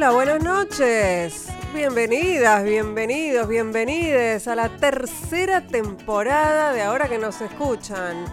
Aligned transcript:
Hola, 0.00 0.12
buenas 0.12 0.42
noches. 0.42 1.48
Bienvenidas, 1.74 2.64
bienvenidos, 2.64 3.46
bienvenides 3.46 4.48
a 4.48 4.54
la 4.54 4.74
tercera 4.78 5.60
temporada 5.60 6.72
de 6.72 6.80
Ahora 6.80 7.06
que 7.06 7.18
nos 7.18 7.42
escuchan. 7.42 8.24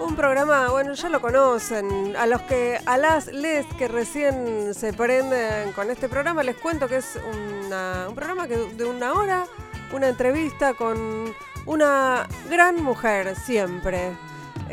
Un 0.00 0.16
programa, 0.16 0.70
bueno, 0.70 0.94
ya 0.94 1.08
lo 1.08 1.20
conocen. 1.20 2.16
A 2.16 2.26
los 2.26 2.42
que, 2.42 2.80
a 2.86 2.98
las 2.98 3.28
les 3.28 3.64
que 3.78 3.86
recién 3.86 4.74
se 4.74 4.92
prenden 4.92 5.70
con 5.74 5.92
este 5.92 6.08
programa, 6.08 6.42
les 6.42 6.56
cuento 6.56 6.88
que 6.88 6.96
es 6.96 7.14
un 7.14 7.70
programa 8.16 8.48
que, 8.48 8.56
de 8.56 8.84
una 8.84 9.12
hora, 9.12 9.44
una 9.92 10.08
entrevista 10.08 10.74
con 10.74 11.32
una 11.66 12.26
gran 12.50 12.82
mujer 12.82 13.36
siempre. 13.36 14.10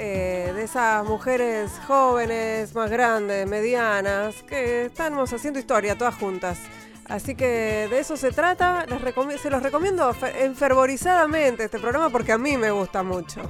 Eh, 0.01 0.53
de 0.55 0.63
esas 0.63 1.05
mujeres 1.05 1.71
jóvenes, 1.85 2.73
más 2.73 2.89
grandes, 2.89 3.45
medianas, 3.45 4.43
que 4.43 4.85
estamos 4.85 5.33
haciendo 5.33 5.59
historia 5.59 5.97
todas 5.97 6.15
juntas. 6.15 6.57
Así 7.09 7.35
que 7.35 7.87
de 7.89 7.99
eso 7.99 8.15
se 8.15 8.31
trata. 8.31 8.85
se 9.41 9.49
los 9.49 9.61
recomiendo 9.61 10.15
enfervorizadamente 10.39 11.65
este 11.65 11.79
programa 11.79 12.09
porque 12.09 12.31
a 12.31 12.37
mí 12.37 12.55
me 12.55 12.71
gusta 12.71 13.03
mucho. 13.03 13.41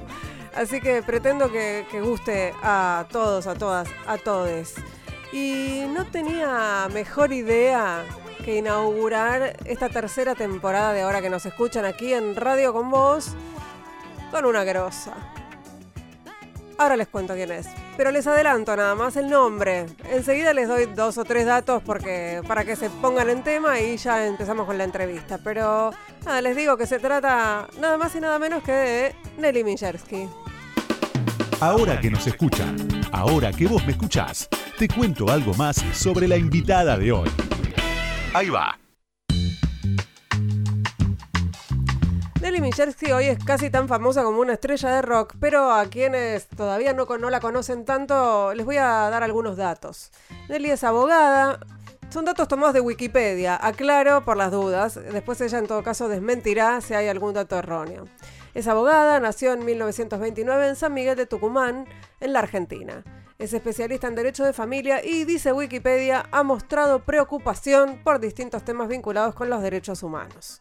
Así 0.52 0.80
que 0.80 1.04
pretendo 1.04 1.52
que, 1.52 1.86
guste 2.02 2.52
a 2.64 3.06
todos, 3.12 3.46
a 3.46 3.54
todas, 3.54 3.88
a 4.08 4.18
todes. 4.18 4.74
Y 5.32 5.84
no 5.94 6.04
tenía 6.06 6.88
mejor 6.92 7.32
idea 7.32 8.04
que 8.44 8.56
inaugurar 8.56 9.56
esta 9.66 9.88
tercera 9.88 10.34
temporada 10.34 10.94
de 10.94 11.02
ahora 11.02 11.22
que 11.22 11.30
nos 11.30 11.46
escuchan 11.46 11.84
aquí 11.84 12.12
en 12.12 12.34
Radio 12.34 12.72
con 12.72 12.90
Vos 12.90 13.36
con 14.32 14.46
una 14.46 14.64
grosa. 14.64 15.14
Ahora 16.80 16.96
les 16.96 17.08
cuento 17.08 17.34
quién 17.34 17.52
es. 17.52 17.68
Pero 17.98 18.10
les 18.10 18.26
adelanto 18.26 18.74
nada 18.74 18.94
más 18.94 19.14
el 19.16 19.28
nombre. 19.28 19.84
Enseguida 20.10 20.54
les 20.54 20.66
doy 20.66 20.86
dos 20.86 21.18
o 21.18 21.24
tres 21.24 21.44
datos 21.44 21.82
porque, 21.84 22.40
para 22.48 22.64
que 22.64 22.74
se 22.74 22.88
pongan 22.88 23.28
en 23.28 23.42
tema 23.42 23.78
y 23.78 23.98
ya 23.98 24.26
empezamos 24.26 24.64
con 24.64 24.78
la 24.78 24.84
entrevista. 24.84 25.36
Pero 25.44 25.90
nada, 26.24 26.40
les 26.40 26.56
digo 26.56 26.78
que 26.78 26.86
se 26.86 26.98
trata 26.98 27.68
nada 27.78 27.98
más 27.98 28.14
y 28.14 28.20
nada 28.20 28.38
menos 28.38 28.62
que 28.62 28.72
de 28.72 29.14
Nelly 29.36 29.62
Mijersky. 29.62 30.26
Ahora 31.60 32.00
que 32.00 32.10
nos 32.10 32.26
escuchan, 32.26 32.78
ahora 33.12 33.52
que 33.52 33.66
vos 33.66 33.84
me 33.84 33.92
escuchás, 33.92 34.48
te 34.78 34.88
cuento 34.88 35.30
algo 35.30 35.52
más 35.52 35.84
sobre 35.92 36.26
la 36.26 36.38
invitada 36.38 36.96
de 36.96 37.12
hoy. 37.12 37.28
Ahí 38.32 38.48
va. 38.48 38.79
Nelly 42.50 42.62
Mijersky 42.62 43.12
hoy 43.12 43.26
es 43.26 43.38
casi 43.44 43.70
tan 43.70 43.86
famosa 43.86 44.24
como 44.24 44.40
una 44.40 44.54
estrella 44.54 44.90
de 44.90 45.02
rock, 45.02 45.34
pero 45.38 45.70
a 45.70 45.86
quienes 45.86 46.48
todavía 46.48 46.92
no, 46.92 47.06
no 47.06 47.30
la 47.30 47.38
conocen 47.38 47.84
tanto, 47.84 48.52
les 48.54 48.66
voy 48.66 48.76
a 48.76 49.08
dar 49.08 49.22
algunos 49.22 49.56
datos. 49.56 50.10
Nelly 50.48 50.72
es 50.72 50.82
abogada, 50.82 51.60
son 52.08 52.24
datos 52.24 52.48
tomados 52.48 52.74
de 52.74 52.80
Wikipedia, 52.80 53.56
aclaro 53.64 54.24
por 54.24 54.36
las 54.36 54.50
dudas, 54.50 54.98
después 55.12 55.40
ella 55.40 55.58
en 55.58 55.68
todo 55.68 55.84
caso 55.84 56.08
desmentirá 56.08 56.80
si 56.80 56.92
hay 56.92 57.06
algún 57.06 57.34
dato 57.34 57.56
erróneo. 57.56 58.08
Es 58.52 58.66
abogada, 58.66 59.20
nació 59.20 59.52
en 59.52 59.64
1929 59.64 60.70
en 60.70 60.74
San 60.74 60.92
Miguel 60.92 61.14
de 61.14 61.26
Tucumán, 61.26 61.86
en 62.18 62.32
la 62.32 62.40
Argentina. 62.40 63.04
Es 63.38 63.52
especialista 63.52 64.08
en 64.08 64.16
derecho 64.16 64.44
de 64.44 64.52
familia 64.52 65.04
y, 65.04 65.24
dice 65.24 65.52
Wikipedia, 65.52 66.26
ha 66.32 66.42
mostrado 66.42 67.04
preocupación 67.04 68.00
por 68.02 68.18
distintos 68.18 68.64
temas 68.64 68.88
vinculados 68.88 69.36
con 69.36 69.48
los 69.48 69.62
derechos 69.62 70.02
humanos. 70.02 70.60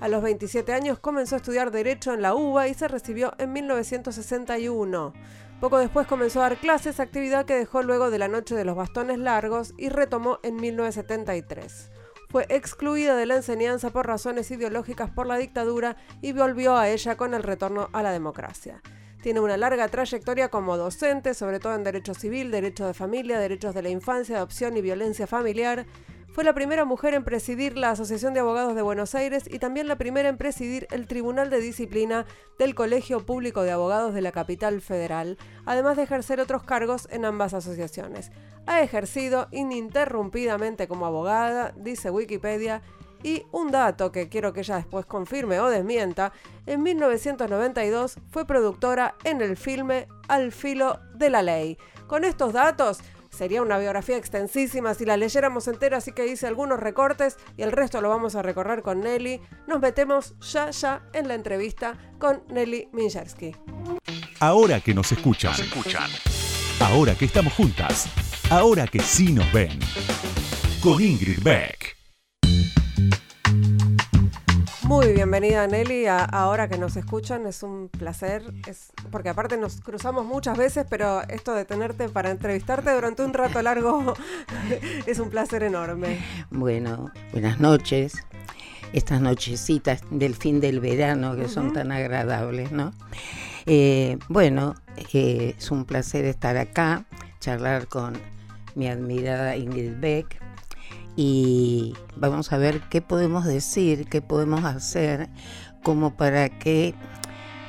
A 0.00 0.08
los 0.08 0.22
27 0.22 0.72
años 0.72 0.98
comenzó 0.98 1.34
a 1.34 1.38
estudiar 1.38 1.70
Derecho 1.70 2.14
en 2.14 2.22
la 2.22 2.34
UBA 2.34 2.68
y 2.68 2.74
se 2.74 2.88
recibió 2.88 3.34
en 3.36 3.52
1961. 3.52 5.12
Poco 5.60 5.76
después 5.76 6.06
comenzó 6.06 6.40
a 6.40 6.48
dar 6.48 6.56
clases, 6.56 7.00
actividad 7.00 7.44
que 7.44 7.54
dejó 7.54 7.82
luego 7.82 8.10
de 8.10 8.18
la 8.18 8.28
Noche 8.28 8.54
de 8.54 8.64
los 8.64 8.76
Bastones 8.76 9.18
Largos 9.18 9.74
y 9.76 9.90
retomó 9.90 10.38
en 10.42 10.56
1973. 10.56 11.90
Fue 12.30 12.46
excluida 12.48 13.14
de 13.14 13.26
la 13.26 13.36
enseñanza 13.36 13.90
por 13.90 14.06
razones 14.06 14.50
ideológicas 14.50 15.10
por 15.10 15.26
la 15.26 15.36
dictadura 15.36 15.96
y 16.22 16.32
volvió 16.32 16.78
a 16.78 16.88
ella 16.88 17.18
con 17.18 17.34
el 17.34 17.42
retorno 17.42 17.90
a 17.92 18.02
la 18.02 18.12
democracia. 18.12 18.80
Tiene 19.22 19.40
una 19.40 19.58
larga 19.58 19.88
trayectoria 19.88 20.48
como 20.48 20.78
docente, 20.78 21.34
sobre 21.34 21.60
todo 21.60 21.74
en 21.74 21.84
derecho 21.84 22.14
civil, 22.14 22.50
derecho 22.50 22.86
de 22.86 22.94
familia, 22.94 23.38
derechos 23.38 23.74
de 23.74 23.82
la 23.82 23.90
infancia, 23.90 24.36
adopción 24.36 24.76
y 24.76 24.80
violencia 24.80 25.26
familiar. 25.26 25.84
Fue 26.32 26.44
la 26.44 26.54
primera 26.54 26.84
mujer 26.84 27.12
en 27.14 27.24
presidir 27.24 27.76
la 27.76 27.90
Asociación 27.90 28.34
de 28.34 28.40
Abogados 28.40 28.74
de 28.74 28.82
Buenos 28.82 29.14
Aires 29.14 29.44
y 29.50 29.58
también 29.58 29.88
la 29.88 29.98
primera 29.98 30.28
en 30.28 30.38
presidir 30.38 30.86
el 30.90 31.06
Tribunal 31.06 31.50
de 31.50 31.60
Disciplina 31.60 32.24
del 32.58 32.74
Colegio 32.74 33.26
Público 33.26 33.62
de 33.62 33.72
Abogados 33.72 34.14
de 34.14 34.22
la 34.22 34.32
capital 34.32 34.80
federal, 34.80 35.36
además 35.66 35.96
de 35.96 36.04
ejercer 36.04 36.40
otros 36.40 36.62
cargos 36.62 37.08
en 37.10 37.24
ambas 37.24 37.52
asociaciones. 37.52 38.30
Ha 38.66 38.80
ejercido 38.80 39.48
ininterrumpidamente 39.50 40.86
como 40.86 41.04
abogada, 41.04 41.74
dice 41.76 42.10
Wikipedia, 42.10 42.80
y 43.22 43.44
un 43.52 43.70
dato 43.70 44.12
que 44.12 44.28
quiero 44.28 44.52
que 44.52 44.60
ella 44.60 44.76
después 44.76 45.06
confirme 45.06 45.60
o 45.60 45.68
desmienta, 45.68 46.32
en 46.66 46.82
1992 46.82 48.18
fue 48.30 48.46
productora 48.46 49.14
en 49.24 49.40
el 49.40 49.56
filme 49.56 50.08
Al 50.28 50.52
filo 50.52 51.00
de 51.14 51.30
la 51.30 51.42
ley. 51.42 51.78
Con 52.06 52.24
estos 52.24 52.52
datos 52.52 53.00
Sería 53.30 53.62
una 53.62 53.78
biografía 53.78 54.16
extensísima 54.16 54.92
si 54.94 55.04
la 55.04 55.16
leyéramos 55.16 55.68
entera, 55.68 55.98
así 55.98 56.12
que 56.12 56.26
hice 56.26 56.46
algunos 56.46 56.80
recortes 56.80 57.38
y 57.56 57.62
el 57.62 57.72
resto 57.72 58.00
lo 58.00 58.08
vamos 58.08 58.34
a 58.34 58.42
recorrer 58.42 58.82
con 58.82 59.00
Nelly. 59.00 59.40
Nos 59.66 59.80
metemos 59.80 60.34
ya 60.40 60.70
ya 60.70 61.02
en 61.12 61.28
la 61.28 61.34
entrevista 61.34 61.96
con 62.18 62.42
Nelly 62.48 62.88
Minjersky. 62.92 63.54
Ahora 64.40 64.80
que 64.80 64.92
nos 64.92 65.12
escuchan, 65.12 65.52
escuchan. 65.52 66.10
Ahora 66.80 67.14
que 67.14 67.26
estamos 67.26 67.52
juntas. 67.54 68.08
Ahora 68.50 68.86
que 68.86 69.00
sí 69.00 69.32
nos 69.32 69.50
ven. 69.52 69.78
Con 70.82 71.00
Ingrid 71.00 71.42
Beck. 71.42 71.99
Muy 74.90 75.12
bienvenida 75.12 75.68
Nelly, 75.68 76.06
ahora 76.08 76.68
que 76.68 76.76
nos 76.76 76.96
escuchan 76.96 77.46
es 77.46 77.62
un 77.62 77.88
placer, 77.88 78.42
es, 78.66 78.92
porque 79.12 79.28
aparte 79.28 79.56
nos 79.56 79.80
cruzamos 79.80 80.26
muchas 80.26 80.58
veces, 80.58 80.84
pero 80.90 81.22
esto 81.28 81.54
de 81.54 81.64
tenerte 81.64 82.08
para 82.08 82.32
entrevistarte 82.32 82.92
durante 82.92 83.22
un 83.22 83.32
rato 83.32 83.62
largo 83.62 84.14
es 85.06 85.20
un 85.20 85.30
placer 85.30 85.62
enorme. 85.62 86.18
Bueno, 86.50 87.12
buenas 87.30 87.60
noches, 87.60 88.14
estas 88.92 89.20
nochecitas 89.20 90.02
del 90.10 90.34
fin 90.34 90.58
del 90.58 90.80
verano 90.80 91.36
que 91.36 91.46
son 91.46 91.72
tan 91.72 91.92
agradables, 91.92 92.72
¿no? 92.72 92.92
Eh, 93.66 94.18
bueno, 94.28 94.74
eh, 95.12 95.54
es 95.56 95.70
un 95.70 95.84
placer 95.84 96.24
estar 96.24 96.56
acá, 96.56 97.04
charlar 97.38 97.86
con 97.86 98.14
mi 98.74 98.88
admirada 98.88 99.54
Ingrid 99.54 100.00
Beck 100.00 100.49
y 101.22 101.92
vamos 102.16 102.50
a 102.50 102.56
ver 102.56 102.80
qué 102.88 103.02
podemos 103.02 103.44
decir, 103.44 104.06
qué 104.06 104.22
podemos 104.22 104.64
hacer 104.64 105.28
como 105.82 106.16
para 106.16 106.48
que 106.48 106.94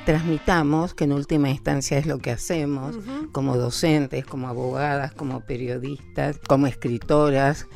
transmitamos, 0.06 0.94
que 0.94 1.04
en 1.04 1.12
última 1.12 1.50
instancia 1.50 1.98
es 1.98 2.06
lo 2.06 2.16
que 2.16 2.30
hacemos, 2.30 2.96
como 3.32 3.58
docentes, 3.58 4.24
como 4.24 4.48
abogadas, 4.48 5.12
como 5.12 5.42
periodistas, 5.42 6.38
como 6.48 6.66
escritoras, 6.66 7.66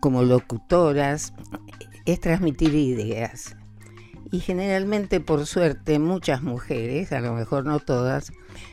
como 0.00 0.24
locutoras, 0.24 1.32
es 2.06 2.18
transmitir 2.18 2.74
ideas. 2.74 3.54
Y 4.32 4.40
generalmente, 4.40 5.20
por 5.20 5.46
suerte, 5.46 6.00
muchas 6.00 6.42
mujeres, 6.42 7.12
a 7.12 7.20
lo 7.20 7.34
mejor 7.34 7.66
no 7.66 7.78
todas, 7.78 8.32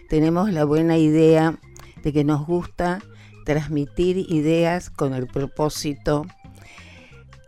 tenemos 0.09 0.51
la 0.51 0.65
buena 0.65 0.97
idea 0.97 1.59
de 2.03 2.11
que 2.11 2.23
nos 2.23 2.47
gusta 2.47 2.99
transmitir 3.45 4.17
ideas 4.17 4.89
con 4.89 5.13
el 5.13 5.27
propósito, 5.27 6.25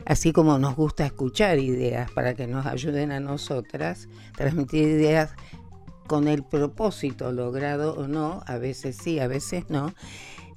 así 0.05 0.33
como 0.33 0.57
nos 0.59 0.75
gusta 0.75 1.05
escuchar 1.05 1.59
ideas 1.59 2.11
para 2.11 2.33
que 2.33 2.47
nos 2.47 2.65
ayuden 2.65 3.11
a 3.11 3.19
nosotras, 3.19 4.07
transmitir 4.35 4.83
ideas 4.83 5.35
con 6.07 6.27
el 6.27 6.43
propósito 6.43 7.31
logrado 7.31 7.95
o 7.95 8.07
no, 8.07 8.43
a 8.45 8.57
veces 8.57 8.97
sí, 8.97 9.19
a 9.19 9.27
veces 9.27 9.69
no, 9.69 9.93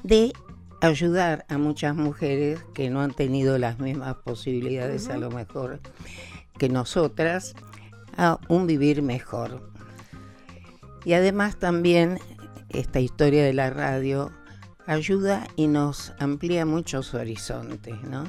de 0.03 0.33
ayudar 0.81 1.47
a 1.49 1.59
muchas 1.59 1.94
mujeres 1.94 2.61
que 2.75 2.91
no 2.91 3.00
han 3.00 3.15
tenido 3.15 3.59
las 3.59 3.79
mismas 3.79 4.17
posibilidades 4.17 5.09
a 5.09 5.17
lo 5.17 5.31
mejor 5.31 5.81
que 6.59 6.69
nosotras 6.69 7.55
a 8.17 8.39
un 8.49 8.67
vivir 8.67 9.03
mejor. 9.03 9.71
Y 11.05 11.12
además 11.12 11.56
también 11.59 12.19
esta 12.69 13.00
historia 13.00 13.44
de 13.44 13.53
la 13.53 13.71
radio 13.71 14.32
ayuda 14.87 15.47
y 15.56 15.67
nos 15.67 16.12
amplía 16.19 16.65
muchos 16.65 17.15
horizontes, 17.15 18.00
¿no? 18.03 18.25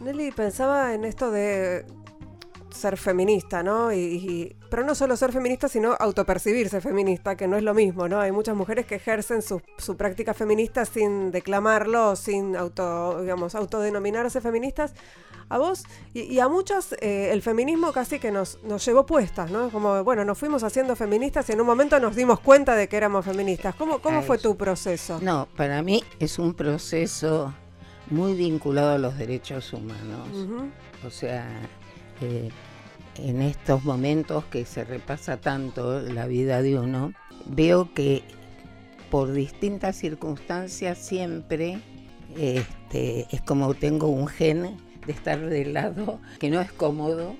Nelly, 0.00 0.32
pensaba 0.32 0.94
en 0.94 1.04
esto 1.04 1.30
de 1.30 1.84
ser 2.72 2.96
feminista, 2.96 3.62
¿no? 3.62 3.92
Y, 3.92 4.56
pero 4.68 4.84
no 4.84 4.94
solo 4.94 5.16
ser 5.16 5.32
feminista, 5.32 5.68
sino 5.68 5.94
autopercibirse 5.98 6.80
feminista, 6.80 7.36
que 7.36 7.48
no 7.48 7.56
es 7.56 7.62
lo 7.62 7.74
mismo, 7.74 8.08
¿no? 8.08 8.20
Hay 8.20 8.32
muchas 8.32 8.56
mujeres 8.56 8.86
que 8.86 8.96
ejercen 8.96 9.42
su, 9.42 9.60
práctica 9.96 10.34
feminista 10.34 10.84
sin 10.84 11.30
declamarlo, 11.30 12.16
sin 12.16 12.56
auto, 12.56 13.20
digamos, 13.20 13.54
autodenominarse 13.54 14.40
feministas. 14.40 14.94
A 15.48 15.58
vos 15.58 15.82
y, 16.14 16.38
a 16.38 16.48
muchas 16.48 16.92
eh, 17.00 17.30
el 17.32 17.42
feminismo 17.42 17.92
casi 17.92 18.20
que 18.20 18.30
nos, 18.30 18.62
nos 18.62 18.84
llevó 18.86 19.04
puestas, 19.04 19.50
¿no? 19.50 19.70
Como, 19.70 20.04
bueno, 20.04 20.24
nos 20.24 20.38
fuimos 20.38 20.62
haciendo 20.62 20.94
feministas 20.94 21.48
y 21.48 21.52
en 21.52 21.60
un 21.60 21.66
momento 21.66 21.98
nos 21.98 22.14
dimos 22.14 22.38
cuenta 22.38 22.76
de 22.76 22.88
que 22.88 22.96
éramos 22.96 23.24
feministas. 23.24 23.74
¿Cómo, 23.74 24.00
cómo 24.00 24.22
fue 24.22 24.38
tu 24.38 24.56
proceso? 24.56 25.18
No, 25.20 25.48
para 25.56 25.82
mí 25.82 26.04
es 26.20 26.38
un 26.38 26.54
proceso 26.54 27.52
muy 28.10 28.34
vinculado 28.34 28.92
a 28.92 28.98
los 28.98 29.16
derechos 29.16 29.72
humanos. 29.72 30.28
O 31.06 31.10
sea, 31.10 31.48
eh, 32.20 32.50
en 33.16 33.42
estos 33.42 33.84
momentos 33.84 34.44
que 34.46 34.64
se 34.64 34.84
repasa 34.84 35.38
tanto 35.38 36.00
la 36.00 36.26
vida 36.26 36.62
de 36.62 36.78
uno, 36.78 37.12
veo 37.46 37.92
que 37.94 38.22
por 39.10 39.32
distintas 39.32 39.96
circunstancias 39.96 40.98
siempre 40.98 41.80
este, 42.36 43.26
es 43.30 43.42
como 43.42 43.74
tengo 43.74 44.08
un 44.08 44.28
gen 44.28 44.76
de 45.06 45.12
estar 45.12 45.40
del 45.40 45.72
lado 45.74 46.20
que 46.38 46.50
no 46.50 46.60
es 46.60 46.72
cómodo. 46.72 47.34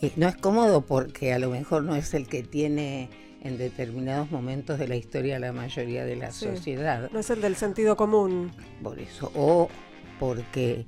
Eh, 0.00 0.12
no 0.16 0.28
es 0.28 0.36
cómodo 0.36 0.82
porque 0.82 1.32
a 1.32 1.38
lo 1.38 1.50
mejor 1.50 1.82
no 1.82 1.96
es 1.96 2.14
el 2.14 2.26
que 2.26 2.42
tiene 2.42 3.08
en 3.42 3.58
determinados 3.58 4.30
momentos 4.30 4.78
de 4.78 4.88
la 4.88 4.96
historia 4.96 5.38
la 5.38 5.52
mayoría 5.52 6.04
de 6.04 6.16
la 6.16 6.32
sociedad. 6.32 7.10
No 7.12 7.20
es 7.20 7.30
el 7.30 7.40
del 7.40 7.56
sentido 7.56 7.96
común. 7.96 8.50
Por 8.82 8.98
eso, 8.98 9.30
o 9.34 9.68
porque 10.18 10.86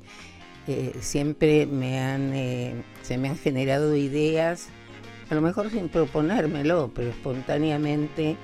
eh, 0.69 0.95
siempre 1.01 1.67
me 1.67 1.99
han, 1.99 2.33
eh, 2.35 2.83
se 3.03 3.19
me 3.19 3.29
han 3.29 3.37
generado 3.37 3.97
ideas, 3.97 4.69
a 5.31 5.35
lo 5.35 5.41
mejor 5.41 5.71
sin 5.71 5.89
proponérmelo, 5.89 6.93
pero 6.95 7.09
espontáneamente 7.09 8.37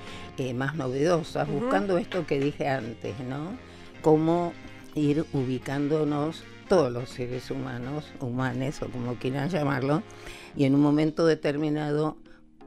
más 0.53 0.75
novedosas, 0.75 1.47
buscando 1.47 1.97
esto 1.97 2.27
que 2.27 2.39
dije 2.39 2.67
antes, 2.67 3.17
¿no? 3.21 3.57
Cómo 4.01 4.51
ir 4.93 5.25
ubicándonos 5.31 6.43
todos 6.67 6.91
los 6.91 7.09
seres 7.09 7.51
humanos, 7.51 8.11
humanes 8.19 8.81
o 8.81 8.89
como 8.89 9.15
quieran 9.15 9.49
llamarlo, 9.49 10.03
y 10.55 10.65
en 10.65 10.75
un 10.75 10.81
momento 10.81 11.25
determinado 11.25 12.17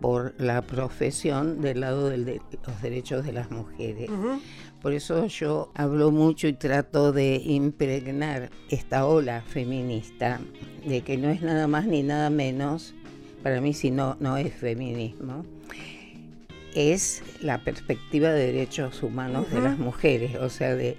por 0.01 0.35
la 0.39 0.63
profesión 0.63 1.61
del 1.61 1.81
lado 1.81 2.09
de 2.09 2.41
los 2.67 2.83
derechos 2.83 3.25
de 3.25 3.33
las 3.33 3.51
mujeres. 3.51 4.09
Por 4.83 4.93
eso 4.93 5.27
yo 5.27 5.73
hablo 5.75 6.13
mucho 6.13 6.47
y 6.47 6.53
trato 6.53 7.13
de 7.13 7.43
impregnar 7.45 8.51
esta 8.71 9.07
ola 9.07 9.43
feminista, 9.43 10.41
de 10.87 11.01
que 11.01 11.17
no 11.17 11.31
es 11.31 11.43
nada 11.43 11.67
más 11.67 11.87
ni 11.87 12.05
nada 12.05 12.31
menos, 12.31 12.95
para 13.43 13.61
mí 13.61 13.75
si 13.75 13.91
no, 13.91 14.17
no 14.21 14.37
es 14.37 14.55
feminismo, 14.55 15.45
es 16.75 17.23
la 17.41 17.65
perspectiva 17.65 18.31
de 18.31 18.53
derechos 18.53 19.03
humanos 19.03 19.51
de 19.51 19.61
las 19.61 19.79
mujeres, 19.79 20.37
o 20.37 20.49
sea, 20.49 20.77
de 20.77 20.97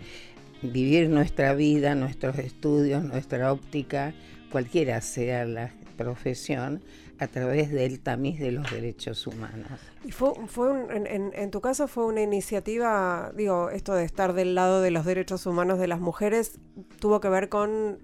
vivir 0.61 1.09
nuestra 1.09 1.53
vida, 1.53 1.95
nuestros 1.95 2.37
estudios, 2.37 3.03
nuestra 3.03 3.53
óptica, 3.53 4.13
cualquiera 4.51 4.99
sea 4.99 5.45
la 5.45 5.71
profesión, 5.95 6.81
a 7.19 7.27
través 7.27 7.69
del 7.69 7.99
tamiz 7.99 8.39
de 8.39 8.51
los 8.51 8.71
derechos 8.71 9.27
humanos. 9.27 9.67
Y 10.05 10.11
fue, 10.11 10.31
fue 10.47 10.69
en, 10.89 11.51
tu 11.51 11.59
caso 11.59 11.87
fue 11.87 12.05
una 12.05 12.21
iniciativa, 12.21 13.31
digo, 13.35 13.69
esto 13.69 13.93
de 13.93 14.05
estar 14.05 14.33
del 14.33 14.55
lado 14.55 14.81
de 14.81 14.91
los 14.91 15.05
derechos 15.05 15.45
humanos 15.45 15.79
de 15.79 15.87
las 15.87 15.99
mujeres, 15.99 16.59
tuvo 16.99 17.19
que 17.19 17.27
ver 17.27 17.49
con 17.49 17.99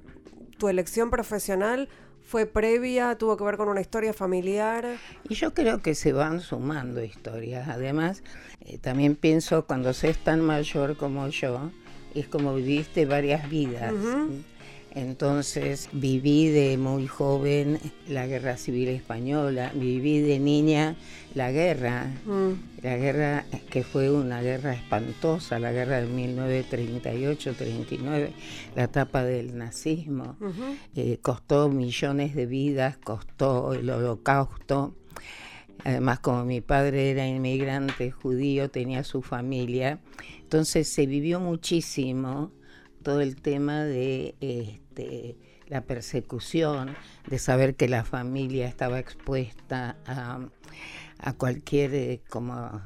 tu 0.57 0.67
elección 0.67 1.09
profesional, 1.09 1.87
fue 2.21 2.45
previa, 2.45 3.17
tuvo 3.17 3.37
que 3.37 3.43
ver 3.43 3.55
con 3.55 3.69
una 3.69 3.81
historia 3.81 4.11
familiar. 4.11 4.97
Y 5.29 5.35
yo 5.35 5.53
creo 5.53 5.81
que 5.81 5.95
se 5.95 6.11
van 6.11 6.41
sumando 6.41 7.03
historias. 7.03 7.69
Además, 7.69 8.23
eh, 8.61 8.79
también 8.79 9.15
pienso 9.15 9.65
cuando 9.65 9.93
se 9.93 10.09
es 10.09 10.17
tan 10.17 10.41
mayor 10.41 10.97
como 10.97 11.27
yo, 11.29 11.71
es 12.15 12.27
como 12.27 12.55
viviste 12.55 13.05
varias 13.05 13.49
vidas. 13.49 13.93
Entonces 14.95 15.89
viví 15.91 16.47
de 16.47 16.77
muy 16.77 17.05
joven 17.05 17.79
la 18.07 18.25
guerra 18.27 18.55
civil 18.55 18.87
española, 18.87 19.73
viví 19.75 20.21
de 20.21 20.39
niña 20.39 20.95
la 21.33 21.51
guerra, 21.51 22.13
mm. 22.25 22.51
la 22.81 22.95
guerra 22.95 23.43
que 23.69 23.83
fue 23.83 24.09
una 24.09 24.41
guerra 24.41 24.73
espantosa, 24.73 25.59
la 25.59 25.73
guerra 25.73 25.99
de 25.99 26.07
1938-39, 26.07 28.29
la 28.73 28.85
etapa 28.85 29.25
del 29.25 29.57
nazismo, 29.57 30.37
eh, 30.95 31.19
costó 31.21 31.67
millones 31.67 32.33
de 32.33 32.45
vidas, 32.45 32.95
costó 32.95 33.73
el 33.73 33.89
holocausto. 33.89 34.95
Además, 35.83 36.21
como 36.21 36.45
mi 36.45 36.61
padre 36.61 37.11
era 37.11 37.27
inmigrante 37.27 38.11
judío, 38.11 38.71
tenía 38.71 39.03
su 39.03 39.21
familia, 39.21 39.99
entonces 40.39 40.87
se 40.87 41.05
vivió 41.05 41.41
muchísimo 41.41 42.53
todo 43.03 43.19
el 43.19 43.35
tema 43.35 43.83
de 43.83 44.35
este, 44.95 45.35
la 45.67 45.81
persecución, 45.81 46.95
de 47.27 47.39
saber 47.39 47.75
que 47.75 47.89
la 47.89 48.03
familia 48.03 48.67
estaba 48.67 48.99
expuesta 48.99 49.97
a, 50.05 50.39
cualquier, 51.37 51.95
eh, 51.95 52.21
como 52.29 52.81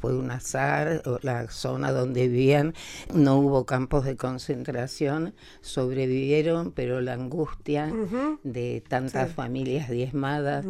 fue 0.00 0.16
un 0.16 0.30
azar, 0.30 1.02
o 1.04 1.18
la 1.22 1.50
zona 1.50 1.90
donde 1.90 2.28
vivían, 2.28 2.74
no 3.12 3.38
hubo 3.38 3.66
campos 3.66 4.04
de 4.04 4.16
concentración, 4.16 5.34
sobrevivieron, 5.60 6.70
pero 6.70 7.00
la 7.00 7.14
angustia 7.14 7.92
de 8.44 8.84
tantas 8.86 9.32
familias 9.32 9.90
diezmadas, 9.90 10.64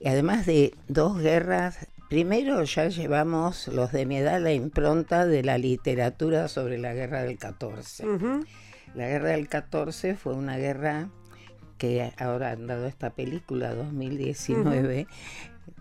y 0.00 0.06
además 0.06 0.46
de 0.46 0.72
dos 0.88 1.18
guerras 1.18 1.88
Primero 2.08 2.62
ya 2.62 2.88
llevamos 2.88 3.66
los 3.66 3.90
de 3.90 4.06
mi 4.06 4.18
edad 4.18 4.40
la 4.40 4.52
impronta 4.52 5.26
de 5.26 5.42
la 5.42 5.58
literatura 5.58 6.48
sobre 6.48 6.78
la 6.78 6.92
guerra 6.92 7.22
del 7.22 7.38
14. 7.38 8.04
La 8.94 9.08
guerra 9.08 9.30
del 9.30 9.48
14 9.48 10.14
fue 10.14 10.34
una 10.34 10.56
guerra 10.56 11.08
que 11.78 12.12
ahora 12.18 12.52
han 12.52 12.66
dado 12.66 12.86
esta 12.86 13.10
película 13.10 13.74
2019, 13.74 15.06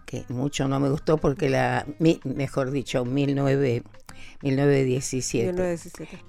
que 0.05 0.25
mucho 0.29 0.67
no 0.67 0.79
me 0.79 0.89
gustó 0.89 1.17
porque 1.17 1.49
la, 1.49 1.85
mejor 2.23 2.71
dicho, 2.71 3.05
1917, 3.05 5.77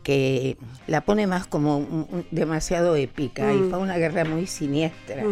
que 0.02 0.58
la 0.86 1.00
pone 1.00 1.26
más 1.26 1.46
como 1.46 2.06
demasiado 2.30 2.96
épica 2.96 3.54
y 3.54 3.58
mm. 3.58 3.70
fue 3.70 3.78
una 3.78 3.96
guerra 3.96 4.24
muy 4.24 4.46
siniestra 4.46 5.24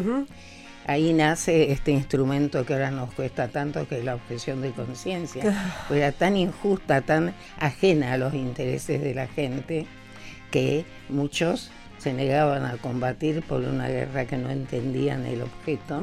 ahí 0.86 1.12
nace 1.12 1.72
este 1.72 1.92
instrumento 1.92 2.64
que 2.64 2.74
ahora 2.74 2.90
nos 2.90 3.12
cuesta 3.14 3.48
tanto, 3.48 3.86
que 3.88 3.98
es 3.98 4.04
la 4.04 4.14
objeción 4.14 4.62
de 4.62 4.72
conciencia. 4.72 5.42
Pues 5.88 5.98
era 5.98 6.12
tan 6.12 6.36
injusta, 6.36 7.00
tan 7.02 7.34
ajena 7.58 8.12
a 8.12 8.18
los 8.18 8.34
intereses 8.34 9.00
de 9.00 9.14
la 9.14 9.26
gente, 9.26 9.86
que 10.52 10.84
muchos 11.08 11.72
se 11.98 12.12
negaban 12.12 12.64
a 12.64 12.76
combatir 12.76 13.42
por 13.42 13.62
una 13.62 13.88
guerra 13.88 14.26
que 14.26 14.36
no 14.36 14.50
entendían 14.50 15.24
el 15.24 15.42
objeto 15.42 16.02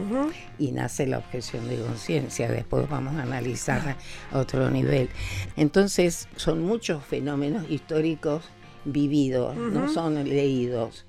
y 0.58 0.72
nace 0.72 1.06
la 1.08 1.20
objeción 1.20 1.68
de 1.68 1.78
conciencia. 1.78 2.50
Después 2.50 2.90
vamos 2.90 3.16
a 3.16 3.24
analizar 3.24 3.96
a 4.32 4.38
otro 4.38 4.70
nivel. 4.72 5.10
Entonces 5.56 6.28
son 6.36 6.64
muchos 6.64 7.04
fenómenos 7.04 7.70
históricos 7.70 8.46
vividos, 8.86 9.56
no 9.56 9.90
son 9.90 10.24
leídos, 10.24 11.06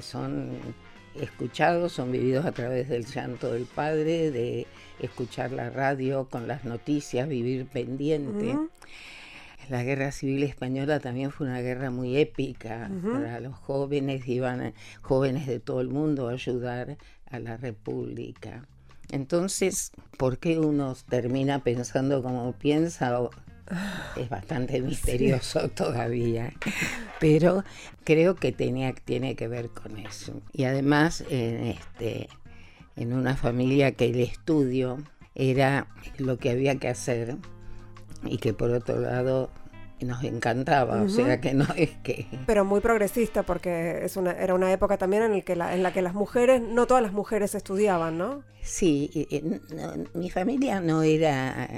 son 0.00 0.50
escuchados, 1.14 1.92
son 1.92 2.10
vividos 2.10 2.44
a 2.44 2.52
través 2.52 2.88
del 2.88 3.06
llanto 3.06 3.52
del 3.52 3.66
padre, 3.66 4.30
de 4.30 4.66
escuchar 4.98 5.52
la 5.52 5.70
radio 5.70 6.26
con 6.28 6.48
las 6.48 6.64
noticias, 6.64 7.28
vivir 7.28 7.66
pendiente. 7.66 8.56
La 9.68 9.82
guerra 9.82 10.12
civil 10.12 10.42
española 10.42 11.00
también 11.00 11.30
fue 11.30 11.46
una 11.46 11.60
guerra 11.60 11.90
muy 11.90 12.16
épica 12.16 12.90
para 13.02 13.40
los 13.40 13.54
jóvenes, 13.54 14.26
iban 14.28 14.74
jóvenes 15.00 15.46
de 15.46 15.60
todo 15.60 15.80
el 15.80 15.88
mundo 15.88 16.28
a 16.28 16.32
ayudar 16.32 16.98
a 17.30 17.38
la 17.38 17.56
República. 17.56 18.66
Entonces, 19.10 19.92
¿por 20.16 20.38
qué 20.38 20.58
uno 20.58 20.96
termina 21.08 21.58
pensando 21.60 22.22
como 22.22 22.52
piensa? 22.52 23.30
es 24.16 24.28
bastante 24.28 24.80
misterioso 24.80 25.68
todavía, 25.74 26.52
pero 27.20 27.64
creo 28.04 28.34
que 28.34 28.52
tenía, 28.52 28.92
tiene 28.92 29.34
que 29.34 29.48
ver 29.48 29.68
con 29.68 29.98
eso. 29.98 30.40
Y 30.52 30.64
además, 30.64 31.24
en, 31.30 31.66
este, 31.66 32.28
en 32.96 33.12
una 33.12 33.36
familia 33.36 33.92
que 33.92 34.06
el 34.06 34.20
estudio 34.20 34.98
era 35.34 35.86
lo 36.18 36.38
que 36.38 36.50
había 36.50 36.76
que 36.76 36.88
hacer 36.88 37.36
y 38.24 38.38
que 38.38 38.52
por 38.52 38.70
otro 38.70 38.98
lado 39.00 39.50
nos 40.00 40.24
encantaba, 40.24 41.00
o 41.02 41.08
sea 41.08 41.40
que 41.40 41.54
no 41.54 41.64
es 41.76 41.90
que... 42.02 42.26
Pero 42.46 42.64
muy 42.64 42.80
progresista 42.80 43.44
porque 43.44 44.04
es 44.04 44.16
una, 44.16 44.32
era 44.32 44.54
una 44.54 44.72
época 44.72 44.98
también 44.98 45.22
en, 45.22 45.32
el 45.34 45.44
que 45.44 45.54
la, 45.54 45.74
en 45.74 45.84
la 45.84 45.92
que 45.92 46.02
las 46.02 46.14
mujeres, 46.14 46.60
no 46.60 46.86
todas 46.86 47.04
las 47.04 47.12
mujeres 47.12 47.54
estudiaban, 47.54 48.18
¿no? 48.18 48.42
Sí, 48.62 49.28
mi 50.14 50.28
familia 50.28 50.80
no 50.80 51.02
era 51.02 51.68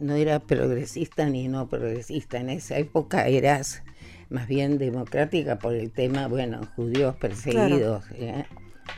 no 0.00 0.14
era 0.14 0.40
progresista 0.40 1.28
ni 1.28 1.48
no 1.48 1.68
progresista. 1.68 2.38
En 2.38 2.50
esa 2.50 2.78
época 2.78 3.26
eras 3.28 3.82
más 4.30 4.48
bien 4.48 4.78
democrática 4.78 5.58
por 5.58 5.74
el 5.74 5.92
tema, 5.92 6.28
bueno, 6.28 6.60
judíos 6.76 7.16
perseguidos. 7.16 8.04
¿eh? 8.14 8.44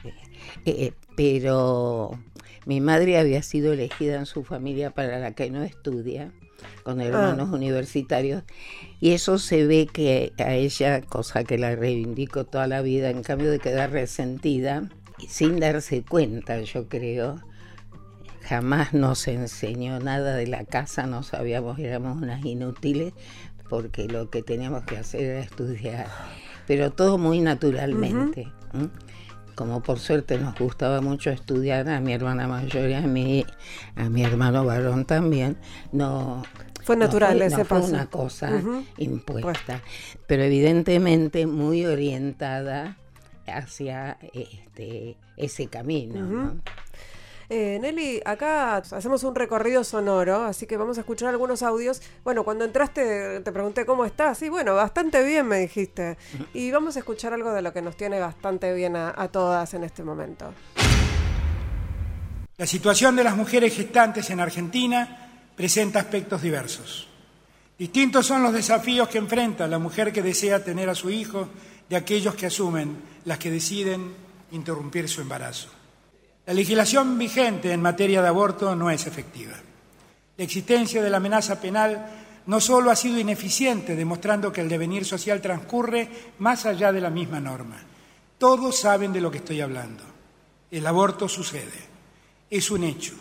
Eh, 0.04 0.76
eh, 0.86 0.92
pero 1.16 2.18
mi 2.66 2.80
madre 2.80 3.18
había 3.18 3.42
sido 3.42 3.72
elegida 3.72 4.16
en 4.16 4.26
su 4.26 4.44
familia 4.44 4.90
para 4.90 5.18
la 5.18 5.32
que 5.32 5.50
no 5.50 5.62
estudia, 5.62 6.32
con 6.82 7.00
hermanos 7.00 7.48
ah. 7.50 7.54
universitarios, 7.54 8.42
y 9.00 9.12
eso 9.12 9.38
se 9.38 9.66
ve 9.66 9.86
que 9.92 10.32
a 10.38 10.54
ella, 10.54 11.00
cosa 11.02 11.44
que 11.44 11.58
la 11.58 11.74
reivindico 11.76 12.44
toda 12.44 12.66
la 12.66 12.82
vida, 12.82 13.10
en 13.10 13.22
cambio 13.22 13.50
de 13.50 13.58
quedar 13.58 13.90
resentida, 13.90 14.88
sin 15.28 15.60
darse 15.60 16.02
cuenta, 16.02 16.60
yo 16.60 16.88
creo, 16.88 17.40
jamás 18.42 18.92
nos 18.92 19.26
enseñó 19.28 20.00
nada 20.00 20.34
de 20.36 20.46
la 20.46 20.64
casa, 20.64 21.06
no 21.06 21.22
sabíamos, 21.22 21.78
éramos 21.78 22.20
unas 22.20 22.44
inútiles, 22.44 23.12
porque 23.68 24.06
lo 24.06 24.30
que 24.30 24.42
teníamos 24.42 24.84
que 24.84 24.98
hacer 24.98 25.22
era 25.22 25.40
estudiar. 25.40 26.06
pero 26.66 26.92
todo 26.92 27.18
muy 27.18 27.40
naturalmente. 27.40 28.48
Como 29.54 29.82
por 29.82 29.98
suerte 29.98 30.38
nos 30.38 30.58
gustaba 30.58 31.00
mucho 31.00 31.30
estudiar 31.30 31.88
a 31.88 32.00
mi 32.00 32.12
hermana 32.12 32.48
mayor 32.48 32.90
y 32.90 32.94
a 32.94 33.02
mí, 33.02 33.44
a 33.96 34.08
mi 34.08 34.22
hermano 34.22 34.64
varón 34.64 35.04
también, 35.04 35.56
no 35.92 36.42
fue 36.84 36.96
natural 36.96 37.38
no 37.38 37.44
ese 37.46 37.58
no 37.58 37.64
paso. 37.64 37.82
Fue 37.82 37.94
una 37.94 38.06
cosa 38.06 38.62
impuesta, 38.98 39.80
pero 40.26 40.42
evidentemente 40.42 41.46
muy 41.46 41.86
orientada 41.86 42.98
hacia 43.46 44.18
este, 44.34 45.16
ese 45.36 45.68
camino. 45.68 46.20
¿no? 46.20 46.56
Eh, 47.48 47.78
Nelly, 47.80 48.20
acá 48.24 48.76
hacemos 48.76 49.22
un 49.24 49.34
recorrido 49.34 49.84
sonoro, 49.84 50.44
así 50.44 50.66
que 50.66 50.76
vamos 50.76 50.98
a 50.98 51.00
escuchar 51.00 51.28
algunos 51.28 51.62
audios. 51.62 52.02
Bueno, 52.22 52.44
cuando 52.44 52.64
entraste 52.64 53.40
te 53.40 53.52
pregunté 53.52 53.86
cómo 53.86 54.04
estás, 54.04 54.42
y 54.42 54.48
bueno, 54.48 54.74
bastante 54.74 55.22
bien 55.24 55.46
me 55.46 55.58
dijiste. 55.58 56.16
Y 56.54 56.70
vamos 56.70 56.96
a 56.96 57.00
escuchar 57.00 57.32
algo 57.32 57.52
de 57.52 57.62
lo 57.62 57.72
que 57.72 57.82
nos 57.82 57.96
tiene 57.96 58.20
bastante 58.20 58.72
bien 58.72 58.96
a, 58.96 59.12
a 59.16 59.28
todas 59.28 59.74
en 59.74 59.84
este 59.84 60.04
momento. 60.04 60.52
La 62.56 62.66
situación 62.66 63.16
de 63.16 63.24
las 63.24 63.36
mujeres 63.36 63.74
gestantes 63.74 64.30
en 64.30 64.40
Argentina 64.40 65.42
presenta 65.56 66.00
aspectos 66.00 66.42
diversos. 66.42 67.08
Distintos 67.76 68.26
son 68.26 68.42
los 68.42 68.52
desafíos 68.52 69.08
que 69.08 69.18
enfrenta 69.18 69.66
la 69.66 69.80
mujer 69.80 70.12
que 70.12 70.22
desea 70.22 70.62
tener 70.62 70.88
a 70.88 70.94
su 70.94 71.10
hijo 71.10 71.48
de 71.88 71.96
aquellos 71.96 72.34
que 72.36 72.46
asumen 72.46 72.96
las 73.24 73.38
que 73.38 73.50
deciden 73.50 74.14
interrumpir 74.52 75.08
su 75.08 75.20
embarazo. 75.20 75.68
La 76.46 76.52
legislación 76.52 77.16
vigente 77.16 77.72
en 77.72 77.80
materia 77.80 78.20
de 78.20 78.28
aborto 78.28 78.76
no 78.76 78.90
es 78.90 79.06
efectiva. 79.06 79.54
La 80.36 80.44
existencia 80.44 81.02
de 81.02 81.08
la 81.08 81.16
amenaza 81.16 81.60
penal 81.60 82.06
no 82.46 82.60
solo 82.60 82.90
ha 82.90 82.96
sido 82.96 83.18
ineficiente, 83.18 83.96
demostrando 83.96 84.52
que 84.52 84.60
el 84.60 84.68
devenir 84.68 85.06
social 85.06 85.40
transcurre 85.40 86.08
más 86.38 86.66
allá 86.66 86.92
de 86.92 87.00
la 87.00 87.08
misma 87.08 87.40
norma. 87.40 87.76
Todos 88.36 88.78
saben 88.78 89.12
de 89.12 89.22
lo 89.22 89.30
que 89.30 89.38
estoy 89.38 89.62
hablando. 89.62 90.02
El 90.70 90.86
aborto 90.86 91.28
sucede, 91.28 91.80
es 92.50 92.70
un 92.70 92.84
hecho, 92.84 93.14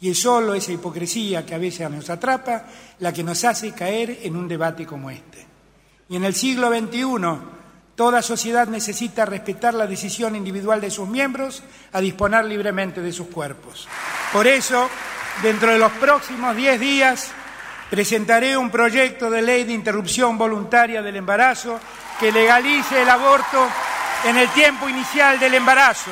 y 0.00 0.10
es 0.10 0.18
solo 0.18 0.54
esa 0.54 0.72
hipocresía 0.72 1.44
que 1.44 1.54
a 1.54 1.58
veces 1.58 1.90
nos 1.90 2.08
atrapa 2.08 2.64
la 3.00 3.12
que 3.12 3.22
nos 3.22 3.44
hace 3.44 3.72
caer 3.72 4.20
en 4.22 4.36
un 4.36 4.48
debate 4.48 4.86
como 4.86 5.10
este. 5.10 5.46
Y 6.08 6.16
en 6.16 6.24
el 6.24 6.34
siglo 6.34 6.70
XXI, 6.70 7.61
toda 7.94 8.22
sociedad 8.22 8.66
necesita 8.68 9.24
respetar 9.24 9.74
la 9.74 9.86
decisión 9.86 10.36
individual 10.36 10.80
de 10.80 10.90
sus 10.90 11.08
miembros 11.08 11.62
a 11.92 12.00
disponer 12.00 12.44
libremente 12.44 13.00
de 13.00 13.12
sus 13.12 13.28
cuerpos. 13.28 13.88
Por 14.32 14.46
eso, 14.46 14.88
dentro 15.42 15.72
de 15.72 15.78
los 15.78 15.92
próximos 15.92 16.56
10 16.56 16.80
días, 16.80 17.30
presentaré 17.90 18.56
un 18.56 18.70
proyecto 18.70 19.30
de 19.30 19.42
ley 19.42 19.64
de 19.64 19.74
interrupción 19.74 20.38
voluntaria 20.38 21.02
del 21.02 21.16
embarazo 21.16 21.78
que 22.18 22.32
legalice 22.32 23.02
el 23.02 23.10
aborto 23.10 23.68
en 24.24 24.38
el 24.38 24.48
tiempo 24.50 24.88
inicial 24.88 25.38
del 25.38 25.54
embarazo 25.54 26.10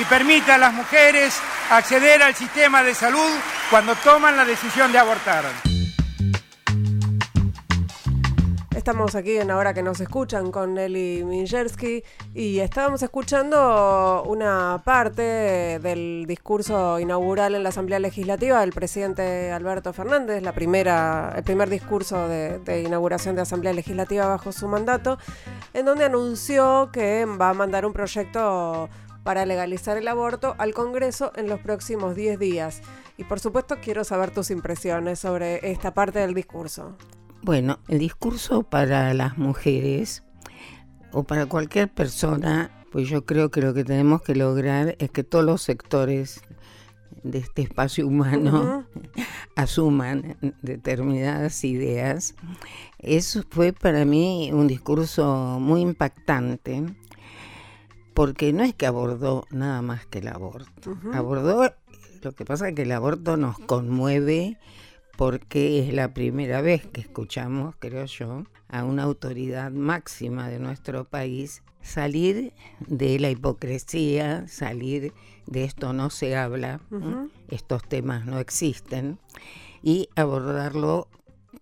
y 0.00 0.04
permita 0.06 0.54
a 0.54 0.58
las 0.58 0.72
mujeres 0.72 1.38
acceder 1.70 2.22
al 2.22 2.34
sistema 2.34 2.82
de 2.82 2.94
salud 2.94 3.30
cuando 3.70 3.94
toman 3.96 4.36
la 4.36 4.44
decisión 4.44 4.90
de 4.90 4.98
abortar. 4.98 5.71
Estamos 8.82 9.14
aquí 9.14 9.36
en 9.36 9.52
Ahora 9.52 9.74
que 9.74 9.82
nos 9.84 10.00
escuchan 10.00 10.50
con 10.50 10.74
Nelly 10.74 11.22
Minjersky 11.22 12.02
y 12.34 12.58
estábamos 12.58 13.00
escuchando 13.00 14.24
una 14.26 14.82
parte 14.84 15.78
del 15.78 16.24
discurso 16.26 16.98
inaugural 16.98 17.54
en 17.54 17.62
la 17.62 17.68
Asamblea 17.68 18.00
Legislativa 18.00 18.58
del 18.58 18.72
presidente 18.72 19.52
Alberto 19.52 19.92
Fernández, 19.92 20.42
la 20.42 20.52
primera, 20.52 21.32
el 21.36 21.44
primer 21.44 21.70
discurso 21.70 22.26
de, 22.26 22.58
de 22.58 22.82
inauguración 22.82 23.36
de 23.36 23.42
Asamblea 23.42 23.72
Legislativa 23.72 24.26
bajo 24.26 24.50
su 24.50 24.66
mandato, 24.66 25.16
en 25.74 25.86
donde 25.86 26.06
anunció 26.06 26.90
que 26.92 27.24
va 27.24 27.50
a 27.50 27.54
mandar 27.54 27.86
un 27.86 27.92
proyecto 27.92 28.88
para 29.22 29.46
legalizar 29.46 29.96
el 29.96 30.08
aborto 30.08 30.56
al 30.58 30.74
Congreso 30.74 31.30
en 31.36 31.48
los 31.48 31.60
próximos 31.60 32.16
10 32.16 32.36
días. 32.36 32.82
Y 33.16 33.22
por 33.22 33.38
supuesto 33.38 33.76
quiero 33.80 34.02
saber 34.02 34.32
tus 34.32 34.50
impresiones 34.50 35.20
sobre 35.20 35.70
esta 35.70 35.94
parte 35.94 36.18
del 36.18 36.34
discurso. 36.34 36.96
Bueno, 37.42 37.80
el 37.88 37.98
discurso 37.98 38.62
para 38.62 39.12
las 39.14 39.36
mujeres 39.36 40.22
o 41.10 41.24
para 41.24 41.46
cualquier 41.46 41.92
persona, 41.92 42.70
pues 42.92 43.08
yo 43.08 43.26
creo 43.26 43.50
que 43.50 43.60
lo 43.60 43.74
que 43.74 43.82
tenemos 43.82 44.22
que 44.22 44.36
lograr 44.36 44.94
es 45.00 45.10
que 45.10 45.24
todos 45.24 45.44
los 45.44 45.60
sectores 45.60 46.40
de 47.24 47.38
este 47.38 47.62
espacio 47.62 48.06
humano 48.06 48.84
uh 48.94 48.98
-huh. 49.18 49.26
asuman 49.56 50.36
determinadas 50.62 51.64
ideas. 51.64 52.36
Eso 52.98 53.42
fue 53.50 53.72
para 53.72 54.04
mí 54.04 54.50
un 54.52 54.68
discurso 54.68 55.58
muy 55.60 55.80
impactante 55.80 56.84
porque 58.14 58.52
no 58.52 58.62
es 58.62 58.72
que 58.72 58.86
abordó 58.86 59.46
nada 59.50 59.82
más 59.82 60.06
que 60.06 60.20
el 60.20 60.28
aborto. 60.28 60.90
Uh 60.90 60.94
-huh. 60.94 61.16
Abordó, 61.16 61.74
lo 62.22 62.32
que 62.32 62.44
pasa 62.44 62.68
es 62.68 62.74
que 62.76 62.82
el 62.82 62.92
aborto 62.92 63.36
nos 63.36 63.58
conmueve 63.58 64.58
porque 65.16 65.80
es 65.80 65.92
la 65.92 66.14
primera 66.14 66.60
vez 66.60 66.86
que 66.86 67.00
escuchamos, 67.00 67.74
creo 67.78 68.06
yo, 68.06 68.44
a 68.68 68.84
una 68.84 69.02
autoridad 69.02 69.70
máxima 69.70 70.48
de 70.48 70.58
nuestro 70.58 71.04
país 71.04 71.62
salir 71.82 72.52
de 72.86 73.18
la 73.18 73.30
hipocresía, 73.30 74.46
salir 74.48 75.12
de 75.46 75.64
esto 75.64 75.92
no 75.92 76.10
se 76.10 76.36
habla, 76.36 76.80
uh 76.90 76.96
-huh. 76.96 77.30
estos 77.48 77.82
temas 77.82 78.24
no 78.24 78.38
existen, 78.38 79.18
y 79.82 80.08
abordarlo 80.14 81.08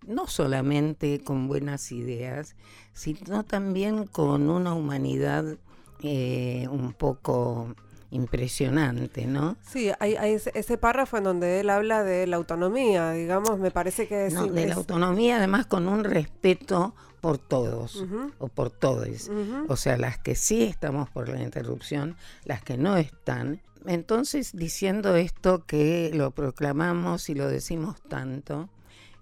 no 0.05 0.27
solamente 0.27 1.21
con 1.23 1.47
buenas 1.47 1.91
ideas, 1.91 2.55
sino 2.93 3.43
también 3.43 4.05
con 4.05 4.49
una 4.49 4.73
humanidad 4.73 5.57
eh, 6.03 6.67
un 6.69 6.93
poco 6.93 7.75
impresionante, 8.11 9.25
¿no? 9.25 9.57
Sí, 9.61 9.89
hay, 9.99 10.15
hay 10.15 10.33
ese, 10.33 10.51
ese, 10.53 10.77
párrafo 10.77 11.17
en 11.17 11.23
donde 11.23 11.61
él 11.61 11.69
habla 11.69 12.03
de 12.03 12.27
la 12.27 12.35
autonomía, 12.35 13.11
digamos, 13.13 13.57
me 13.57 13.71
parece 13.71 14.07
que 14.07 14.27
es... 14.27 14.33
No, 14.33 14.47
de 14.47 14.67
la 14.67 14.75
autonomía 14.75 15.37
además 15.37 15.65
con 15.65 15.87
un 15.87 16.03
respeto 16.03 16.93
por 17.21 17.37
todos 17.37 17.95
uh 17.95 18.05
-huh. 18.05 18.33
o 18.39 18.47
por 18.49 18.69
todos. 18.69 19.29
Uh 19.29 19.33
-huh. 19.33 19.65
O 19.69 19.77
sea, 19.77 19.97
las 19.97 20.17
que 20.17 20.35
sí 20.35 20.63
estamos 20.63 21.09
por 21.09 21.29
la 21.29 21.41
interrupción, 21.41 22.17
las 22.43 22.61
que 22.61 22.77
no 22.77 22.97
están. 22.97 23.61
Entonces, 23.85 24.51
diciendo 24.53 25.15
esto 25.15 25.65
que 25.65 26.11
lo 26.13 26.31
proclamamos 26.31 27.29
y 27.29 27.35
lo 27.35 27.47
decimos 27.47 28.01
tanto, 28.09 28.69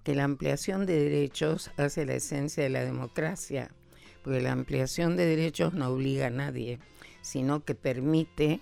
que 0.02 0.14
la 0.14 0.24
ampliación 0.24 0.86
de 0.86 0.98
derechos 0.98 1.70
hace 1.76 2.06
la 2.06 2.14
esencia 2.14 2.62
de 2.62 2.70
la 2.70 2.84
democracia, 2.84 3.70
porque 4.24 4.40
la 4.40 4.52
ampliación 4.52 5.16
de 5.16 5.26
derechos 5.26 5.74
no 5.74 5.88
obliga 5.88 6.26
a 6.26 6.30
nadie, 6.30 6.78
sino 7.22 7.64
que 7.64 7.74
permite 7.74 8.60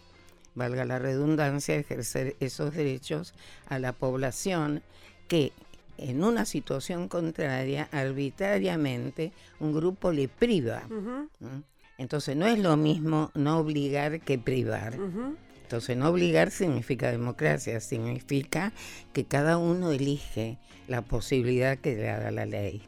valga 0.59 0.85
la 0.85 0.99
redundancia, 0.99 1.77
ejercer 1.77 2.37
esos 2.41 2.75
derechos 2.75 3.33
a 3.69 3.79
la 3.79 3.93
población 3.93 4.83
que 5.29 5.53
en 5.97 6.23
una 6.23 6.45
situación 6.45 7.09
contraria, 7.09 7.89
arbitrariamente, 7.91 9.33
un 9.59 9.73
grupo 9.73 10.13
le 10.13 10.29
priva. 10.29 10.83
Uh 10.91 10.95
-huh. 10.95 11.63
Entonces 11.99 12.37
no 12.37 12.47
es 12.47 12.59
lo 12.59 12.77
mismo 12.77 13.31
no 13.35 13.59
obligar 13.59 14.21
que 14.21 14.39
privar. 14.39 14.99
Uh 14.99 15.11
-huh. 15.11 15.37
Entonces 15.63 15.97
no 15.97 16.09
obligar 16.09 16.51
significa 16.51 17.11
democracia, 17.11 17.81
significa 17.81 18.73
que 19.13 19.25
cada 19.25 19.59
uno 19.59 19.91
elige 19.91 20.59
la 20.87 21.03
posibilidad 21.03 21.77
que 21.77 21.95
le 21.97 22.05
da 22.05 22.31
la 22.31 22.47
ley. 22.47 22.83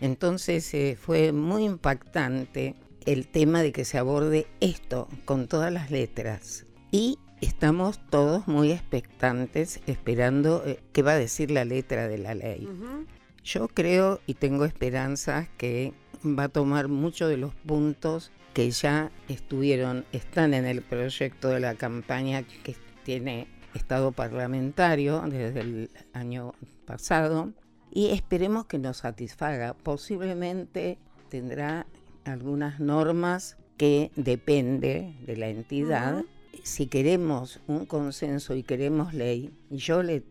Entonces 0.00 0.72
eh, 0.74 0.98
fue 1.00 1.32
muy 1.32 1.64
impactante 1.64 2.74
el 3.06 3.26
tema 3.26 3.62
de 3.62 3.72
que 3.72 3.86
se 3.86 3.96
aborde 3.96 4.46
esto 4.60 5.08
con 5.24 5.48
todas 5.48 5.72
las 5.72 5.90
letras. 5.90 6.66
Y 6.90 7.18
estamos 7.40 8.00
todos 8.08 8.48
muy 8.48 8.72
expectantes 8.72 9.80
esperando 9.86 10.62
eh, 10.64 10.80
qué 10.92 11.02
va 11.02 11.12
a 11.12 11.18
decir 11.18 11.50
la 11.50 11.64
letra 11.64 12.08
de 12.08 12.18
la 12.18 12.34
ley. 12.34 12.66
Uh 12.66 12.84
-huh. 12.84 13.06
Yo 13.44 13.68
creo 13.68 14.20
y 14.26 14.34
tengo 14.34 14.64
esperanzas 14.64 15.48
que 15.56 15.92
va 16.24 16.44
a 16.44 16.48
tomar 16.48 16.88
muchos 16.88 17.28
de 17.28 17.36
los 17.36 17.54
puntos 17.54 18.32
que 18.54 18.70
ya 18.70 19.10
estuvieron, 19.28 20.04
están 20.12 20.54
en 20.54 20.64
el 20.64 20.82
proyecto 20.82 21.48
de 21.48 21.60
la 21.60 21.74
campaña 21.74 22.42
que 22.42 22.74
tiene 23.04 23.46
estado 23.74 24.12
parlamentario 24.12 25.20
desde 25.20 25.60
el 25.60 25.90
año 26.12 26.54
pasado 26.86 27.52
y 27.90 28.08
esperemos 28.08 28.66
que 28.66 28.78
nos 28.78 28.98
satisfaga. 28.98 29.74
Posiblemente 29.74 30.98
tendrá 31.28 31.86
algunas 32.24 32.80
normas 32.80 33.56
que 33.76 34.10
depende 34.16 35.14
de 35.24 35.36
la 35.36 35.48
entidad. 35.48 36.16
Uh 36.16 36.20
-huh. 36.20 36.37
Si 36.64 36.86
queremos 36.86 37.60
un 37.66 37.86
consenso 37.86 38.54
y 38.54 38.62
queremos 38.62 39.14
ley, 39.14 39.50
y 39.70 39.76
yo 39.76 40.02
le 40.02 40.22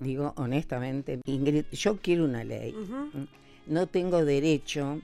digo 0.00 0.32
honestamente, 0.36 1.20
Ingrid, 1.24 1.64
yo 1.72 1.98
quiero 1.98 2.24
una 2.24 2.44
ley. 2.44 2.72
Uh 2.72 2.86
-huh. 2.86 3.28
No 3.66 3.86
tengo 3.86 4.24
derecho 4.24 5.00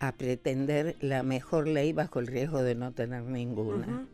a 0.00 0.12
pretender 0.12 0.96
la 1.00 1.22
mejor 1.22 1.68
ley 1.68 1.92
bajo 1.92 2.18
el 2.18 2.26
riesgo 2.26 2.62
de 2.62 2.74
no 2.74 2.92
tener 2.92 3.22
ninguna. 3.22 3.86
Uh 3.86 3.90
-huh. 3.90 4.06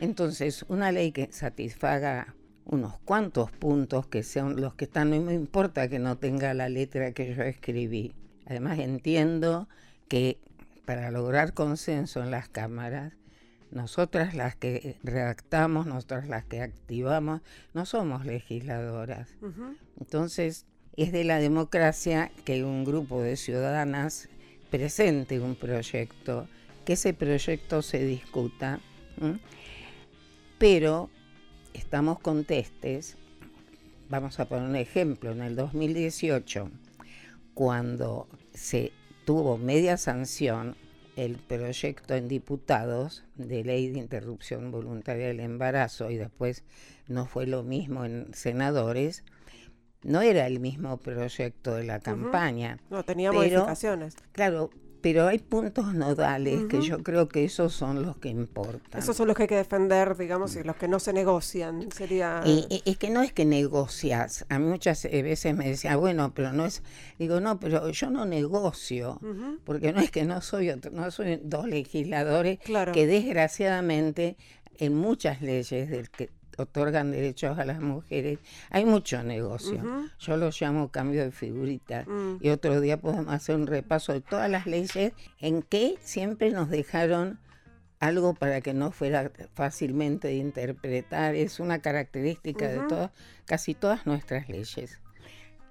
Entonces, 0.00 0.64
una 0.68 0.92
ley 0.92 1.12
que 1.12 1.28
satisfaga 1.32 2.34
unos 2.64 2.98
cuantos 3.04 3.50
puntos 3.50 4.06
que 4.06 4.22
sean 4.22 4.60
los 4.60 4.74
que 4.74 4.84
están, 4.86 5.10
no 5.10 5.20
me 5.20 5.34
importa 5.34 5.88
que 5.88 5.98
no 5.98 6.16
tenga 6.18 6.52
la 6.54 6.68
letra 6.68 7.12
que 7.12 7.34
yo 7.34 7.42
escribí. 7.42 8.12
Además 8.46 8.78
entiendo 8.78 9.68
que 10.08 10.38
para 10.84 11.10
lograr 11.10 11.54
consenso 11.54 12.22
en 12.22 12.30
las 12.30 12.48
cámaras, 12.48 13.12
nosotras 13.70 14.34
las 14.34 14.56
que 14.56 14.96
redactamos, 15.02 15.86
nosotras 15.86 16.28
las 16.28 16.44
que 16.44 16.60
activamos, 16.60 17.42
no 17.74 17.86
somos 17.86 18.24
legisladoras. 18.24 19.34
Entonces, 19.98 20.66
es 20.96 21.12
de 21.12 21.24
la 21.24 21.38
democracia 21.38 22.30
que 22.44 22.64
un 22.64 22.84
grupo 22.84 23.22
de 23.22 23.36
ciudadanas 23.36 24.28
presente 24.70 25.40
un 25.40 25.54
proyecto, 25.54 26.48
que 26.84 26.94
ese 26.94 27.12
proyecto 27.12 27.82
se 27.82 28.04
discuta, 28.04 28.80
pero 30.58 31.10
estamos 31.74 32.18
contestes. 32.18 33.16
Vamos 34.08 34.38
a 34.38 34.48
poner 34.48 34.68
un 34.68 34.76
ejemplo, 34.76 35.32
en 35.32 35.42
el 35.42 35.56
2018, 35.56 36.70
cuando 37.54 38.28
se 38.54 38.92
tuvo 39.24 39.58
media 39.58 39.96
sanción 39.96 40.76
el 41.16 41.36
proyecto 41.36 42.14
en 42.14 42.28
diputados 42.28 43.24
de 43.34 43.64
ley 43.64 43.88
de 43.88 43.98
interrupción 43.98 44.70
voluntaria 44.70 45.28
del 45.28 45.40
embarazo 45.40 46.10
y 46.10 46.16
después 46.16 46.62
no 47.08 47.26
fue 47.26 47.46
lo 47.46 47.62
mismo 47.62 48.04
en 48.04 48.32
senadores, 48.34 49.24
no 50.02 50.20
era 50.20 50.46
el 50.46 50.60
mismo 50.60 50.98
proyecto 50.98 51.74
de 51.74 51.84
la 51.84 52.00
campaña. 52.00 52.78
No, 52.90 53.02
tenía 53.02 53.32
modificaciones. 53.32 54.14
Claro, 54.32 54.70
pero 55.00 55.26
hay 55.26 55.38
puntos 55.38 55.94
nodales 55.94 56.64
que 56.68 56.80
yo 56.80 57.02
creo 57.02 57.28
que 57.28 57.44
esos 57.44 57.72
son 57.72 58.02
los 58.02 58.16
que 58.16 58.28
importan. 58.28 59.00
Esos 59.00 59.16
son 59.16 59.28
los 59.28 59.36
que 59.36 59.44
hay 59.44 59.48
que 59.48 59.56
defender, 59.56 60.16
digamos, 60.16 60.56
y 60.56 60.62
los 60.62 60.76
que 60.76 60.88
no 60.88 60.98
se 60.98 61.12
negocian. 61.12 61.90
Sería. 61.92 62.42
es 62.44 62.98
que 62.98 63.10
no 63.10 63.22
es 63.22 63.32
que 63.32 63.44
negocias. 63.44 64.44
A 64.48 64.58
mí 64.58 64.66
muchas 64.66 65.04
eh, 65.04 65.22
veces 65.22 65.54
me 65.54 65.68
decían, 65.68 65.98
bueno, 65.98 66.32
pero 66.34 66.52
no 66.52 66.66
es. 66.66 66.82
Digo, 67.18 67.40
no, 67.40 67.60
pero 67.60 67.88
yo 67.90 68.10
no 68.10 68.26
negocio, 68.26 69.20
porque 69.64 69.92
no 69.92 70.00
es 70.00 70.10
que 70.10 70.24
no 70.24 70.40
soy 70.40 70.72
no 70.92 71.10
soy 71.10 71.40
dos 71.42 71.66
legisladores 71.66 72.58
que 72.92 73.06
desgraciadamente 73.06 74.36
en 74.78 74.94
muchas 74.94 75.40
leyes 75.42 75.88
del 75.88 76.10
que 76.10 76.30
otorgan 76.56 77.10
derechos 77.10 77.58
a 77.58 77.64
las 77.64 77.80
mujeres, 77.80 78.38
hay 78.70 78.84
mucho 78.84 79.22
negocio. 79.22 79.82
Yo 80.18 80.36
lo 80.36 80.50
llamo 80.58 80.90
cambio 80.90 81.22
de 81.22 81.30
figurita. 81.30 82.04
Mm. 82.04 82.38
Y 82.40 82.50
otro 82.50 82.80
día 82.80 82.98
podemos 82.98 83.32
hacer 83.32 83.56
un 83.56 83.66
repaso 83.66 84.12
de 84.12 84.20
todas 84.20 84.50
las 84.50 84.66
leyes 84.66 85.12
en 85.40 85.62
que 85.62 85.96
siempre 86.00 86.50
nos 86.50 86.70
dejaron 86.70 87.38
algo 87.98 88.34
para 88.34 88.60
que 88.60 88.74
no 88.74 88.90
fuera 88.90 89.30
fácilmente 89.54 90.28
de 90.28 90.36
interpretar. 90.36 91.34
Es 91.34 91.60
una 91.60 91.80
característica 91.80 92.68
de 92.68 92.80
todas, 92.88 93.10
casi 93.44 93.74
todas 93.74 94.06
nuestras 94.06 94.48
leyes. 94.48 95.00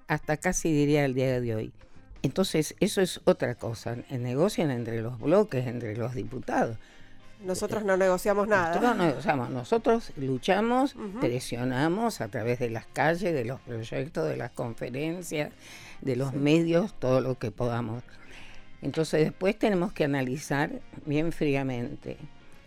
Hasta 0.08 0.36
casi 0.36 0.72
diría 0.72 1.04
el 1.04 1.14
día 1.14 1.40
de 1.40 1.54
hoy. 1.54 1.72
Entonces, 2.22 2.74
eso 2.80 3.00
es 3.00 3.20
otra 3.24 3.54
cosa. 3.54 3.96
Negocian 4.10 4.70
entre 4.70 5.00
los 5.00 5.18
bloques, 5.20 5.66
entre 5.66 5.96
los 5.96 6.14
diputados. 6.14 6.76
Nosotros 7.44 7.84
no 7.84 7.96
negociamos 7.96 8.48
nada. 8.48 8.68
Nosotros 8.68 8.96
no 8.96 9.04
negociamos, 9.04 9.50
nosotros 9.50 10.12
luchamos, 10.16 10.96
presionamos 11.20 12.20
a 12.20 12.28
través 12.28 12.58
de 12.58 12.70
las 12.70 12.86
calles, 12.86 13.34
de 13.34 13.44
los 13.44 13.60
proyectos, 13.60 14.28
de 14.28 14.36
las 14.36 14.50
conferencias, 14.52 15.52
de 16.00 16.16
los 16.16 16.32
medios, 16.32 16.94
todo 16.98 17.20
lo 17.20 17.38
que 17.38 17.50
podamos. 17.50 18.02
Entonces 18.82 19.24
después 19.24 19.58
tenemos 19.58 19.92
que 19.92 20.04
analizar 20.04 20.80
bien 21.04 21.32
fríamente. 21.32 22.16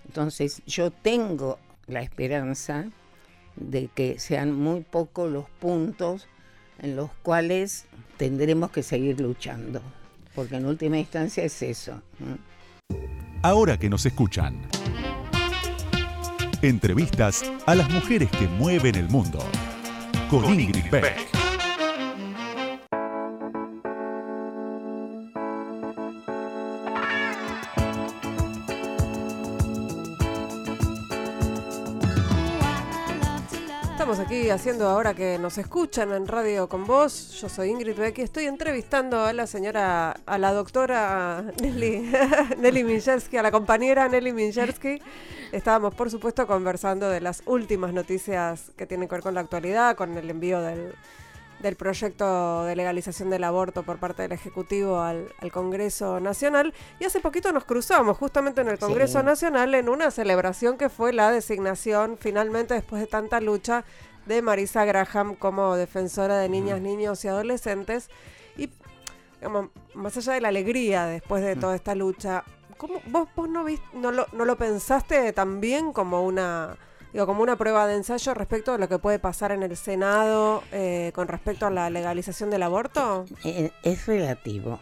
Entonces 0.08 0.62
yo 0.66 0.92
tengo 0.92 1.60
la 1.88 2.02
esperanza 2.02 2.86
de 3.56 3.88
que 3.88 4.20
sean 4.20 4.54
muy 4.54 4.82
pocos 4.82 5.32
los 5.32 5.50
puntos 5.60 6.28
en 6.80 6.96
los 6.96 7.12
cuales 7.24 7.86
tendremos 8.18 8.72
que 8.72 8.84
seguir 8.84 9.20
luchando, 9.20 9.82
porque 10.36 10.56
en 10.56 10.66
última 10.66 10.98
instancia 10.98 11.44
es 11.44 11.62
eso 11.62 12.02
ahora 13.42 13.78
que 13.78 13.90
nos 13.90 14.06
escuchan. 14.06 14.60
Entrevistas 16.62 17.44
a 17.66 17.76
las 17.76 17.90
mujeres 17.90 18.30
que 18.32 18.48
mueven 18.48 18.96
el 18.96 19.10
mundo. 19.10 19.40
Con, 20.30 20.60
Ingrid 20.60 20.90
Beck. 20.92 21.39
Haciendo 34.52 34.88
ahora 34.88 35.14
que 35.14 35.38
nos 35.38 35.58
escuchan 35.58 36.12
en 36.12 36.28
Radio 36.28 36.68
con 36.68 36.86
Vos. 36.86 37.40
Yo 37.40 37.50
soy 37.50 37.70
Ingrid 37.70 37.96
Beck 37.96 38.18
y 38.18 38.22
estoy 38.24 38.46
entrevistando 38.46 39.22
a 39.22 39.34
la 39.34 39.46
señora, 39.46 40.16
a 40.26 40.38
la 40.38 40.54
doctora 40.54 41.44
Nelly, 41.62 42.12
Nelly 42.58 42.84
Minchersky, 42.84 43.38
a 43.38 43.44
la 43.44 43.52
compañera 43.52 44.08
Nelly 44.08 44.34
Minchersky. 44.34 45.02
Estábamos, 45.52 45.94
por 45.94 46.10
supuesto, 46.10 46.48
conversando 46.48 47.10
de 47.10 47.22
las 47.22 47.44
últimas 47.46 47.94
noticias 47.94 48.72
que 48.76 48.88
tienen 48.88 49.08
que 49.08 49.16
ver 49.16 49.24
con 49.24 49.36
la 49.36 49.42
actualidad, 49.42 49.96
con 49.96 50.18
el 50.18 50.30
envío 50.30 50.62
del, 50.62 50.96
proyecto 51.78 52.64
de 52.64 52.76
legalización 52.76 53.30
del 53.30 53.44
aborto 53.44 53.84
por 53.84 54.00
parte 54.00 54.24
del 54.24 54.32
Ejecutivo 54.32 55.02
al, 55.02 55.32
Congreso 55.52 56.20
Nacional. 56.20 56.74
Y 57.00 57.06
hace 57.06 57.20
poquito 57.20 57.52
nos 57.52 57.66
cruzamos 57.66 58.18
justamente 58.18 58.62
en 58.62 58.70
el 58.70 58.80
Congreso 58.80 59.22
Nacional 59.22 59.76
en 59.76 59.90
una 59.90 60.10
celebración 60.10 60.78
que 60.78 60.90
fue 60.90 61.14
la 61.14 61.32
designación, 61.32 62.18
finalmente 62.20 62.74
después 62.74 63.02
de 63.02 63.08
tanta 63.08 63.40
lucha, 63.42 63.86
de 64.30 64.42
Marisa 64.42 64.86
Graham 64.86 65.36
como 65.36 65.76
defensora 65.76 66.38
de 66.38 66.48
niñas, 66.48 66.80
niños 66.80 67.26
y 67.26 67.28
adolescentes. 67.28 68.10
Y 68.56 68.70
digamos, 69.36 69.72
más 69.96 70.16
allá 70.16 70.34
de 70.34 70.42
la 70.42 70.50
alegría 70.50 71.06
después 71.08 71.44
de 71.44 71.56
toda 71.56 71.76
esta 71.76 71.96
lucha, 71.96 72.44
¿cómo, 72.78 73.02
vos, 73.08 73.28
vos 73.36 73.50
no, 73.50 73.64
viste, 73.66 73.86
no, 73.94 74.12
lo, 74.12 74.28
no 74.32 74.46
lo 74.46 74.56
pensaste 74.56 75.34
también 75.34 75.92
como 75.92 76.24
una 76.24 76.78
digo, 77.12 77.26
como 77.26 77.42
una 77.42 77.58
prueba 77.58 77.88
de 77.88 77.96
ensayo 77.96 78.36
respecto 78.36 78.74
a 78.74 78.78
lo 78.78 78.88
que 78.88 79.00
puede 79.00 79.18
pasar 79.18 79.52
en 79.52 79.64
el 79.64 79.76
Senado 79.76 80.64
eh, 80.72 81.12
con 81.16 81.28
respecto 81.28 81.66
a 81.66 81.72
la 81.72 81.90
legalización 81.90 82.52
del 82.52 82.64
aborto? 82.64 83.26
Eh, 83.44 83.72
es 83.84 84.06
relativo. 84.06 84.80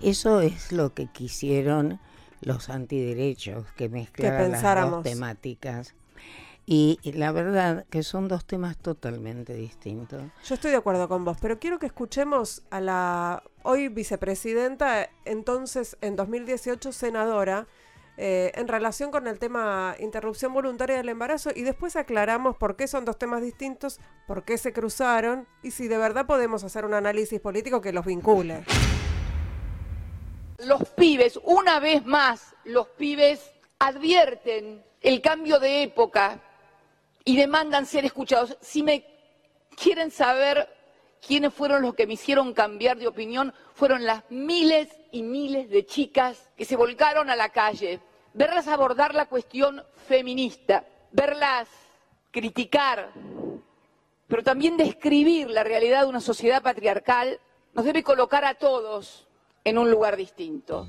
Eso 0.00 0.40
es 0.40 0.70
lo 0.70 0.94
que 0.94 1.06
quisieron 1.06 1.98
los 2.40 2.68
antiderechos, 2.68 3.66
que 3.72 3.88
mezclaran 3.88 4.52
las 4.52 4.90
dos 4.90 5.02
temáticas. 5.02 5.94
Y 6.68 6.98
la 7.12 7.30
verdad 7.30 7.86
que 7.90 8.02
son 8.02 8.26
dos 8.26 8.44
temas 8.44 8.76
totalmente 8.76 9.54
distintos. 9.54 10.20
Yo 10.44 10.56
estoy 10.56 10.72
de 10.72 10.76
acuerdo 10.76 11.08
con 11.08 11.24
vos, 11.24 11.36
pero 11.40 11.60
quiero 11.60 11.78
que 11.78 11.86
escuchemos 11.86 12.64
a 12.70 12.80
la 12.80 13.44
hoy 13.62 13.86
vicepresidenta, 13.88 15.08
entonces 15.24 15.96
en 16.00 16.16
2018 16.16 16.90
senadora, 16.90 17.68
eh, 18.16 18.50
en 18.56 18.66
relación 18.66 19.12
con 19.12 19.28
el 19.28 19.38
tema 19.38 19.94
interrupción 20.00 20.52
voluntaria 20.52 20.96
del 20.96 21.08
embarazo 21.08 21.50
y 21.54 21.62
después 21.62 21.94
aclaramos 21.94 22.56
por 22.56 22.74
qué 22.74 22.88
son 22.88 23.04
dos 23.04 23.16
temas 23.16 23.42
distintos, 23.42 24.00
por 24.26 24.42
qué 24.42 24.58
se 24.58 24.72
cruzaron 24.72 25.46
y 25.62 25.70
si 25.70 25.86
de 25.86 25.98
verdad 25.98 26.26
podemos 26.26 26.64
hacer 26.64 26.84
un 26.84 26.94
análisis 26.94 27.38
político 27.40 27.80
que 27.80 27.92
los 27.92 28.04
vincule. 28.04 28.64
Los 30.58 30.88
pibes, 30.96 31.38
una 31.44 31.78
vez 31.78 32.04
más, 32.06 32.56
los 32.64 32.88
pibes 32.88 33.52
advierten 33.78 34.82
el 35.00 35.20
cambio 35.20 35.60
de 35.60 35.84
época 35.84 36.40
y 37.26 37.36
demandan 37.36 37.84
ser 37.84 38.06
escuchados. 38.06 38.56
Si 38.62 38.82
me 38.82 39.04
quieren 39.76 40.10
saber 40.10 40.72
quiénes 41.20 41.52
fueron 41.52 41.82
los 41.82 41.94
que 41.94 42.06
me 42.06 42.14
hicieron 42.14 42.54
cambiar 42.54 42.96
de 42.96 43.08
opinión, 43.08 43.52
fueron 43.74 44.06
las 44.06 44.22
miles 44.30 44.88
y 45.10 45.22
miles 45.22 45.68
de 45.68 45.84
chicas 45.84 46.50
que 46.56 46.64
se 46.64 46.76
volcaron 46.76 47.28
a 47.28 47.36
la 47.36 47.50
calle. 47.50 48.00
Verlas 48.32 48.68
abordar 48.68 49.14
la 49.14 49.26
cuestión 49.26 49.82
feminista, 50.06 50.86
verlas 51.10 51.68
criticar, 52.30 53.10
pero 54.28 54.42
también 54.44 54.76
describir 54.76 55.50
la 55.50 55.64
realidad 55.64 56.02
de 56.02 56.08
una 56.08 56.20
sociedad 56.20 56.62
patriarcal, 56.62 57.40
nos 57.74 57.84
debe 57.84 58.04
colocar 58.04 58.44
a 58.44 58.54
todos 58.54 59.26
en 59.64 59.78
un 59.78 59.90
lugar 59.90 60.16
distinto. 60.16 60.86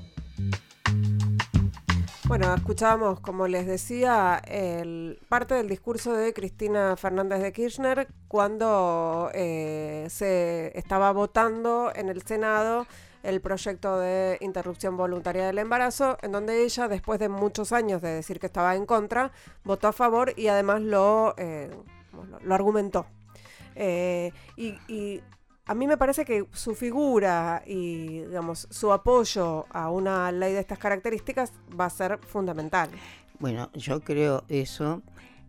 Bueno, 2.28 2.54
escuchábamos, 2.54 3.20
como 3.20 3.48
les 3.48 3.66
decía, 3.66 4.36
el, 4.46 5.18
parte 5.30 5.54
del 5.54 5.66
discurso 5.66 6.12
de 6.12 6.34
Cristina 6.34 6.94
Fernández 6.98 7.40
de 7.40 7.54
Kirchner 7.54 8.06
cuando 8.28 9.30
eh, 9.32 10.06
se 10.10 10.78
estaba 10.78 11.10
votando 11.12 11.90
en 11.94 12.10
el 12.10 12.20
Senado 12.20 12.86
el 13.22 13.40
proyecto 13.40 13.98
de 13.98 14.36
interrupción 14.42 14.98
voluntaria 14.98 15.46
del 15.46 15.58
embarazo, 15.58 16.18
en 16.20 16.32
donde 16.32 16.64
ella, 16.64 16.86
después 16.86 17.18
de 17.18 17.30
muchos 17.30 17.72
años 17.72 18.02
de 18.02 18.10
decir 18.10 18.38
que 18.38 18.46
estaba 18.46 18.76
en 18.76 18.84
contra, 18.84 19.32
votó 19.64 19.88
a 19.88 19.92
favor 19.94 20.34
y 20.36 20.48
además 20.48 20.82
lo, 20.82 21.34
eh, 21.38 21.70
lo, 22.42 22.54
argumentó. 22.54 23.06
Eh, 23.74 24.32
y 24.54 25.22
a 25.68 25.74
mí 25.74 25.86
me 25.86 25.98
parece 25.98 26.24
que 26.24 26.46
su 26.52 26.74
figura 26.74 27.62
y, 27.66 28.20
digamos, 28.22 28.66
su 28.70 28.90
apoyo 28.90 29.66
a 29.70 29.90
una 29.90 30.32
ley 30.32 30.54
de 30.54 30.60
estas 30.60 30.78
características 30.78 31.52
va 31.78 31.84
a 31.84 31.90
ser 31.90 32.18
fundamental. 32.26 32.88
Bueno, 33.38 33.70
yo 33.74 34.00
creo 34.00 34.44
eso. 34.48 35.02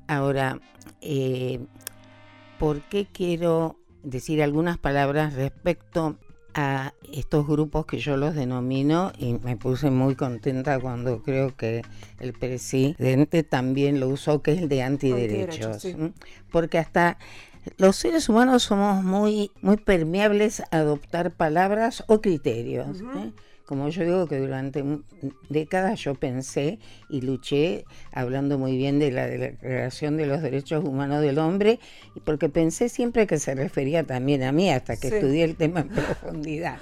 Ahora, 0.08 0.60
eh, 1.01 1.65
¿por 2.60 2.82
qué 2.82 3.08
quiero 3.12 3.79
decir 4.03 4.43
algunas 4.43 4.77
palabras 4.77 5.36
respecto 5.36 6.17
a 6.53 6.93
estos 7.13 7.47
grupos 7.47 7.86
que 7.86 7.99
yo 7.99 8.17
los 8.17 8.36
denomino 8.36 9.13
y 9.17 9.36
me 9.36 9.55
puse 9.55 9.89
muy 9.89 10.15
contenta 10.15 10.79
cuando 10.79 11.21
creo 11.23 11.55
que 11.55 11.84
el 12.19 12.34
presidente 12.34 13.43
también 13.43 14.01
lo 14.01 14.10
usó, 14.10 14.41
que 14.41 14.53
es 14.53 14.62
el 14.63 14.67
de 14.67 14.84
antiderechos. 14.84 15.88
Porque 16.51 16.77
hasta 16.77 17.17
los 17.77 17.95
seres 17.95 18.29
humanos 18.29 18.63
somos 18.63 19.03
muy, 19.03 19.51
muy 19.62 19.77
permeables 19.77 20.62
a 20.71 20.77
adoptar 20.77 21.32
palabras 21.32 22.03
o 22.08 22.21
criterios. 22.21 23.01
¿eh? 23.01 23.32
Como 23.69 23.88
yo 23.89 24.03
digo 24.03 24.25
que 24.25 24.39
durante 24.39 24.84
décadas 25.49 25.99
yo 25.99 26.15
pensé 26.15 26.79
y 27.08 27.21
luché 27.21 27.86
hablando 28.12 28.58
muy 28.58 28.75
bien 28.75 28.97
de 28.97 29.12
la 29.12 29.27
Declaración 29.27 30.17
de 30.17 30.25
los 30.25 30.41
Derechos 30.41 30.84
Humanos 30.84 31.21
del 31.21 31.38
Hombre, 31.38 31.79
porque 32.23 32.49
pensé 32.49 32.89
siempre 32.89 33.27
que 33.27 33.38
se 33.38 33.53
refería 33.53 34.03
también 34.03 34.41
a 34.41 34.51
mí 34.51 34.71
hasta 34.71 34.97
que 34.97 35.10
estudié 35.10 35.43
el 35.43 35.55
tema 35.55 35.82
en 35.82 35.89
profundidad. 35.89 36.79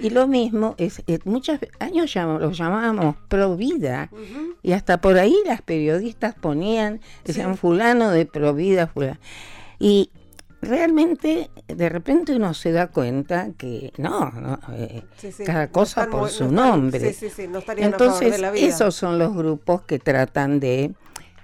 Y 0.00 0.10
lo 0.10 0.26
mismo, 0.26 0.74
es, 0.76 1.04
eh, 1.06 1.20
muchos 1.24 1.60
años 1.78 2.12
los 2.16 2.58
llamábamos 2.58 3.14
pro 3.28 3.56
vida 3.56 4.10
y 4.60 4.72
hasta 4.72 5.00
por 5.00 5.18
ahí 5.18 5.36
las 5.46 5.62
periodistas 5.62 6.34
ponían, 6.34 7.00
decían 7.24 7.56
fulano 7.56 8.10
de 8.10 8.26
pro 8.26 8.54
vida, 8.54 8.88
fulano. 8.88 9.20
Y 9.78 10.10
realmente 10.64 11.50
de 11.68 11.88
repente 11.88 12.34
uno 12.34 12.54
se 12.54 12.72
da 12.72 12.88
cuenta 12.88 13.50
que 13.56 13.92
no, 13.98 14.58
eh, 14.72 15.02
cada 15.44 15.68
cosa 15.68 16.08
por 16.08 16.28
su 16.30 16.50
nombre. 16.50 17.14
Entonces, 17.76 18.40
esos 18.54 18.94
son 18.94 19.18
los 19.18 19.34
grupos 19.34 19.82
que 19.82 19.98
tratan 19.98 20.60
de 20.60 20.94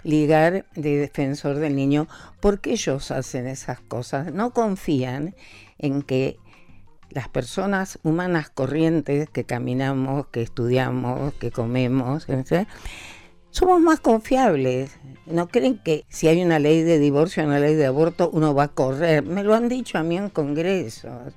ligar 0.03 0.65
de 0.75 0.97
defensor 0.97 1.57
del 1.59 1.77
niño 1.77 2.09
porque 2.41 2.73
ellos 2.73 3.11
hacen 3.11 3.47
esas 3.47 3.81
cosas, 3.81 4.33
no 4.33 4.53
confían 4.53 5.35
en 5.79 6.03
que 6.03 6.39
las 7.11 7.29
personas 7.29 7.99
humanas 8.03 8.51
corrientes 8.51 9.29
que 9.29 9.45
caminamos, 9.45 10.27
que 10.29 10.43
estudiamos, 10.43 11.35
que 11.35 11.51
comemos, 11.51 12.27
somos 13.51 13.81
más 13.81 14.01
confiables. 14.01 14.97
No 15.27 15.49
creen 15.49 15.79
que 15.79 16.05
si 16.09 16.29
hay 16.29 16.43
una 16.43 16.59
ley 16.59 16.83
de 16.83 16.99
divorcio, 16.99 17.45
una 17.45 17.61
ley 17.61 17.75
de 17.75 17.87
aborto, 17.87 18.31
uno 18.33 18.55
va 18.55 18.65
a 18.65 18.69
correr. 18.69 19.23
Me 19.23 19.45
lo 19.45 19.55
han 19.55 19.69
dicho 19.69 19.99
a 19.99 20.03
mí 20.03 20.17
en 20.17 20.29
congresos, 20.29 21.35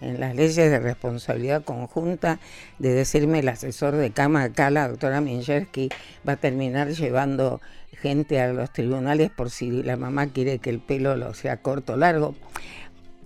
en 0.00 0.20
las 0.20 0.34
leyes 0.34 0.56
de 0.56 0.78
responsabilidad 0.78 1.62
conjunta, 1.64 2.40
de 2.78 2.94
decirme 2.94 3.40
el 3.40 3.48
asesor 3.48 3.96
de 3.96 4.10
cama 4.10 4.44
acá, 4.44 4.70
la 4.70 4.88
doctora 4.88 5.20
Minchersky, 5.20 5.90
va 6.26 6.34
a 6.34 6.36
terminar 6.36 6.88
llevando 6.88 7.60
gente 7.92 8.40
a 8.40 8.52
los 8.52 8.72
tribunales 8.72 9.30
por 9.30 9.50
si 9.50 9.82
la 9.82 9.96
mamá 9.96 10.28
quiere 10.28 10.58
que 10.58 10.70
el 10.70 10.80
pelo 10.80 11.16
lo 11.16 11.34
sea 11.34 11.58
corto 11.58 11.94
o 11.94 11.96
largo. 11.96 12.34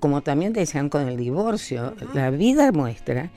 Como 0.00 0.22
también 0.22 0.52
decían 0.52 0.88
con 0.88 1.08
el 1.08 1.16
divorcio, 1.16 1.94
la 2.12 2.30
vida 2.30 2.72
muestra 2.72 3.30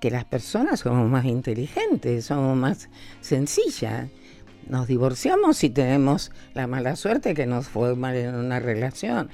que 0.00 0.10
las 0.10 0.24
personas 0.24 0.80
somos 0.80 1.08
más 1.10 1.24
inteligentes, 1.24 2.26
somos 2.26 2.56
más 2.56 2.88
sencillas. 3.20 4.08
Nos 4.68 4.88
divorciamos 4.88 5.56
si 5.56 5.70
tenemos 5.70 6.32
la 6.54 6.66
mala 6.66 6.96
suerte 6.96 7.34
que 7.34 7.46
nos 7.46 7.68
fue 7.68 7.94
mal 7.94 8.16
en 8.16 8.34
una 8.34 8.58
relación. 8.60 9.30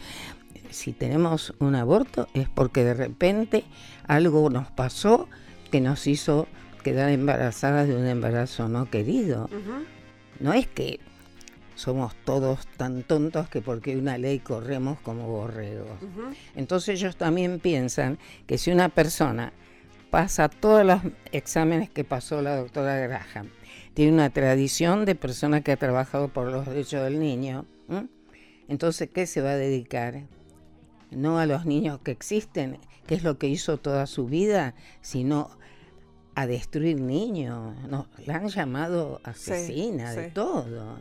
Si 0.70 0.92
tenemos 0.92 1.54
un 1.58 1.74
aborto 1.74 2.28
es 2.34 2.48
porque 2.48 2.84
de 2.84 2.94
repente 2.94 3.64
algo 4.06 4.48
nos 4.50 4.70
pasó 4.70 5.28
que 5.70 5.80
nos 5.80 6.06
hizo 6.06 6.46
quedar 6.82 7.10
embarazadas 7.10 7.88
de 7.88 7.96
un 7.96 8.06
embarazo 8.06 8.68
no 8.68 8.90
querido. 8.90 9.48
No 10.40 10.52
es 10.52 10.66
que 10.66 11.00
somos 11.74 12.14
todos 12.24 12.66
tan 12.76 13.02
tontos 13.02 13.48
que 13.48 13.62
porque 13.62 13.92
hay 13.92 13.96
una 13.96 14.18
ley 14.18 14.38
corremos 14.38 15.00
como 15.00 15.26
borregos. 15.26 15.98
Entonces 16.54 17.00
ellos 17.00 17.16
también 17.16 17.60
piensan 17.60 18.18
que 18.46 18.58
si 18.58 18.70
una 18.70 18.88
persona 18.88 19.52
pasa 20.12 20.50
todos 20.50 20.84
los 20.84 21.00
exámenes 21.32 21.88
que 21.88 22.04
pasó 22.04 22.42
la 22.42 22.54
doctora 22.54 22.98
Graham. 22.98 23.48
Tiene 23.94 24.12
una 24.12 24.28
tradición 24.28 25.06
de 25.06 25.14
persona 25.14 25.62
que 25.62 25.72
ha 25.72 25.78
trabajado 25.78 26.28
por 26.28 26.52
los 26.52 26.66
derechos 26.66 27.02
del 27.02 27.18
niño. 27.18 27.64
Entonces, 28.68 29.08
¿qué 29.08 29.26
se 29.26 29.40
va 29.40 29.52
a 29.52 29.56
dedicar? 29.56 30.24
No 31.10 31.38
a 31.38 31.46
los 31.46 31.64
niños 31.64 31.98
que 32.04 32.10
existen, 32.10 32.76
que 33.06 33.14
es 33.14 33.22
lo 33.22 33.38
que 33.38 33.48
hizo 33.48 33.78
toda 33.78 34.06
su 34.06 34.26
vida, 34.26 34.74
sino 35.00 35.48
a 36.34 36.46
destruir 36.46 37.00
niños. 37.00 37.74
No, 37.88 38.06
la 38.26 38.36
han 38.36 38.48
llamado 38.48 39.18
asesina 39.24 40.12
de 40.12 40.28
todo. 40.28 40.98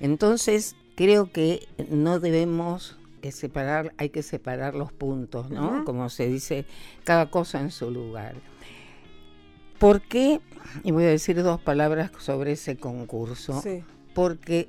Entonces, 0.00 0.74
creo 0.96 1.32
que 1.32 1.68
no 1.90 2.18
debemos 2.18 2.96
que 3.18 3.32
separar, 3.32 3.92
hay 3.98 4.10
que 4.10 4.22
separar 4.22 4.74
los 4.74 4.92
puntos, 4.92 5.50
¿no? 5.50 5.84
Como 5.84 6.08
se 6.08 6.26
dice, 6.26 6.64
cada 7.04 7.30
cosa 7.30 7.60
en 7.60 7.70
su 7.70 7.90
lugar. 7.90 8.34
¿Por 9.78 10.00
qué? 10.00 10.40
Y 10.82 10.90
voy 10.90 11.04
a 11.04 11.08
decir 11.08 11.42
dos 11.42 11.60
palabras 11.60 12.10
sobre 12.18 12.52
ese 12.52 12.76
concurso. 12.76 13.62
Porque, 14.14 14.68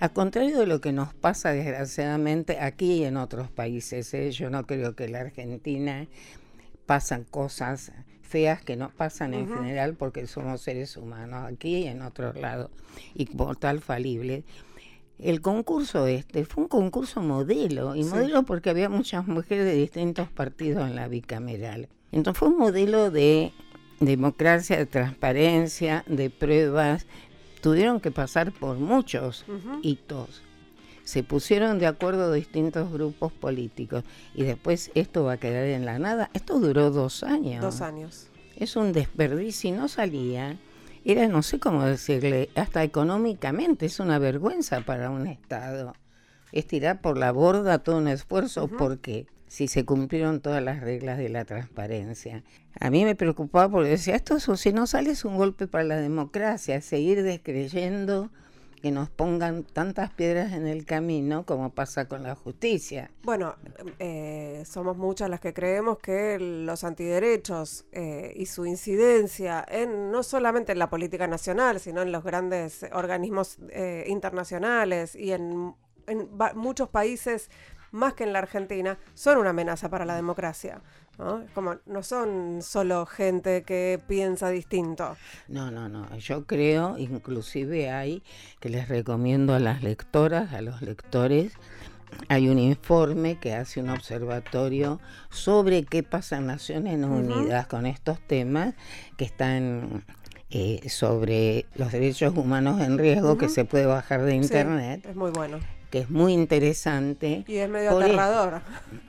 a 0.00 0.08
contrario 0.08 0.58
de 0.58 0.66
lo 0.66 0.80
que 0.80 0.92
nos 0.92 1.12
pasa 1.12 1.52
desgraciadamente 1.52 2.58
aquí 2.60 2.94
y 2.94 3.04
en 3.04 3.16
otros 3.16 3.50
países, 3.50 4.12
¿eh? 4.14 4.30
yo 4.30 4.48
no 4.48 4.66
creo 4.66 4.94
que 4.94 5.04
en 5.04 5.12
la 5.12 5.20
Argentina 5.20 6.06
pasan 6.86 7.24
cosas 7.24 7.92
feas 8.22 8.62
que 8.62 8.76
no 8.76 8.90
pasan 8.90 9.34
en 9.34 9.48
general 9.48 9.94
porque 9.94 10.26
somos 10.26 10.60
seres 10.60 10.96
humanos 10.96 11.44
aquí 11.50 11.78
y 11.78 11.86
en 11.86 12.02
otros 12.02 12.36
lados 12.36 12.70
y 13.14 13.26
por 13.26 13.56
tal 13.56 13.80
falible 13.80 14.42
el 15.18 15.40
concurso 15.40 16.06
este 16.06 16.44
fue 16.44 16.64
un 16.64 16.68
concurso 16.68 17.22
modelo, 17.22 17.94
y 17.94 18.04
modelo 18.04 18.42
porque 18.42 18.70
había 18.70 18.88
muchas 18.88 19.26
mujeres 19.26 19.64
de 19.64 19.74
distintos 19.74 20.28
partidos 20.28 20.88
en 20.88 20.96
la 20.96 21.08
bicameral. 21.08 21.88
Entonces 22.12 22.38
fue 22.38 22.48
un 22.48 22.58
modelo 22.58 23.10
de 23.10 23.52
democracia, 24.00 24.76
de 24.76 24.86
transparencia, 24.86 26.04
de 26.06 26.30
pruebas. 26.30 27.06
Tuvieron 27.60 28.00
que 28.00 28.10
pasar 28.10 28.52
por 28.52 28.78
muchos 28.78 29.44
hitos. 29.82 30.42
Se 31.04 31.22
pusieron 31.22 31.78
de 31.78 31.86
acuerdo 31.86 32.32
distintos 32.32 32.92
grupos 32.92 33.32
políticos 33.32 34.04
y 34.34 34.42
después 34.42 34.90
esto 34.94 35.24
va 35.24 35.32
a 35.32 35.36
quedar 35.38 35.64
en 35.64 35.86
la 35.86 35.98
nada. 35.98 36.30
Esto 36.34 36.58
duró 36.58 36.90
dos 36.90 37.22
años. 37.22 37.62
Dos 37.62 37.80
años. 37.80 38.28
Es 38.56 38.76
un 38.76 38.92
desperdicio 38.92 39.70
y 39.70 39.72
no 39.72 39.88
salía 39.88 40.58
era, 41.06 41.28
no 41.28 41.42
sé 41.42 41.58
cómo 41.58 41.84
decirle, 41.84 42.50
hasta 42.56 42.82
económicamente 42.82 43.86
es 43.86 44.00
una 44.00 44.18
vergüenza 44.18 44.80
para 44.80 45.10
un 45.10 45.26
Estado. 45.26 45.94
Es 46.52 46.66
tirar 46.66 47.00
por 47.00 47.16
la 47.16 47.32
borda 47.32 47.78
todo 47.78 47.98
un 47.98 48.08
esfuerzo 48.08 48.68
porque 48.68 49.26
si 49.46 49.68
se 49.68 49.84
cumplieron 49.84 50.40
todas 50.40 50.62
las 50.62 50.80
reglas 50.80 51.18
de 51.18 51.28
la 51.28 51.44
transparencia. 51.44 52.42
A 52.80 52.90
mí 52.90 53.04
me 53.04 53.14
preocupaba 53.14 53.70
porque 53.70 53.90
decía, 53.90 54.16
esto 54.16 54.38
si 54.40 54.72
no 54.72 54.86
sale 54.86 55.10
es 55.10 55.24
un 55.24 55.36
golpe 55.36 55.66
para 55.66 55.84
la 55.84 55.96
democracia, 55.96 56.80
seguir 56.80 57.22
descreyendo 57.22 58.30
que 58.76 58.90
nos 58.90 59.10
pongan 59.10 59.64
tantas 59.64 60.10
piedras 60.10 60.52
en 60.52 60.66
el 60.66 60.84
camino 60.84 61.44
como 61.44 61.70
pasa 61.70 62.06
con 62.06 62.22
la 62.22 62.34
justicia. 62.34 63.10
Bueno, 63.22 63.56
eh, 63.98 64.62
somos 64.66 64.96
muchas 64.96 65.28
las 65.30 65.40
que 65.40 65.52
creemos 65.52 65.98
que 65.98 66.38
los 66.38 66.84
antiderechos 66.84 67.86
eh, 67.92 68.32
y 68.36 68.46
su 68.46 68.66
incidencia 68.66 69.64
en 69.68 70.10
no 70.10 70.22
solamente 70.22 70.72
en 70.72 70.78
la 70.78 70.90
política 70.90 71.26
nacional, 71.26 71.80
sino 71.80 72.02
en 72.02 72.12
los 72.12 72.22
grandes 72.22 72.86
organismos 72.92 73.58
eh, 73.70 74.04
internacionales 74.08 75.14
y 75.14 75.32
en, 75.32 75.74
en 76.06 76.28
muchos 76.54 76.88
países 76.88 77.50
más 77.92 78.14
que 78.14 78.24
en 78.24 78.32
la 78.32 78.40
Argentina, 78.40 78.98
son 79.14 79.38
una 79.38 79.50
amenaza 79.50 79.88
para 79.88 80.04
la 80.04 80.16
democracia. 80.16 80.80
¿no? 81.18 81.44
Como 81.54 81.76
no 81.86 82.02
son 82.02 82.60
solo 82.62 83.06
gente 83.06 83.62
que 83.62 84.00
piensa 84.06 84.50
distinto. 84.50 85.16
No, 85.48 85.70
no, 85.70 85.88
no. 85.88 86.14
Yo 86.18 86.46
creo, 86.46 86.98
inclusive 86.98 87.90
hay, 87.90 88.22
que 88.60 88.68
les 88.68 88.88
recomiendo 88.88 89.54
a 89.54 89.58
las 89.58 89.82
lectoras, 89.82 90.52
a 90.52 90.60
los 90.60 90.82
lectores, 90.82 91.52
hay 92.28 92.48
un 92.48 92.58
informe 92.58 93.38
que 93.38 93.54
hace 93.54 93.80
un 93.80 93.90
observatorio 93.90 95.00
sobre 95.30 95.84
qué 95.84 96.02
pasa 96.02 96.38
en 96.38 96.46
Naciones 96.46 96.98
Unidas 97.04 97.66
con 97.66 97.86
estos 97.86 98.20
temas 98.20 98.74
que 99.16 99.24
están 99.24 100.04
eh, 100.50 100.88
sobre 100.88 101.66
los 101.74 101.92
derechos 101.92 102.36
humanos 102.36 102.80
en 102.80 102.98
riesgo 102.98 103.36
que 103.36 103.48
se 103.48 103.64
puede 103.64 103.86
bajar 103.86 104.22
de 104.22 104.34
internet. 104.34 105.04
es 105.08 105.16
muy 105.16 105.30
bueno. 105.30 105.58
Que 105.90 106.00
es 106.00 106.10
muy 106.10 106.32
interesante. 106.32 107.44
Y 107.46 107.56
es 107.56 107.68
medio 107.68 107.98
aterrador. 107.98 108.62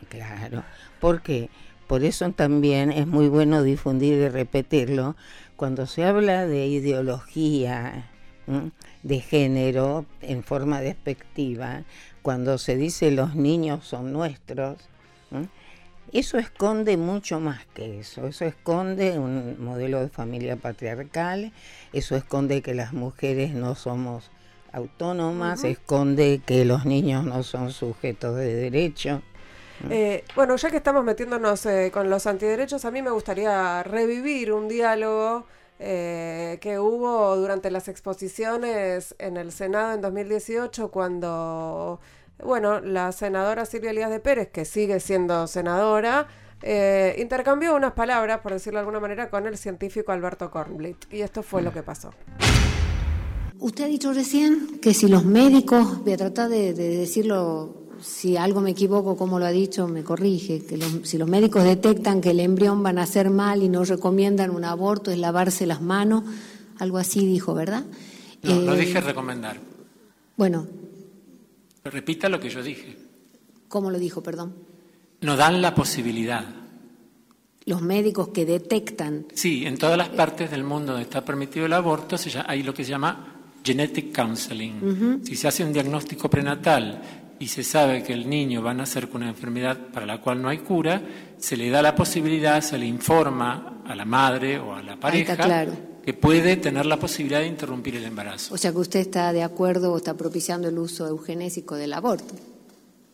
claro. 0.10 0.64
¿Por 1.00 1.22
qué? 1.22 1.50
Por 1.88 2.04
eso 2.04 2.30
también 2.32 2.92
es 2.92 3.08
muy 3.08 3.30
bueno 3.30 3.64
difundir 3.64 4.14
y 4.16 4.30
repetirlo. 4.30 5.16
Cuando 5.56 5.88
se 5.88 6.04
habla 6.04 6.46
de 6.46 6.68
ideología, 6.68 8.10
de 9.04 9.20
género 9.22 10.06
en 10.22 10.44
forma 10.44 10.82
despectiva, 10.82 11.84
cuando 12.22 12.58
se 12.58 12.76
dice 12.76 13.12
los 13.12 13.36
niños 13.36 13.86
son 13.86 14.12
nuestros, 14.12 14.78
eso 16.12 16.38
esconde 16.38 16.98
mucho 16.98 17.40
más 17.40 17.66
que 17.74 18.00
eso. 18.00 18.28
Eso 18.28 18.46
esconde 18.46 19.18
un 19.20 19.64
modelo 19.64 20.02
de 20.02 20.10
familia 20.10 20.56
patriarcal, 20.56 21.52
eso 21.94 22.16
esconde 22.16 22.62
que 22.62 22.74
las 22.74 22.94
mujeres 22.94 23.54
no 23.54 23.76
somos 23.76 24.30
autónomas, 24.72 25.64
esconde 25.64 26.42
que 26.46 26.66
los 26.66 26.86
niños 26.86 27.26
no 27.26 27.44
son 27.44 27.72
sujetos 27.72 28.36
de 28.36 28.54
derecho. 28.54 29.22
Eh, 29.90 30.24
bueno, 30.36 30.56
ya 30.56 30.72
que 30.72 30.78
estamos 30.78 31.04
metiéndonos 31.04 31.66
eh, 31.68 31.92
con 31.94 32.10
los 32.10 32.26
antiderechos, 32.26 32.84
a 32.86 32.92
mí 32.92 33.02
me 33.02 33.12
gustaría 33.12 33.84
revivir 33.84 34.52
un 34.52 34.68
diálogo 34.68 35.46
eh, 35.80 36.58
que 36.62 36.80
hubo 36.80 37.36
durante 37.36 37.70
las 37.70 37.88
exposiciones 37.88 39.16
en 39.20 39.38
el 39.38 39.52
Senado 39.52 39.94
en 39.94 40.02
2018 40.02 40.90
cuando, 40.90 42.00
bueno, 42.44 42.80
la 42.80 43.12
senadora 43.12 43.66
Silvia 43.66 43.92
Elías 43.92 44.10
de 44.10 44.20
Pérez, 44.20 44.50
que 44.50 44.66
sigue 44.66 45.00
siendo 45.00 45.46
senadora, 45.46 46.28
eh, 46.64 47.16
intercambió 47.20 47.76
unas 47.76 47.94
palabras, 47.94 48.40
por 48.40 48.54
decirlo 48.54 48.80
de 48.80 48.82
alguna 48.82 49.00
manera, 49.00 49.30
con 49.30 49.46
el 49.46 49.58
científico 49.58 50.12
Alberto 50.12 50.50
Kornblit. 50.50 51.14
Y 51.14 51.22
esto 51.22 51.44
fue 51.44 51.62
lo 51.62 51.72
que 51.72 51.84
pasó. 51.84 52.12
Usted 53.60 53.86
ha 53.86 53.88
dicho 53.88 54.14
recién 54.14 54.80
que 54.82 54.94
si 54.94 55.08
los 55.08 55.26
médicos, 55.26 56.04
voy 56.04 56.14
a 56.14 56.18
tratar 56.18 56.50
de, 56.50 56.74
de 56.74 56.98
decirlo, 56.98 57.74
si 58.02 58.38
algo 58.38 58.62
me 58.62 58.72
equivoco, 58.72 59.18
como 59.18 59.40
lo 59.40 59.46
ha 59.46 59.52
dicho, 59.52 59.88
me 59.88 60.04
corrige, 60.04 60.64
que 60.64 60.78
los- 60.78 61.00
si 61.08 61.18
los 61.18 61.28
médicos 61.28 61.64
detectan 61.64 62.22
que 62.22 62.32
el 62.32 62.40
embrión 62.40 62.84
va 62.86 62.90
a 62.90 62.94
nacer 62.94 63.30
mal 63.32 63.64
y 63.64 63.70
no 63.70 63.84
recomiendan 63.84 64.52
un 64.52 64.64
aborto, 64.64 65.10
es 65.12 65.18
lavarse 65.18 65.66
las 65.66 65.82
manos, 65.82 66.24
algo 66.78 67.00
así 67.00 67.26
dijo, 67.26 67.56
¿verdad? 67.56 67.84
No, 68.44 68.54
no 68.62 68.74
Eh, 68.76 68.80
dije 68.80 69.02
recomendar. 69.02 69.60
Bueno, 70.36 70.68
Repita 71.84 72.28
lo 72.30 72.40
que 72.40 72.50
yo 72.50 72.62
dije. 72.62 72.98
¿cómo 73.70 73.90
lo 73.92 73.98
dijo, 73.98 74.22
perdón? 74.22 74.54
No 75.22 75.36
dan 75.38 75.62
la 75.62 75.74
posibilidad. 75.74 76.46
Los 77.66 77.82
médicos 77.82 78.30
que 78.30 78.46
detectan, 78.46 79.26
Sí, 79.34 79.66
en 79.66 79.78
todas 79.78 79.98
las 79.98 80.10
partes 80.10 80.52
del 80.52 80.64
mundo 80.64 80.92
donde 80.92 81.04
está 81.04 81.24
permitido 81.26 81.66
el 81.66 81.74
aborto 81.74 82.18
hay 82.46 82.62
lo 82.64 82.74
que 82.74 82.84
se 82.84 82.92
llama 82.92 83.34
genetic 83.68 84.16
counseling. 84.16 85.22
Si 85.24 85.36
se 85.36 85.48
hace 85.48 85.64
un 85.64 85.74
diagnóstico 85.74 86.30
prenatal 86.30 87.02
y 87.38 87.48
se 87.48 87.64
sabe 87.64 88.02
que 88.02 88.14
el 88.14 88.30
niño 88.30 88.64
va 88.64 88.72
a 88.72 88.74
nacer 88.74 89.10
con 89.10 89.22
una 89.22 89.32
enfermedad 89.32 89.78
para 89.92 90.06
la 90.06 90.22
cual 90.22 90.42
no 90.42 90.48
hay 90.50 90.60
cura, 90.60 91.02
se 91.38 91.58
le 91.58 91.70
da 91.70 91.82
la 91.82 91.94
posibilidad, 91.94 92.62
se 92.62 92.78
le 92.78 92.86
informa 92.86 93.82
a 93.86 93.96
la 93.96 94.06
madre 94.06 94.58
o 94.58 94.74
a 94.74 94.82
la 94.82 94.98
pareja 94.98 95.34
está 95.34 95.46
claro. 95.46 95.74
que 96.04 96.14
puede 96.14 96.56
tener 96.56 96.86
la 96.86 96.98
posibilidad 96.98 97.42
de 97.42 97.48
interrumpir 97.48 97.98
el 97.98 98.06
embarazo. 98.06 98.54
o 98.54 98.58
sea 98.58 98.72
que 98.72 98.78
usted 98.78 99.02
está 99.02 99.34
de 99.34 99.44
acuerdo 99.44 99.92
o 99.92 99.98
está 99.98 100.16
propiciando 100.16 100.70
el 100.70 100.78
uso 100.80 101.06
eugenésico 101.08 101.76
del 101.76 101.94
aborto. 101.94 102.34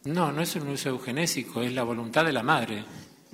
No, 0.05 0.31
no 0.31 0.41
es 0.41 0.55
un 0.55 0.67
uso 0.67 0.89
eugenésico, 0.89 1.61
es 1.61 1.73
la 1.73 1.83
voluntad 1.83 2.25
de 2.25 2.33
la 2.33 2.43
madre. 2.43 2.83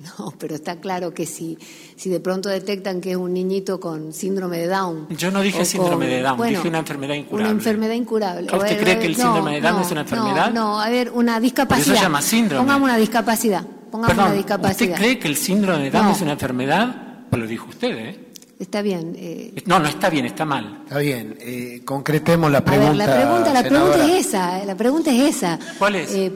No, 0.18 0.32
pero 0.38 0.54
está 0.54 0.76
claro 0.76 1.12
que 1.12 1.26
si, 1.26 1.58
si 1.96 2.08
de 2.08 2.20
pronto 2.20 2.48
detectan 2.48 3.00
que 3.00 3.10
es 3.12 3.16
un 3.16 3.32
niñito 3.34 3.78
con 3.78 4.12
síndrome 4.12 4.58
de 4.58 4.66
Down. 4.66 5.08
Yo 5.10 5.30
no 5.30 5.40
dije 5.42 5.64
síndrome 5.64 6.06
con- 6.06 6.14
de 6.14 6.22
Down, 6.22 6.36
bueno, 6.38 6.56
dije 6.58 6.68
una 6.68 6.78
enfermedad 6.78 7.14
incurable. 7.14 7.44
Una 7.50 7.58
enfermedad 7.58 7.94
incurable. 7.94 8.48
¿A 8.50 8.56
usted 8.56 8.80
cree 8.80 8.98
que 8.98 9.06
el 9.06 9.16
síndrome 9.16 9.52
de 9.54 9.60
Down 9.60 9.82
es 9.82 9.90
una 9.90 10.00
enfermedad? 10.00 10.52
No, 10.52 10.60
no, 10.72 10.80
a 10.80 10.88
ver, 10.88 11.10
una 11.14 11.38
discapacidad. 11.40 11.96
se 11.96 12.00
llama 12.02 12.22
síndrome. 12.22 12.60
Pongamos 12.64 12.84
una 12.88 12.96
discapacidad. 12.96 13.66
Pongamos 13.90 14.14
una 14.14 14.22
Perdón, 14.24 14.36
discapacidad. 14.38 14.90
¿usted 14.94 14.94
cree 15.04 15.18
que 15.18 15.28
el 15.28 15.36
síndrome 15.36 15.82
de 15.84 15.90
Down 15.90 16.06
No. 16.06 16.12
es 16.12 16.20
una 16.22 16.32
enfermedad? 16.32 17.06
Pues 17.28 17.42
lo 17.42 17.46
dijo 17.48 17.68
usted, 17.68 17.96
¿eh? 17.98 18.26
Está 18.58 18.82
bien. 18.82 19.14
eh, 19.16 19.54
No, 19.66 19.78
no 19.78 19.88
está 19.88 20.10
bien, 20.10 20.26
está 20.26 20.44
mal. 20.44 20.80
Está 20.84 20.98
bien, 20.98 21.34
eh, 21.40 21.80
concretemos 21.84 22.50
la 22.50 22.58
a 22.58 22.64
pregunta. 22.64 22.90
ver, 22.90 22.96
la 22.96 23.16
pregunta, 23.16 23.52
la 23.54 23.62
pregunta 23.62 24.04
es 24.06 24.26
esa. 24.26 24.62
eh, 24.62 24.66
La 24.66 24.74
pregunta 24.76 25.10
es 25.10 25.36
esa. 25.36 25.58
¿Cuál 25.78 25.96
es? 25.96 26.12
Eh, 26.14 26.30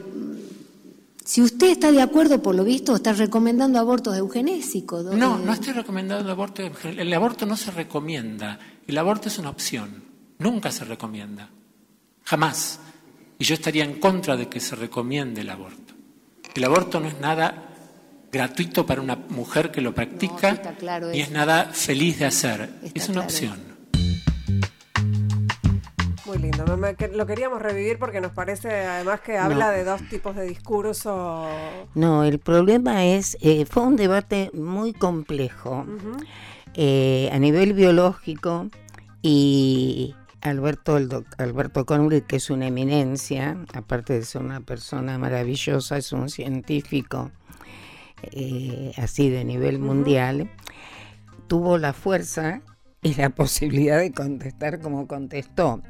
si 1.25 1.41
usted 1.41 1.71
está 1.71 1.91
de 1.91 2.03
acuerdo, 2.03 2.41
por 2.41 2.53
lo 2.53 2.63
visto, 2.63 2.95
está 2.95 3.11
recomendando 3.11 3.79
abortos 3.79 4.15
eugenésicos. 4.15 5.05
No, 5.05 5.39
no 5.39 5.53
estoy 5.53 5.73
recomendando 5.73 6.23
el 6.23 6.29
aborto. 6.29 6.61
en 6.61 6.75
general. 6.75 7.07
El 7.07 7.13
aborto 7.13 7.47
no 7.47 7.57
se 7.57 7.71
recomienda. 7.71 8.59
El 8.85 8.95
aborto 8.95 9.27
es 9.27 9.39
una 9.39 9.49
opción. 9.49 10.03
Nunca 10.37 10.71
se 10.71 10.85
recomienda. 10.85 11.49
Jamás. 12.23 12.79
Y 13.39 13.43
yo 13.43 13.55
estaría 13.55 13.83
en 13.83 13.99
contra 13.99 14.37
de 14.37 14.47
que 14.47 14.59
se 14.59 14.75
recomiende 14.75 15.41
el 15.41 15.49
aborto. 15.49 15.95
El 16.53 16.63
aborto 16.63 16.99
no 16.99 17.07
es 17.07 17.19
nada 17.19 17.69
gratuito 18.31 18.85
para 18.85 19.01
una 19.01 19.15
mujer 19.15 19.71
que 19.71 19.81
lo 19.81 19.95
practica, 19.95 20.49
está 20.49 20.75
claro 20.75 21.09
ni 21.09 21.21
es 21.21 21.31
nada 21.31 21.71
feliz 21.73 22.19
de 22.19 22.25
hacer. 22.25 22.69
Está 22.83 22.99
es 22.99 23.09
una 23.09 23.25
claro 23.25 23.27
opción. 23.27 23.59
Lindo. 26.45 26.65
lo 27.13 27.25
queríamos 27.25 27.61
revivir 27.61 27.97
porque 27.99 28.21
nos 28.21 28.31
parece 28.31 28.69
además 28.85 29.21
que 29.21 29.37
habla 29.37 29.71
de 29.71 29.83
dos 29.83 30.01
tipos 30.09 30.35
de 30.35 30.45
discurso. 30.47 31.47
No, 31.93 32.23
el 32.23 32.39
problema 32.39 33.05
es, 33.05 33.37
eh, 33.41 33.65
fue 33.65 33.83
un 33.83 33.95
debate 33.95 34.51
muy 34.53 34.93
complejo 34.93 35.85
eh, 36.73 37.29
a 37.31 37.39
nivel 37.39 37.73
biológico 37.73 38.69
y 39.21 40.15
Alberto, 40.41 40.97
el 40.97 41.09
doc- 41.09 41.25
Alberto 41.39 41.85
Conway, 41.85 42.21
que 42.21 42.35
es 42.35 42.49
una 42.49 42.67
eminencia, 42.67 43.57
aparte 43.73 44.13
de 44.13 44.23
ser 44.23 44.41
una 44.43 44.61
persona 44.61 45.17
maravillosa, 45.17 45.97
es 45.97 46.11
un 46.11 46.29
científico 46.29 47.31
eh, 48.23 48.91
así 48.97 49.29
de 49.29 49.43
nivel 49.43 49.79
mundial, 49.79 50.49
tuvo 51.47 51.77
la 51.77 51.93
fuerza 51.93 52.61
y 53.01 53.13
la 53.15 53.29
posibilidad 53.35 53.97
de 53.99 54.11
contestar 54.11 54.79
como 54.79 55.07
contestó. 55.07 55.81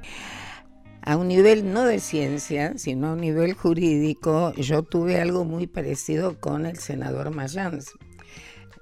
A 1.06 1.18
un 1.18 1.28
nivel 1.28 1.72
no 1.72 1.86
de 1.86 2.00
ciencia, 2.00 2.74
sino 2.78 3.08
a 3.08 3.13
un 3.13 3.22
nivel 3.22 3.54
jurídico, 3.54 4.54
yo 4.56 4.82
tuve 4.82 5.22
algo 5.22 5.46
muy 5.46 5.68
parecido 5.68 6.39
con 6.39 6.65
el 6.65 6.80
senador 6.80 7.30
Mayans. 7.30 7.91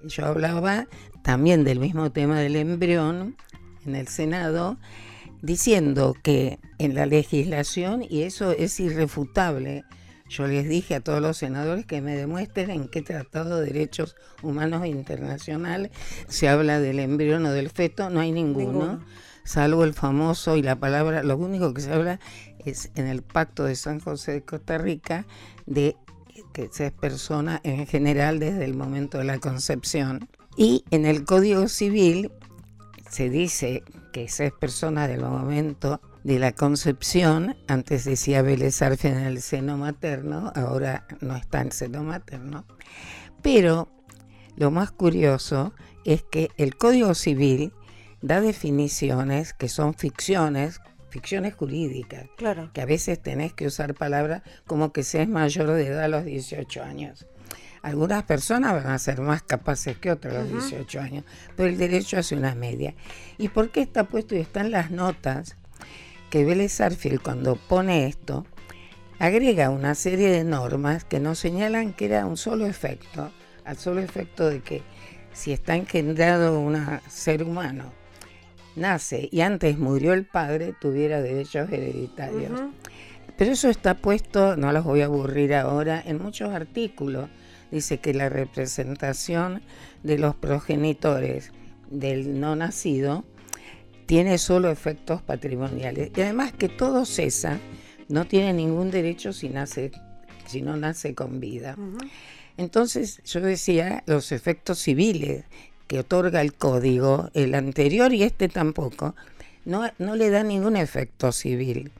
Yo 0.04 0.26
hablaba 0.26 0.88
también 1.22 1.66
del 1.66 1.82
mismo 1.82 2.14
tema 2.14 2.40
del 2.40 2.56
embrión 2.56 3.36
en 3.86 3.96
el 3.96 4.08
Senado, 4.08 4.78
diciendo 5.42 6.16
que 6.24 6.60
en 6.78 6.96
la 6.96 7.06
legislación, 7.06 8.06
y 8.10 8.22
eso 8.22 8.52
es 8.52 8.80
irrefutable, 8.80 9.84
yo 10.30 10.48
les 10.48 10.70
dije 10.70 10.96
a 10.96 11.02
todos 11.02 11.22
los 11.22 11.36
senadores 11.36 11.86
que 11.86 12.02
me 12.02 12.16
demuestren 12.16 12.70
en 12.70 12.88
qué 12.88 13.02
tratado 13.02 13.60
de 13.60 13.68
derechos 13.68 14.16
humanos 14.42 14.86
internacional 14.86 15.92
se 16.30 16.48
habla 16.48 16.80
del 16.80 17.00
embrión 17.00 17.46
o 17.46 17.52
del 17.52 17.70
feto, 17.70 18.10
no 18.10 18.22
hay 18.22 18.32
ninguno, 18.32 18.72
Ninguno. 18.72 19.06
Salvo 19.44 19.84
el 19.84 19.94
famoso 19.94 20.56
y 20.56 20.62
la 20.62 20.78
palabra, 20.78 21.24
lo 21.24 21.38
único 21.38 21.74
que 21.74 21.82
se 21.82 21.94
habla 21.94 22.20
es 22.60 22.92
en 22.96 23.08
el 23.08 23.22
Pacto 23.22 23.64
de 23.64 23.76
San 23.76 24.00
José 24.00 24.34
de 24.34 24.42
Costa 24.44 24.78
Rica 24.78 25.26
de 25.66 25.96
que 26.54 26.70
se 26.72 26.88
es 26.88 26.92
persona 26.92 27.60
en 27.64 27.88
general 27.88 28.40
desde 28.40 28.66
el 28.66 28.76
momento 28.76 29.18
de 29.18 29.24
la 29.26 29.40
concepción. 29.40 30.30
Y 30.56 30.86
en 30.92 31.06
el 31.06 31.26
Código 31.26 31.68
Civil 31.68 32.32
se 33.10 33.30
dice 33.30 33.84
que 34.12 34.30
se 34.30 34.48
es 34.48 34.54
persona 34.54 35.08
del 35.08 35.22
momento 35.22 36.00
de 36.24 36.40
la 36.40 36.54
concepción, 36.54 37.56
antes 37.68 38.06
decía 38.06 38.42
Vélez 38.42 38.82
en 38.82 39.18
el 39.18 39.42
seno 39.42 39.78
materno, 39.78 40.54
ahora 40.56 41.06
no 41.20 41.36
está 41.36 41.62
en 41.62 41.72
seno 41.72 42.04
materno, 42.04 42.66
pero 43.42 43.90
lo 44.56 44.72
más 44.72 44.92
curioso 44.92 45.74
es 46.06 46.24
que 46.24 46.50
el 46.58 46.78
Código 46.78 47.14
Civil 47.14 47.74
da 48.24 48.40
definiciones 48.40 49.54
que 49.54 49.68
son 49.68 49.94
ficciones, 49.94 50.80
ficciones 51.10 51.54
jurídicas, 51.54 52.26
Claro. 52.38 52.72
que 52.74 52.80
a 52.82 52.86
veces 52.86 53.22
tenés 53.22 53.52
que 53.54 53.68
usar 53.68 53.94
palabras 53.94 54.44
como 54.66 54.94
que 54.94 55.04
seas 55.04 55.28
mayor 55.28 55.72
de 55.72 55.88
edad 55.88 56.06
a 56.06 56.08
los 56.08 56.24
18 56.24 56.82
años. 56.84 57.28
Algunas 57.82 58.24
personas 58.24 58.82
van 58.82 58.94
a 58.94 58.98
ser 58.98 59.20
más 59.20 59.44
capaces 59.44 59.98
que 59.98 60.10
otras 60.10 60.36
a 60.36 60.40
los 60.44 60.52
18 60.54 61.02
años, 61.02 61.26
pero 61.58 61.68
el 61.68 61.78
derecho 61.78 62.18
hace 62.18 62.34
una 62.34 62.56
media. 62.56 62.96
¿Y 63.38 63.50
por 63.50 63.72
qué 63.72 63.82
está 63.82 64.06
puesto 64.06 64.36
y 64.36 64.40
están 64.40 64.72
las 64.72 64.90
notas 64.90 65.58
que 66.30 66.46
Vélez 66.46 66.80
Arfield 66.80 67.22
cuando 67.22 67.58
pone 67.58 68.08
esto 68.08 68.46
agrega 69.20 69.70
una 69.70 69.96
serie 69.96 70.30
de 70.30 70.46
normas 70.46 71.04
que 71.04 71.20
nos 71.20 71.40
señalan 71.40 71.92
que 71.92 72.06
era 72.06 72.26
un 72.26 72.38
solo 72.38 72.66
efecto, 72.68 73.34
al 73.66 73.78
solo 73.78 74.00
efecto 74.00 74.50
de 74.50 74.62
que 74.62 74.82
si 75.34 75.52
está 75.52 75.76
engendrado 75.76 76.58
un 76.58 76.78
ser 77.10 77.44
humano, 77.44 77.92
nace 78.76 79.30
y 79.32 79.42
antes 79.42 79.78
murió 79.78 80.14
el 80.14 80.26
padre, 80.26 80.74
tuviera 80.80 81.22
derechos 81.22 81.72
hereditarios. 81.72 82.52
Pero 83.38 83.52
eso 83.52 83.70
está 83.70 83.96
puesto, 83.96 84.56
no 84.56 84.72
los 84.72 84.84
voy 84.84 85.02
a 85.02 85.06
aburrir 85.06 85.56
ahora, 85.56 86.02
en 86.06 86.22
muchos 86.22 86.54
artículos. 86.54 87.30
Dice 87.72 87.98
que 87.98 88.14
la 88.14 88.30
representación 88.30 89.64
de 90.04 90.20
los 90.20 90.36
progenitores 90.36 91.52
del 91.90 92.40
no 92.40 92.56
nacido 92.56 93.26
tiene 94.06 94.38
solo 94.38 94.70
efectos 94.70 95.22
patrimoniales. 95.22 96.12
Y 96.16 96.22
además 96.22 96.54
que 96.54 96.70
todo 96.70 97.06
cesa, 97.06 97.60
no 98.10 98.26
tiene 98.26 98.54
ningún 98.54 98.92
derecho 98.92 99.34
si, 99.34 99.50
nace, 99.50 99.92
si 100.46 100.62
no 100.62 100.78
nace 100.78 101.16
con 101.16 101.40
vida. 101.40 101.76
Entonces 102.58 103.22
yo 103.24 103.42
decía, 103.42 104.04
los 104.06 104.32
efectos 104.32 104.80
civiles 104.80 105.46
que 105.94 106.00
otorga 106.00 106.42
el 106.42 106.56
código, 106.56 107.30
el 107.36 107.54
anterior 107.54 108.14
y 108.14 108.24
este 108.24 108.50
tampoco, 108.50 109.14
no, 109.64 109.88
no 110.00 110.16
le 110.16 110.32
da 110.32 110.42
ningún 110.42 110.76
efecto 110.76 111.32
civil. 111.32 111.92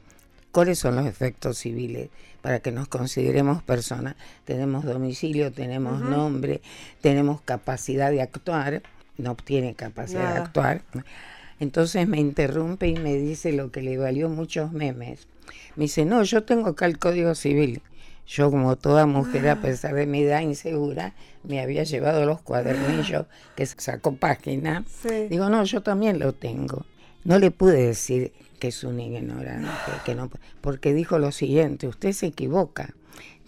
¿Cuáles 0.50 0.80
son 0.80 0.96
los 0.96 1.06
efectos 1.06 1.58
civiles? 1.58 2.08
Para 2.42 2.58
que 2.58 2.72
nos 2.72 2.88
consideremos 2.88 3.62
personas. 3.62 4.16
Tenemos 4.46 4.84
domicilio, 4.84 5.52
tenemos 5.52 6.00
nombre, 6.00 6.60
tenemos 7.02 7.40
capacidad 7.42 8.10
de 8.10 8.20
actuar. 8.20 8.82
No 9.16 9.30
obtiene 9.30 9.76
capacidad 9.76 10.32
de 10.32 10.40
actuar. 10.40 10.82
Entonces 11.60 12.08
me 12.08 12.18
interrumpe 12.18 12.88
y 12.88 12.96
me 12.96 13.14
dice 13.14 13.52
lo 13.52 13.70
que 13.70 13.80
le 13.80 13.96
valió 13.96 14.28
muchos 14.28 14.72
memes. 14.72 15.28
Me 15.76 15.84
dice, 15.84 16.04
no, 16.04 16.24
yo 16.24 16.42
tengo 16.42 16.70
acá 16.70 16.86
el 16.86 16.98
Código 16.98 17.36
Civil. 17.36 17.80
Yo 18.26 18.50
como 18.50 18.76
toda 18.76 19.06
mujer, 19.06 19.48
a 19.48 19.60
pesar 19.60 19.94
de 19.94 20.06
mi 20.06 20.22
edad 20.22 20.40
insegura, 20.40 21.14
me 21.42 21.60
había 21.60 21.84
llevado 21.84 22.24
los 22.24 22.40
cuadernillos 22.40 23.26
que 23.54 23.66
sacó 23.66 24.16
página. 24.16 24.84
Digo, 25.28 25.50
no, 25.50 25.64
yo 25.64 25.82
también 25.82 26.18
lo 26.18 26.32
tengo. 26.32 26.86
No 27.24 27.38
le 27.38 27.50
pude 27.50 27.86
decir 27.86 28.32
que 28.58 28.68
es 28.68 28.84
un 28.84 29.00
ignorante, 29.00 29.68
que 30.04 30.14
no, 30.14 30.30
porque 30.60 30.94
dijo 30.94 31.18
lo 31.18 31.32
siguiente, 31.32 31.86
usted 31.86 32.12
se 32.12 32.26
equivoca. 32.26 32.94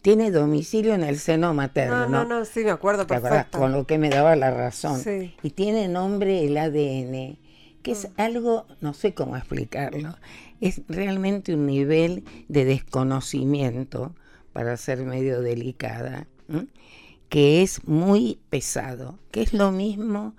Tiene 0.03 0.31
domicilio 0.31 0.95
en 0.95 1.03
el 1.03 1.19
seno 1.19 1.53
materno. 1.53 2.09
No, 2.09 2.25
no, 2.25 2.39
no, 2.39 2.45
sí, 2.45 2.63
me 2.63 2.71
acuerdo 2.71 3.07
perfecto. 3.07 3.59
Con 3.59 3.73
lo 3.73 3.87
que 3.87 3.99
me 3.99 4.09
daba 4.09 4.37
la 4.37 4.51
razón. 4.51 5.03
Y 5.43 5.51
tiene 5.51 5.89
nombre 5.89 6.45
el 6.45 6.57
ADN, 6.57 7.39
que 7.83 7.93
es 7.93 8.09
mm. 8.11 8.21
algo, 8.21 8.67
no 8.81 8.95
sé 8.95 9.15
cómo 9.15 9.37
explicarlo, 9.37 10.17
es 10.61 10.83
realmente 10.89 11.55
un 11.55 11.67
nivel 11.67 12.25
de 12.49 12.65
desconocimiento 12.65 14.15
para 14.57 14.79
ser 14.79 15.01
medio 15.01 15.43
delicada, 15.43 16.27
que 17.29 17.61
es 17.61 17.87
muy 17.87 18.39
pesado, 18.49 19.19
que 19.31 19.43
es 19.43 19.53
lo 19.53 19.71
mismo 19.71 20.35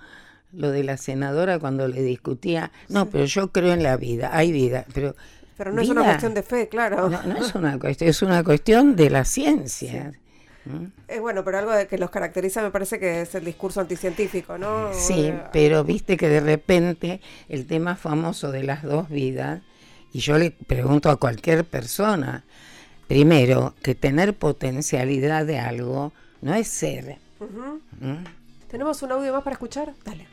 lo 0.51 0.71
de 0.71 0.83
la 0.83 0.97
senadora 0.97 1.59
cuando 1.59 1.87
le 1.87 2.01
discutía, 2.01 2.71
no, 2.89 3.11
pero 3.11 3.25
yo 3.25 3.51
creo 3.51 3.73
en 3.73 3.83
la 3.83 3.95
vida, 3.95 4.31
hay 4.35 4.51
vida, 4.51 4.85
pero... 4.91 5.15
Pero 5.55 5.71
no 5.71 5.83
es 5.83 5.89
una 5.89 6.03
cuestión 6.03 6.33
de 6.33 6.41
fe, 6.41 6.67
claro. 6.67 7.09
No, 7.09 7.37
es 7.37 7.53
una 7.53 7.77
cuestión, 7.77 8.09
es 8.09 8.23
una 8.23 8.43
cuestión 8.43 8.95
de 8.95 9.11
la 9.11 9.23
ciencia. 9.23 10.13
Es 11.07 11.21
bueno, 11.21 11.43
pero 11.43 11.59
algo 11.59 11.71
de 11.73 11.85
que 11.85 11.99
los 11.99 12.09
caracteriza 12.09 12.63
me 12.63 12.71
parece 12.71 12.99
que 12.99 13.21
es 13.21 13.35
el 13.35 13.45
discurso 13.45 13.81
anticientífico, 13.81 14.57
¿no? 14.57 14.95
Sí, 14.95 15.31
pero 15.53 15.83
viste 15.83 16.17
que 16.17 16.27
de 16.27 16.39
repente 16.39 17.21
el 17.49 17.67
tema 17.67 17.95
famoso 17.95 18.51
de 18.51 18.63
las 18.63 18.81
dos 18.81 19.09
vidas, 19.09 19.61
y 20.11 20.21
yo 20.21 20.39
le 20.39 20.49
pregunto 20.49 21.11
a 21.11 21.17
cualquier 21.17 21.65
persona, 21.65 22.45
primero, 23.07 23.73
que 23.81 23.95
tener 23.95 24.35
potencialidad 24.35 25.45
de 25.45 25.59
algo 25.59 26.11
no 26.41 26.53
es 26.53 26.67
ser. 26.67 27.17
¿Tenemos 28.69 29.01
un 29.01 29.11
audio 29.11 29.33
más 29.33 29.43
para 29.43 29.53
escuchar? 29.53 29.93
Dale. 30.03 30.27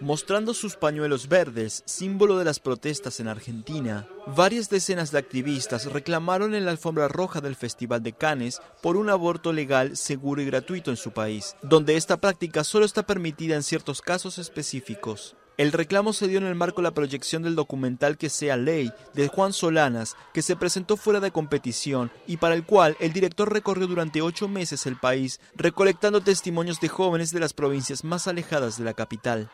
Mostrando 0.00 0.52
sus 0.52 0.76
pañuelos 0.76 1.28
verdes, 1.28 1.82
símbolo 1.86 2.36
de 2.36 2.44
las 2.44 2.60
protestas 2.60 3.20
en 3.20 3.28
Argentina, 3.28 4.06
varias 4.26 4.68
decenas 4.68 5.10
de 5.12 5.18
activistas 5.18 5.86
reclamaron 5.86 6.54
en 6.54 6.66
la 6.66 6.72
alfombra 6.72 7.08
roja 7.08 7.40
del 7.40 7.56
Festival 7.56 8.02
de 8.02 8.12
Cannes 8.12 8.60
por 8.82 8.98
un 8.98 9.08
aborto 9.08 9.52
legal, 9.54 9.96
seguro 9.96 10.42
y 10.42 10.44
gratuito 10.44 10.90
en 10.90 10.98
su 10.98 11.12
país, 11.12 11.56
donde 11.62 11.96
esta 11.96 12.18
práctica 12.18 12.64
solo 12.64 12.84
está 12.84 13.06
permitida 13.06 13.54
en 13.54 13.62
ciertos 13.62 14.02
casos 14.02 14.36
específicos. 14.38 15.36
El 15.56 15.70
reclamo 15.70 16.12
se 16.12 16.26
dio 16.26 16.38
en 16.38 16.46
el 16.46 16.56
marco 16.56 16.80
de 16.80 16.88
la 16.88 16.94
proyección 16.94 17.44
del 17.44 17.54
documental 17.54 18.18
Que 18.18 18.28
sea 18.28 18.56
ley 18.56 18.92
de 19.14 19.28
Juan 19.28 19.52
Solanas, 19.52 20.16
que 20.32 20.42
se 20.42 20.56
presentó 20.56 20.96
fuera 20.96 21.20
de 21.20 21.30
competición 21.30 22.10
y 22.26 22.38
para 22.38 22.56
el 22.56 22.64
cual 22.64 22.96
el 22.98 23.12
director 23.12 23.52
recorrió 23.52 23.86
durante 23.86 24.20
ocho 24.20 24.48
meses 24.48 24.86
el 24.86 24.96
país, 24.96 25.40
recolectando 25.54 26.20
testimonios 26.22 26.80
de 26.80 26.88
jóvenes 26.88 27.30
de 27.30 27.38
las 27.38 27.52
provincias 27.52 28.02
más 28.02 28.26
alejadas 28.26 28.78
de 28.78 28.84
la 28.84 28.94
capital. 28.94 29.48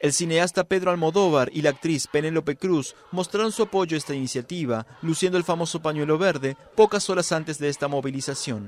El 0.00 0.12
cineasta 0.12 0.64
Pedro 0.64 0.90
Almodóvar 0.90 1.48
y 1.54 1.62
la 1.62 1.70
actriz 1.70 2.08
Penélope 2.08 2.56
Cruz 2.56 2.94
mostraron 3.10 3.52
su 3.52 3.62
apoyo 3.62 3.96
a 3.96 3.98
esta 3.98 4.14
iniciativa, 4.14 4.86
luciendo 5.00 5.38
el 5.38 5.44
famoso 5.44 5.80
pañuelo 5.80 6.18
verde 6.18 6.56
pocas 6.76 7.08
horas 7.08 7.32
antes 7.32 7.58
de 7.58 7.68
esta 7.68 7.88
movilización. 7.88 8.66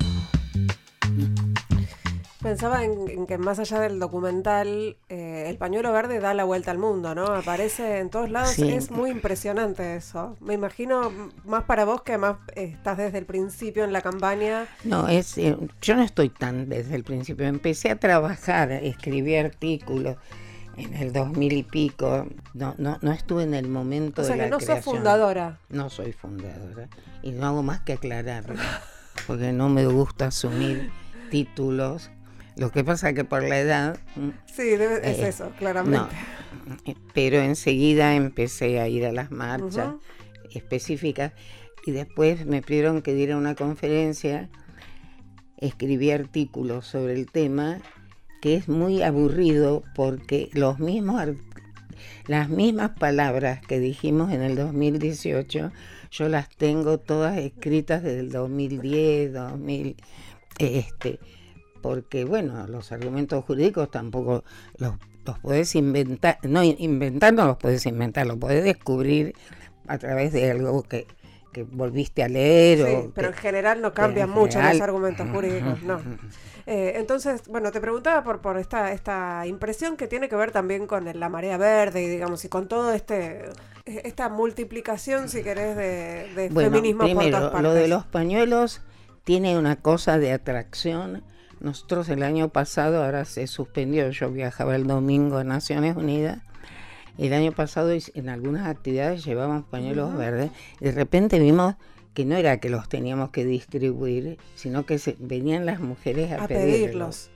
Pensaba 2.44 2.84
en, 2.84 3.26
que 3.26 3.38
más 3.38 3.58
allá 3.58 3.80
del 3.80 3.98
documental, 3.98 4.98
eh, 5.08 5.46
el 5.48 5.56
pañuelo 5.56 5.90
verde 5.92 6.20
da 6.20 6.34
la 6.34 6.44
vuelta 6.44 6.72
al 6.72 6.76
mundo, 6.76 7.14
¿no? 7.14 7.24
Aparece 7.24 8.00
en 8.00 8.10
todos 8.10 8.28
lados, 8.28 8.58
es 8.58 8.90
muy 8.90 9.10
impresionante 9.10 9.96
eso. 9.96 10.36
Me 10.40 10.52
imagino 10.52 11.10
más 11.46 11.64
para 11.64 11.86
vos 11.86 12.02
que 12.02 12.18
más 12.18 12.36
estás 12.54 12.98
desde 12.98 13.16
el 13.16 13.24
principio 13.24 13.82
en 13.84 13.94
la 13.94 14.02
campaña. 14.02 14.66
No, 14.84 15.08
es, 15.08 15.38
eh, 15.38 15.56
yo 15.80 15.96
no 15.96 16.02
estoy 16.02 16.28
tan 16.28 16.68
desde 16.68 16.96
el 16.96 17.02
principio. 17.02 17.46
Empecé 17.46 17.92
a 17.92 17.96
trabajar, 17.96 18.70
escribí 18.72 19.36
artículos 19.36 20.18
en 20.76 20.92
el 20.96 21.14
2000 21.14 21.50
y 21.50 21.62
pico. 21.62 22.26
No, 22.52 22.74
no, 22.76 22.98
no 23.00 23.12
estuve 23.12 23.44
en 23.44 23.54
el 23.54 23.68
momento 23.68 24.20
o 24.20 24.24
sea 24.26 24.36
que 24.36 24.50
no 24.50 24.60
sos 24.60 24.84
fundadora. 24.84 25.60
No 25.70 25.88
soy 25.88 26.12
fundadora 26.12 26.90
y 27.22 27.30
no 27.30 27.46
hago 27.46 27.62
más 27.62 27.80
que 27.80 27.94
aclararlo, 27.94 28.60
porque 29.26 29.50
no 29.52 29.70
me 29.70 29.86
gusta 29.86 30.26
asumir 30.26 30.90
títulos 31.30 32.10
lo 32.56 32.70
que 32.70 32.84
pasa 32.84 33.12
que 33.12 33.24
por 33.24 33.42
la 33.42 33.58
edad... 33.58 33.98
Mm, 34.16 34.30
sí, 34.46 34.62
es 34.72 34.80
eh, 34.80 35.28
eso, 35.28 35.50
claramente. 35.58 36.14
pero 37.12 37.38
enseguida 37.38 38.14
empecé 38.14 38.80
a 38.80 38.88
ir 38.88 39.06
a 39.06 39.12
las 39.12 39.30
marchas 39.30 39.94
específicas 40.54 41.32
y 41.86 41.92
después 41.92 42.46
me 42.46 42.62
pidieron 42.62 43.02
que 43.02 43.14
diera 43.14 43.36
una 43.36 43.54
conferencia, 43.54 44.48
escribí 45.58 46.10
artículos 46.10 46.86
sobre 46.86 47.14
el 47.14 47.30
tema, 47.30 47.80
que 48.40 48.54
es 48.54 48.68
muy 48.68 49.02
aburrido 49.02 49.82
porque 49.94 50.48
los 50.52 50.78
mismos 50.78 51.20
las 52.26 52.48
mismas 52.48 52.90
palabras 52.98 53.60
que 53.66 53.78
dijimos 53.78 54.32
en 54.32 54.42
el 54.42 54.56
2018, 54.56 55.72
yo 56.10 56.28
las 56.28 56.48
tengo 56.48 56.98
todas 56.98 57.38
escritas 57.38 58.02
desde 58.02 58.20
el 58.20 58.30
2010, 58.30 59.32
2000, 59.32 59.96
este, 60.58 61.18
porque 61.84 62.24
bueno, 62.24 62.66
los 62.66 62.92
argumentos 62.92 63.44
jurídicos 63.44 63.90
tampoco 63.90 64.42
los, 64.78 64.94
los 65.26 65.38
podés 65.40 65.74
inventar, 65.74 66.38
no 66.42 66.64
inventar 66.64 67.34
no 67.34 67.44
los 67.44 67.58
podés 67.58 67.84
inventar, 67.84 68.26
los 68.26 68.38
podés 68.38 68.64
descubrir 68.64 69.34
a 69.86 69.98
través 69.98 70.32
de 70.32 70.50
algo 70.50 70.82
que, 70.82 71.06
volviste 71.72 72.22
a 72.22 72.28
leer. 72.28 72.78
Sí, 72.78 73.10
pero 73.14 73.28
en 73.28 73.34
general 73.34 73.82
no 73.82 73.92
cambian 73.92 74.30
mucho 74.30 74.62
los 74.62 74.80
argumentos 74.80 75.28
jurídicos, 75.28 75.82
no. 75.82 76.00
Eh, 76.66 76.94
entonces, 76.96 77.46
bueno, 77.48 77.70
te 77.70 77.82
preguntaba 77.82 78.24
por, 78.24 78.40
por 78.40 78.56
esta, 78.56 78.92
esta 78.92 79.46
impresión 79.46 79.98
que 79.98 80.08
tiene 80.08 80.30
que 80.30 80.36
ver 80.36 80.52
también 80.52 80.86
con 80.86 81.04
la 81.04 81.28
marea 81.28 81.58
verde 81.58 82.02
y 82.02 82.08
digamos, 82.08 82.42
y 82.46 82.48
con 82.48 82.66
todo 82.66 82.94
este 82.94 83.42
esta 83.84 84.30
multiplicación, 84.30 85.28
si 85.28 85.42
querés, 85.42 85.76
de, 85.76 86.32
de 86.34 86.50
feminismo 86.50 87.06
por 87.12 87.30
todas 87.30 87.50
partes. 87.50 87.62
Lo 87.62 87.74
de 87.74 87.88
los 87.88 88.06
pañuelos 88.06 88.80
tiene 89.24 89.58
una 89.58 89.76
cosa 89.76 90.18
de 90.18 90.32
atracción 90.32 91.22
nosotros 91.64 92.08
el 92.10 92.22
año 92.22 92.50
pasado, 92.50 93.02
ahora 93.02 93.24
se 93.24 93.46
suspendió, 93.46 94.10
yo 94.10 94.30
viajaba 94.30 94.76
el 94.76 94.86
domingo 94.86 95.38
a 95.38 95.44
Naciones 95.44 95.96
Unidas, 95.96 96.42
el 97.16 97.32
año 97.32 97.52
pasado 97.52 97.90
en 97.92 98.28
algunas 98.28 98.66
actividades 98.66 99.24
llevábamos 99.24 99.64
pañuelos 99.64 100.14
verdes, 100.14 100.50
y 100.80 100.84
de 100.84 100.92
repente 100.92 101.38
vimos 101.38 101.74
que 102.12 102.24
no 102.26 102.36
era 102.36 102.60
que 102.60 102.68
los 102.68 102.88
teníamos 102.88 103.30
que 103.30 103.44
distribuir, 103.44 104.38
sino 104.54 104.84
que 104.84 104.98
se, 104.98 105.16
venían 105.18 105.64
las 105.64 105.80
mujeres 105.80 106.32
a, 106.32 106.46
pedirlos. 106.46 107.30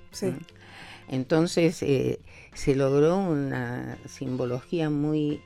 Entonces 1.09 1.83
eh, 1.83 2.21
se 2.53 2.77
logró 2.77 3.17
una 3.17 3.97
simbología 4.07 4.91
muy, 4.91 5.41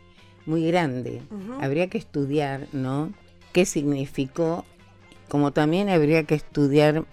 muy 0.45 0.67
grande. 0.67 1.23
Habría 1.61 1.89
que 1.89 1.99
estudiar, 1.99 2.67
¿no? 2.73 3.13
¿Qué 3.53 3.65
significó? 3.65 4.65
Como 5.29 5.53
también 5.53 5.89
habría 5.89 6.25
que 6.25 6.35
estudiar 6.35 7.05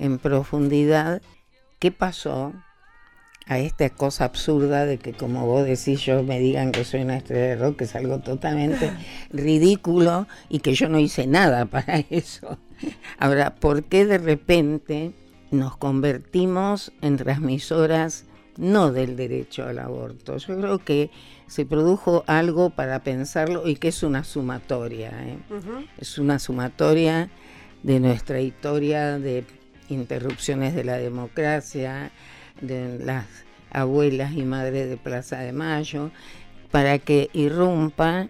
en 0.00 0.18
profundidad 0.18 1.22
qué 1.78 1.92
pasó 1.92 2.52
a 3.46 3.58
esta 3.58 3.90
cosa 3.90 4.24
absurda 4.24 4.86
de 4.86 4.98
que 4.98 5.12
como 5.12 5.46
vos 5.46 5.64
decís 5.64 6.00
yo 6.04 6.22
me 6.22 6.38
digan 6.38 6.72
que 6.72 6.84
soy 6.84 7.02
una 7.02 7.16
estrella 7.16 7.46
de 7.46 7.56
rock, 7.56 7.78
que 7.78 7.84
es 7.84 7.96
algo 7.96 8.20
totalmente 8.20 8.92
ridículo 9.32 10.26
y 10.48 10.60
que 10.60 10.74
yo 10.74 10.88
no 10.88 10.98
hice 10.98 11.26
nada 11.26 11.64
para 11.66 12.04
eso. 12.10 12.58
Ahora, 13.18 13.54
¿por 13.56 13.84
qué 13.84 14.06
de 14.06 14.18
repente 14.18 15.12
nos 15.50 15.76
convertimos 15.76 16.92
en 17.02 17.16
transmisoras 17.16 18.24
no 18.56 18.92
del 18.92 19.16
derecho 19.16 19.64
al 19.64 19.80
aborto? 19.80 20.36
Yo 20.36 20.56
creo 20.58 20.78
que 20.78 21.10
se 21.46 21.66
produjo 21.66 22.22
algo 22.26 22.70
para 22.70 23.02
pensarlo 23.02 23.66
y 23.66 23.74
que 23.74 23.88
es 23.88 24.02
una 24.02 24.22
sumatoria. 24.22 25.10
¿eh? 25.24 25.38
Es 25.98 26.18
una 26.18 26.38
sumatoria 26.38 27.30
de 27.82 27.98
nuestra 27.98 28.40
historia 28.40 29.18
de 29.18 29.44
interrupciones 29.90 30.74
de 30.74 30.84
la 30.84 30.96
democracia, 30.96 32.10
de 32.60 32.98
las 32.98 33.26
abuelas 33.70 34.32
y 34.32 34.42
madres 34.42 34.88
de 34.88 34.96
Plaza 34.96 35.38
de 35.38 35.52
Mayo, 35.52 36.10
para 36.70 36.98
que 36.98 37.30
irrumpa, 37.32 38.28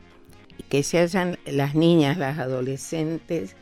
que 0.69 0.83
se 0.83 0.99
hayan 0.99 1.39
las 1.47 1.75
niñas, 1.75 2.17
las 2.17 2.39
adolescentes, 2.39 3.57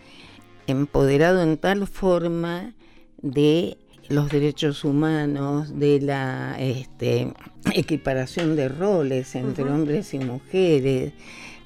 empoderado 0.67 1.43
en 1.43 1.57
tal 1.57 1.87
forma 1.87 2.75
de 3.23 3.79
los 4.09 4.31
derechos 4.31 4.85
humanos, 4.85 5.79
de 5.79 6.01
la 6.01 6.57
este, 6.59 7.33
equiparación 7.75 8.57
de 8.57 8.69
roles 8.69 9.35
entre 9.35 9.65
hombres 9.65 10.15
y 10.15 10.19
mujeres. 10.19 11.13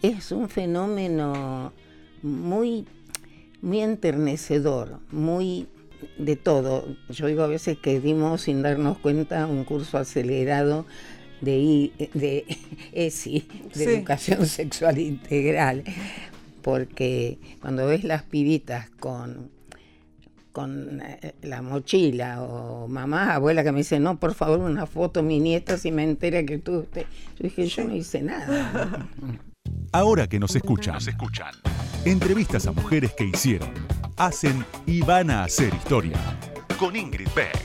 Es 0.02 0.32
un 0.32 0.48
fenómeno 0.48 1.72
muy, 2.22 2.86
muy 3.60 3.80
enternecedor, 3.80 5.00
muy 5.10 5.68
de 6.18 6.36
todo. 6.36 6.86
Yo 7.09 7.26
digo 7.26 7.42
a 7.42 7.46
veces 7.46 7.78
que 7.78 8.00
dimos 8.00 8.42
sin 8.42 8.62
darnos 8.62 8.98
cuenta 8.98 9.46
un 9.46 9.64
curso 9.64 9.98
acelerado 9.98 10.86
de, 11.40 11.92
de 12.14 12.44
ESI, 12.92 13.46
de 13.74 13.84
Educación 13.84 14.46
Sexual 14.46 14.98
Integral, 14.98 15.84
porque 16.62 17.38
cuando 17.61 17.86
ves 17.86 18.05
las 18.05 18.22
pibitas 18.22 18.90
con 18.90 19.50
con 20.53 21.00
eh, 21.00 21.34
la 21.42 21.62
mochila 21.62 22.42
o 22.42 22.86
mamá, 22.86 23.34
abuela 23.34 23.64
que 23.64 23.72
me 23.72 23.78
dice, 23.78 23.98
no, 23.98 24.20
por 24.20 24.34
favor, 24.34 24.61
una 24.61 24.86
foto, 24.86 25.22
mi 25.22 25.40
nieta, 25.40 25.78
si 25.78 25.90
me 25.90 26.05
entera 26.05 26.44
que 26.44 26.59
tú... 26.59 26.86
Yo 26.94 27.03
dije, 27.38 27.66
yo 27.66 27.84
no 27.84 27.94
hice 27.94 28.22
nada. 28.22 29.09
Ahora 29.92 30.26
que 30.26 30.38
nos 30.38 30.56
escuchan, 30.56 30.94
nos 30.94 31.06
escuchan. 31.06 31.54
Entrevistas 32.04 32.66
a 32.66 32.72
mujeres 32.72 33.12
que 33.12 33.24
hicieron, 33.24 33.70
hacen 34.16 34.64
y 34.86 35.02
van 35.02 35.30
a 35.30 35.44
hacer 35.44 35.72
historia. 35.74 36.18
Con 36.78 36.96
Ingrid 36.96 37.28
Beck. 37.36 37.61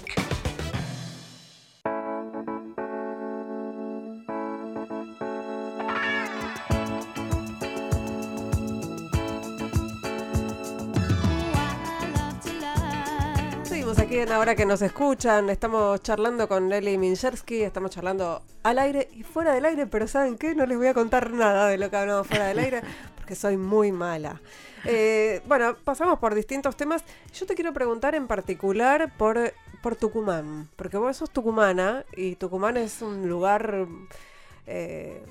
Ahora 14.32 14.56
que 14.56 14.66
nos 14.66 14.82
escuchan. 14.82 15.50
Estamos 15.50 16.02
charlando 16.04 16.50
con 16.50 16.68
Nelly 16.68 16.98
Minchersky, 16.98 17.64
estamos 17.64 17.92
charlando 17.92 18.42
al 18.64 18.78
aire 18.78 19.08
y 19.14 19.24
fuera 19.24 19.54
del 19.54 19.64
aire, 19.66 19.88
pero 19.88 20.06
¿saben 20.06 20.38
qué? 20.38 20.54
No 20.54 20.66
les 20.66 20.78
voy 20.78 20.88
a 20.88 20.94
contar 20.94 21.32
nada 21.32 21.68
de 21.70 21.78
lo 21.78 21.90
que 21.90 21.96
hablamos 21.96 22.28
fuera 22.28 22.48
del 22.48 22.60
aire 22.60 22.82
porque 23.16 23.36
soy 23.36 23.56
muy 23.56 23.94
mala. 23.94 24.42
Eh, 24.84 25.42
bueno, 25.48 25.78
pasamos 25.82 26.20
por 26.20 26.36
distintos 26.36 26.76
temas. 26.76 27.04
Yo 27.34 27.46
te 27.46 27.56
quiero 27.56 27.72
preguntar 27.74 28.16
en 28.16 28.28
particular 28.28 29.14
por, 29.18 29.54
por 29.82 29.96
Tucumán, 29.96 30.68
porque 30.76 30.98
vos 30.98 31.16
sos 31.16 31.30
tucumana 31.32 32.04
y 32.16 32.36
Tucumán 32.36 32.78
es 32.78 33.02
un 33.02 33.30
lugar... 33.30 33.88
Eh, 34.66 35.24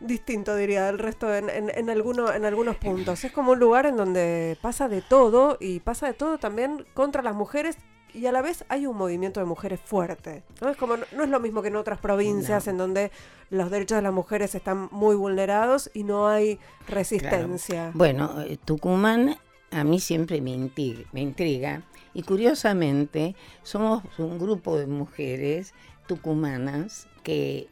distinto, 0.00 0.54
diría, 0.54 0.84
del 0.86 1.00
resto 1.00 1.34
en, 1.34 1.50
en, 1.50 1.72
en, 1.74 1.90
alguno, 1.90 2.32
en 2.32 2.44
algunos 2.44 2.76
puntos. 2.76 3.24
Es 3.24 3.32
como 3.32 3.50
un 3.50 3.58
lugar 3.58 3.84
en 3.84 3.96
donde 3.96 4.56
pasa 4.62 4.88
de 4.88 5.02
todo 5.02 5.56
y 5.58 5.80
pasa 5.80 6.06
de 6.06 6.14
todo 6.14 6.38
también 6.38 6.86
contra 6.94 7.20
las 7.20 7.34
mujeres 7.34 7.76
y 8.18 8.26
a 8.26 8.32
la 8.32 8.42
vez 8.42 8.64
hay 8.68 8.86
un 8.86 8.96
movimiento 8.96 9.40
de 9.40 9.46
mujeres 9.46 9.80
fuerte. 9.80 10.42
¿no? 10.60 10.68
Es 10.68 10.76
como, 10.76 10.96
no, 10.96 11.22
es 11.22 11.28
lo 11.28 11.40
mismo 11.40 11.62
que 11.62 11.68
en 11.68 11.76
otras 11.76 11.98
provincias 11.98 12.66
en 12.66 12.76
donde 12.76 13.10
los 13.50 13.70
derechos 13.70 13.96
de 13.96 14.02
las 14.02 14.12
mujeres 14.12 14.54
están 14.54 14.88
muy 14.90 15.14
vulnerados 15.14 15.90
y 15.94 16.02
no 16.02 16.28
hay 16.28 16.58
resistencia. 16.88 17.92
Bueno, 17.94 18.42
eh, 18.42 18.58
Tucumán 18.64 19.36
a 19.70 19.84
mí 19.84 20.00
siempre 20.00 20.40
me 20.40 20.50
intriga, 20.50 21.08
me 21.12 21.20
intriga 21.20 21.82
y 22.14 22.22
curiosamente 22.22 23.36
somos 23.62 24.02
un 24.18 24.38
grupo 24.38 24.76
de 24.76 24.86
mujeres 24.86 25.74
tucumanas 26.06 27.06
que 27.22 27.68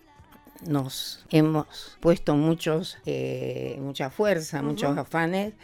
nos 0.66 1.24
hemos 1.30 1.98
puesto 2.00 2.34
muchos, 2.34 2.98
eh, 3.06 3.78
mucha 3.80 4.10
fuerza, 4.10 4.62
muchos 4.62 4.96
afanes 4.96 5.54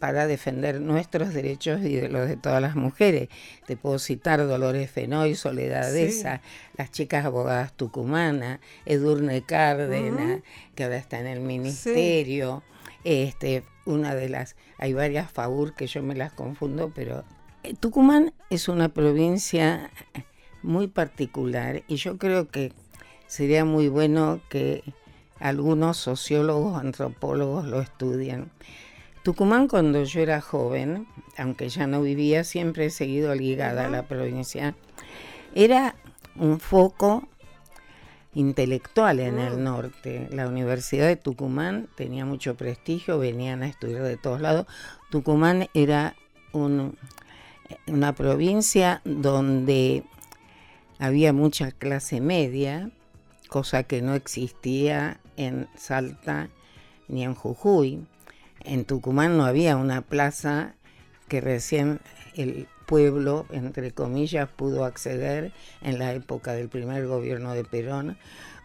para 0.00 0.26
defender 0.26 0.80
nuestros 0.80 1.34
derechos 1.34 1.82
y 1.82 1.94
de 1.94 2.08
los 2.08 2.26
de 2.26 2.36
todas 2.36 2.60
las 2.60 2.74
mujeres. 2.74 3.28
Te 3.66 3.76
puedo 3.76 3.98
citar 3.98 4.44
Dolores 4.44 4.90
Fenoy, 4.90 5.34
Soledad 5.36 5.94
Esa, 5.94 6.40
las 6.76 6.90
chicas 6.90 7.26
abogadas 7.26 7.74
tucumanas, 7.74 8.60
Edurne 8.86 9.42
Cárdenas, 9.42 10.40
que 10.74 10.84
ahora 10.84 10.96
está 10.96 11.20
en 11.20 11.26
el 11.26 11.40
ministerio. 11.40 12.62
Este, 13.04 13.62
una 13.84 14.14
de 14.14 14.30
las, 14.30 14.56
hay 14.78 14.94
varias 14.94 15.30
favor 15.30 15.74
que 15.74 15.86
yo 15.86 16.02
me 16.02 16.14
las 16.14 16.32
confundo, 16.32 16.90
pero 16.94 17.24
eh, 17.62 17.74
Tucumán 17.78 18.32
es 18.48 18.68
una 18.68 18.88
provincia 18.88 19.90
muy 20.62 20.88
particular 20.88 21.82
y 21.88 21.96
yo 21.96 22.16
creo 22.16 22.48
que 22.48 22.72
sería 23.26 23.66
muy 23.66 23.88
bueno 23.88 24.40
que 24.48 24.82
algunos 25.38 25.98
sociólogos, 25.98 26.78
antropólogos 26.78 27.66
lo 27.66 27.80
estudien 27.82 28.50
Tucumán 29.22 29.68
cuando 29.68 30.02
yo 30.02 30.20
era 30.20 30.40
joven, 30.40 31.06
aunque 31.36 31.68
ya 31.68 31.86
no 31.86 32.00
vivía, 32.00 32.42
siempre 32.44 32.86
he 32.86 32.90
seguido 32.90 33.34
ligada 33.34 33.86
a 33.86 33.90
la 33.90 34.04
provincia, 34.04 34.74
era 35.54 35.94
un 36.36 36.58
foco 36.58 37.28
intelectual 38.34 39.20
en 39.20 39.38
el 39.38 39.58
mm. 39.58 39.62
norte. 39.62 40.28
La 40.30 40.48
Universidad 40.48 41.06
de 41.06 41.16
Tucumán 41.16 41.88
tenía 41.96 42.24
mucho 42.24 42.54
prestigio, 42.54 43.18
venían 43.18 43.62
a 43.62 43.68
estudiar 43.68 44.02
de 44.02 44.16
todos 44.16 44.40
lados. 44.40 44.66
Tucumán 45.10 45.68
era 45.74 46.14
una 46.52 48.14
provincia 48.14 49.02
donde 49.04 50.04
había 50.98 51.32
mucha 51.32 51.72
clase 51.72 52.20
media, 52.20 52.90
cosa 53.48 53.82
que 53.82 54.02
no 54.02 54.14
existía 54.14 55.20
en 55.36 55.68
Salta 55.76 56.48
ni 57.08 57.24
en 57.24 57.34
Jujuy. 57.34 58.06
En 58.64 58.84
Tucumán 58.84 59.36
no 59.36 59.44
había 59.44 59.76
una 59.76 60.02
plaza 60.02 60.74
que 61.28 61.40
recién 61.40 62.00
el 62.34 62.68
pueblo, 62.86 63.46
entre 63.50 63.92
comillas, 63.92 64.48
pudo 64.48 64.84
acceder 64.84 65.52
en 65.82 65.98
la 65.98 66.12
época 66.12 66.52
del 66.52 66.68
primer 66.68 67.06
gobierno 67.06 67.54
de 67.54 67.64
Perón. 67.64 68.18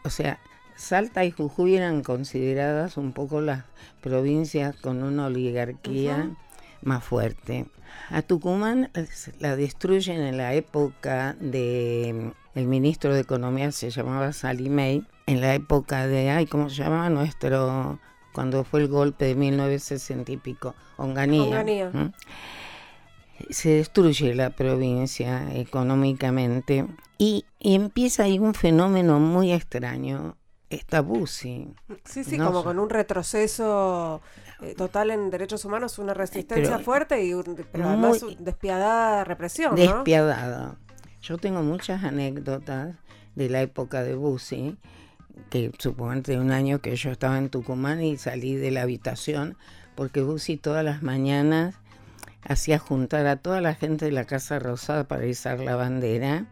O 0.04 0.10
sea, 0.10 0.40
Salta 0.76 1.24
y 1.24 1.32
Jujuy 1.32 1.76
eran 1.76 2.04
consideradas 2.04 2.98
un 2.98 3.14
poco 3.14 3.40
las 3.40 3.64
provincias 4.02 4.76
con 4.76 5.04
una 5.04 5.28
oligarquía 5.28 6.36
más 6.82 7.04
fuerte. 7.04 7.68
A 8.10 8.22
Tucumán 8.22 8.92
la 9.40 9.56
destruyen 9.56 10.22
en 10.22 10.38
la 10.38 10.54
época 10.54 11.36
de 11.40 12.34
el 12.56 12.68
ministro 12.68 13.14
de 13.14 13.22
Economía 13.22 13.72
se 13.72 13.90
llamaba 13.90 14.32
Salimey, 14.32 15.06
en 15.28 15.42
la 15.42 15.56
época 15.56 16.08
de, 16.08 16.30
ay, 16.30 16.46
¿cómo 16.46 16.70
se 16.70 16.78
llamaba 16.84 17.10
nuestro 17.10 18.00
cuando 18.36 18.66
fue 18.66 18.82
el 18.82 18.90
golpe 18.90 19.26
de 19.26 19.36
1960 19.36 20.30
y 20.34 20.38
pico, 20.38 20.76
Onganía. 20.98 21.64
Se 23.50 23.70
destruye 23.70 24.36
la 24.36 24.50
provincia 24.50 25.56
económicamente 25.56 26.86
y, 27.18 27.46
empieza 27.62 28.24
ahí 28.24 28.38
un 28.38 28.54
fenómeno 28.54 29.20
muy 29.22 29.54
extraño. 29.54 30.36
Esta 30.70 31.00
Busi. 31.00 31.74
Sí, 32.04 32.26
sí, 32.26 32.38
como 32.38 32.64
con 32.64 32.80
un 32.80 32.90
retroceso 32.90 34.22
eh, 34.62 34.74
total 34.76 35.12
en 35.12 35.30
derechos 35.30 35.64
humanos, 35.64 35.98
una 36.00 36.14
resistencia 36.14 36.80
fuerte 36.80 37.24
y 37.24 37.32
pero 37.72 37.88
además 37.88 38.26
despiadada 38.40 39.24
represión. 39.24 39.76
Despiadada. 39.76 40.78
Yo 41.22 41.38
tengo 41.38 41.62
muchas 41.62 42.04
anécdotas 42.04 42.96
de 43.36 43.50
la 43.50 43.62
época 43.62 44.04
de 44.04 44.16
Bussi 44.16 44.78
que 45.50 45.72
de 46.24 46.40
un 46.40 46.52
año 46.52 46.80
que 46.80 46.96
yo 46.96 47.12
estaba 47.12 47.38
en 47.38 47.50
Tucumán 47.50 48.02
y 48.02 48.18
salí 48.18 48.56
de 48.56 48.72
la 48.72 48.84
habitación 48.84 49.58
porque 49.96 50.22
Busi 50.22 50.58
todas 50.58 50.84
las 50.84 51.02
mañanas 51.04 51.76
hacía 52.48 52.80
juntar 52.80 53.26
a 53.28 53.38
toda 53.38 53.62
la 53.62 53.74
gente 53.74 54.06
de 54.06 54.12
la 54.12 54.26
Casa 54.26 54.60
Rosada 54.60 55.08
para 55.08 55.26
izar 55.26 55.60
la 55.60 55.76
bandera. 55.76 56.46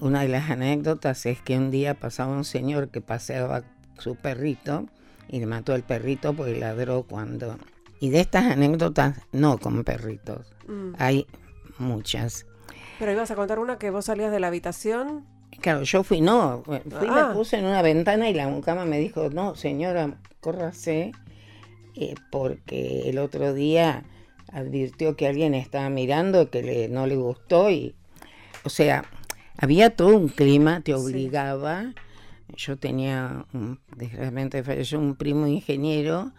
Una 0.00 0.22
de 0.22 0.28
las 0.28 0.50
anécdotas 0.50 1.26
es 1.26 1.40
que 1.40 1.58
un 1.58 1.70
día 1.70 1.94
pasaba 1.94 2.32
un 2.32 2.44
señor 2.44 2.88
que 2.88 3.00
paseaba 3.00 3.62
su 3.98 4.16
perrito 4.16 4.86
y 5.28 5.40
le 5.40 5.46
mató 5.46 5.74
al 5.74 5.82
perrito 5.82 6.34
porque 6.34 6.58
ladró 6.58 7.04
cuando... 7.04 7.58
Y 8.00 8.10
de 8.10 8.20
estas 8.20 8.46
anécdotas, 8.46 9.20
no 9.30 9.58
con 9.58 9.84
perritos, 9.84 10.52
mm. 10.66 10.94
hay 10.98 11.26
muchas. 11.78 12.46
Pero 12.98 13.12
ibas 13.12 13.30
a 13.30 13.36
contar 13.36 13.60
una 13.60 13.78
que 13.78 13.90
vos 13.90 14.06
salías 14.06 14.32
de 14.32 14.40
la 14.40 14.48
habitación 14.48 15.24
Claro, 15.62 15.84
yo 15.84 16.02
fui, 16.02 16.20
no, 16.20 16.62
fui, 16.64 16.80
me 16.84 17.20
ah. 17.20 17.30
puse 17.32 17.56
en 17.56 17.64
una 17.64 17.82
ventana 17.82 18.28
y 18.28 18.34
la 18.34 18.48
mucama 18.48 18.84
me 18.84 18.98
dijo, 18.98 19.30
no, 19.30 19.54
señora, 19.54 20.18
córrase, 20.40 21.12
eh, 21.94 22.14
porque 22.32 23.08
el 23.08 23.18
otro 23.18 23.54
día 23.54 24.02
advirtió 24.52 25.16
que 25.16 25.28
alguien 25.28 25.54
estaba 25.54 25.88
mirando, 25.88 26.50
que 26.50 26.62
le, 26.62 26.88
no 26.88 27.06
le 27.06 27.14
gustó 27.14 27.70
y, 27.70 27.94
o 28.64 28.70
sea, 28.70 29.04
había 29.56 29.90
todo 29.90 30.16
un 30.16 30.28
clima, 30.28 30.80
te 30.80 30.94
obligaba. 30.94 31.94
Yo 32.56 32.76
tenía, 32.76 33.46
un, 33.54 33.78
desgraciadamente 33.96 34.64
falleció 34.64 34.98
un 34.98 35.14
primo 35.14 35.46
ingeniero 35.46 36.32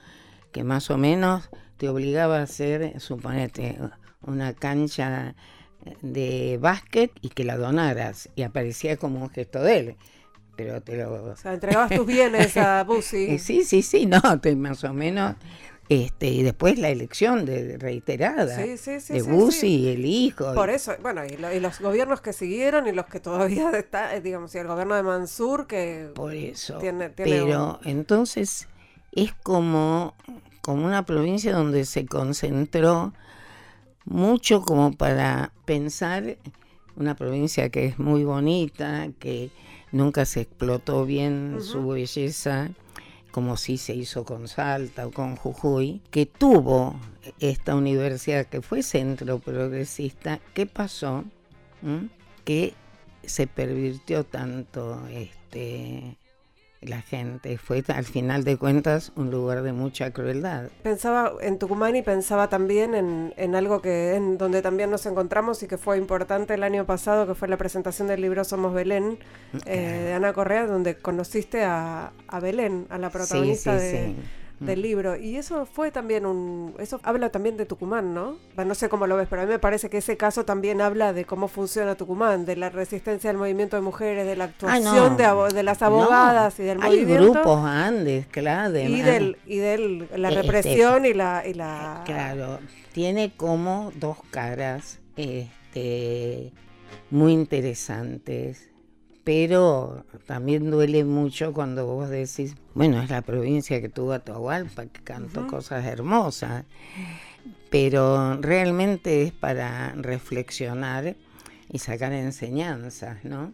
que 0.51 0.65
más 0.65 0.91
o 0.91 0.97
menos 0.97 1.49
te 1.77 1.87
obligaba 1.87 2.39
a 2.39 2.43
hacer, 2.43 2.99
suponete, 2.99 3.79
una 4.21 4.53
cancha 4.53 5.35
de 6.01 6.57
básquet 6.61 7.11
y 7.21 7.29
que 7.29 7.43
la 7.43 7.57
donaras. 7.57 8.29
Y 8.35 8.43
aparecía 8.43 8.97
como 8.97 9.21
un 9.21 9.29
gesto 9.29 9.61
de 9.61 9.77
él. 9.77 9.95
Pero 10.55 10.81
te 10.81 10.97
lo... 10.97 11.31
O 11.31 11.35
sea, 11.35 11.53
entregabas 11.53 11.89
tus 11.91 12.05
bienes 12.05 12.55
a 12.57 12.83
Bussi. 12.87 13.39
sí, 13.39 13.63
sí, 13.63 13.81
sí, 13.81 14.05
no, 14.05 14.21
más 14.57 14.83
o 14.83 14.93
menos. 14.93 15.35
Este, 15.89 16.27
y 16.27 16.43
después 16.43 16.79
la 16.79 16.89
elección 16.89 17.45
de, 17.45 17.77
reiterada 17.77 18.55
de 18.55 19.21
Bussi 19.27 19.67
y 19.67 19.89
el 19.89 20.05
hijo. 20.05 20.53
Por 20.53 20.69
eso, 20.69 20.93
bueno, 21.01 21.23
y, 21.25 21.59
los 21.59 21.81
gobiernos 21.81 22.21
que 22.21 22.31
siguieron 22.31 22.87
y 22.87 22.93
los 22.93 23.05
que 23.05 23.19
todavía 23.19 23.69
está, 23.77 24.15
eh, 24.15 24.21
digamos, 24.21 24.55
y 24.55 24.59
el 24.59 24.67
gobierno 24.67 24.95
de 24.95 25.03
Mansur 25.03 25.67
que... 25.67 26.09
Por 26.15 26.33
eso. 26.33 26.79
pero 27.15 27.79
entonces 27.83 28.67
es 29.11 29.33
como, 29.33 30.15
como 30.61 30.85
una 30.85 31.05
provincia 31.05 31.53
donde 31.53 31.83
se 31.85 32.05
concentró 32.05 33.13
mucho 34.05 34.61
como 34.61 34.93
para 34.93 35.51
pensar 35.65 36.37
una 36.95 37.15
provincia 37.15 37.69
que 37.69 37.85
es 37.85 37.99
muy 37.99 38.23
bonita, 38.23 39.09
que 39.19 39.49
nunca 39.91 40.25
se 40.25 40.41
explotó 40.41 41.05
bien 41.05 41.57
su 41.61 41.87
belleza, 41.87 42.69
como 43.31 43.57
si 43.57 43.77
se 43.77 43.95
hizo 43.95 44.25
con 44.25 44.47
Salta 44.47 45.07
o 45.07 45.11
con 45.11 45.35
Jujuy, 45.35 46.01
que 46.11 46.25
tuvo 46.25 46.95
esta 47.39 47.75
universidad 47.75 48.45
que 48.45 48.61
fue 48.61 48.83
centro 48.83 49.39
progresista, 49.39 50.39
¿qué 50.53 50.65
pasó? 50.65 51.23
¿Mm? 51.81 52.05
Que 52.45 52.73
se 53.23 53.47
pervirtió 53.47 54.23
tanto 54.23 55.07
este, 55.07 56.17
la 56.85 57.01
gente. 57.01 57.57
Fue 57.57 57.83
al 57.87 58.05
final 58.05 58.43
de 58.43 58.57
cuentas 58.57 59.11
un 59.15 59.31
lugar 59.31 59.63
de 59.63 59.73
mucha 59.73 60.11
crueldad. 60.11 60.69
Pensaba 60.83 61.33
en 61.41 61.59
Tucumán 61.59 61.95
y 61.95 62.01
pensaba 62.01 62.49
también 62.49 62.95
en, 62.95 63.33
en 63.37 63.55
algo 63.55 63.81
que 63.81 64.15
en 64.15 64.37
donde 64.37 64.61
también 64.61 64.91
nos 64.91 65.05
encontramos 65.05 65.63
y 65.63 65.67
que 65.67 65.77
fue 65.77 65.97
importante 65.97 66.53
el 66.53 66.63
año 66.63 66.85
pasado, 66.85 67.27
que 67.27 67.35
fue 67.35 67.47
la 67.47 67.57
presentación 67.57 68.07
del 68.07 68.21
libro 68.21 68.43
Somos 68.43 68.73
Belén 68.73 69.17
eh, 69.65 70.03
de 70.05 70.13
Ana 70.13 70.33
Correa, 70.33 70.65
donde 70.65 70.95
conociste 70.95 71.63
a, 71.63 72.11
a 72.27 72.39
Belén, 72.39 72.87
a 72.89 72.97
la 72.97 73.09
protagonista 73.09 73.79
sí, 73.79 73.85
sí, 73.85 73.91
de 73.91 74.05
sí 74.07 74.15
del 74.65 74.81
libro. 74.81 75.15
Y 75.17 75.37
eso 75.37 75.65
fue 75.65 75.91
también 75.91 76.25
un... 76.25 76.73
Eso 76.79 76.99
habla 77.03 77.29
también 77.29 77.57
de 77.57 77.65
Tucumán, 77.65 78.13
¿no? 78.13 78.37
Bueno, 78.55 78.69
no 78.69 78.75
sé 78.75 78.89
cómo 78.89 79.07
lo 79.07 79.15
ves, 79.17 79.27
pero 79.29 79.41
a 79.41 79.45
mí 79.45 79.51
me 79.51 79.59
parece 79.59 79.89
que 79.89 79.97
ese 79.97 80.17
caso 80.17 80.45
también 80.45 80.81
habla 80.81 81.13
de 81.13 81.25
cómo 81.25 81.47
funciona 81.47 81.95
Tucumán, 81.95 82.45
de 82.45 82.55
la 82.55 82.69
resistencia 82.69 83.29
al 83.29 83.37
movimiento 83.37 83.75
de 83.75 83.81
mujeres, 83.81 84.25
de 84.25 84.35
la 84.35 84.45
actuación 84.45 85.17
de, 85.17 85.25
abo- 85.25 85.51
de 85.51 85.63
las 85.63 85.81
abogadas 85.81 86.59
y 86.59 86.63
del 86.63 86.81
Hay 86.81 86.97
movimiento. 87.05 87.31
grupos 87.31 87.65
Andes, 87.65 88.27
claro. 88.27 88.71
de- 88.71 88.83
y 88.85 89.01
del 89.01 89.37
y 89.45 89.57
del 89.57 90.07
la 90.15 90.29
Este, 90.29 90.41
represión 90.41 91.05
y 91.05 91.13
la 91.13 91.43
y 91.45 91.53
la 91.53 92.01
Claro, 92.05 92.59
tiene 92.91 93.33
como 93.35 93.91
dos 93.95 94.17
caras 94.31 94.99
este, 95.15 96.51
muy 97.09 97.33
interesantes, 97.33 98.69
pero 99.23 100.05
también 100.25 100.69
duele 100.69 101.03
mucho 101.05 101.53
cuando 101.53 101.85
vos 101.85 102.09
decís, 102.09 102.55
bueno, 102.73 103.01
es 103.01 103.09
la 103.09 103.21
provincia 103.21 103.81
que 103.81 103.89
tuvo 103.89 104.13
Atahualpa, 104.13 104.87
que 104.87 105.01
cantó 105.01 105.47
cosas 105.47 105.85
hermosas, 105.85 106.65
pero 107.69 108.37
realmente 108.41 109.23
es 109.23 109.31
para 109.31 109.93
reflexionar 109.95 111.15
y 111.71 111.79
sacar 111.79 112.13
enseñanzas, 112.13 113.23
¿no? 113.23 113.53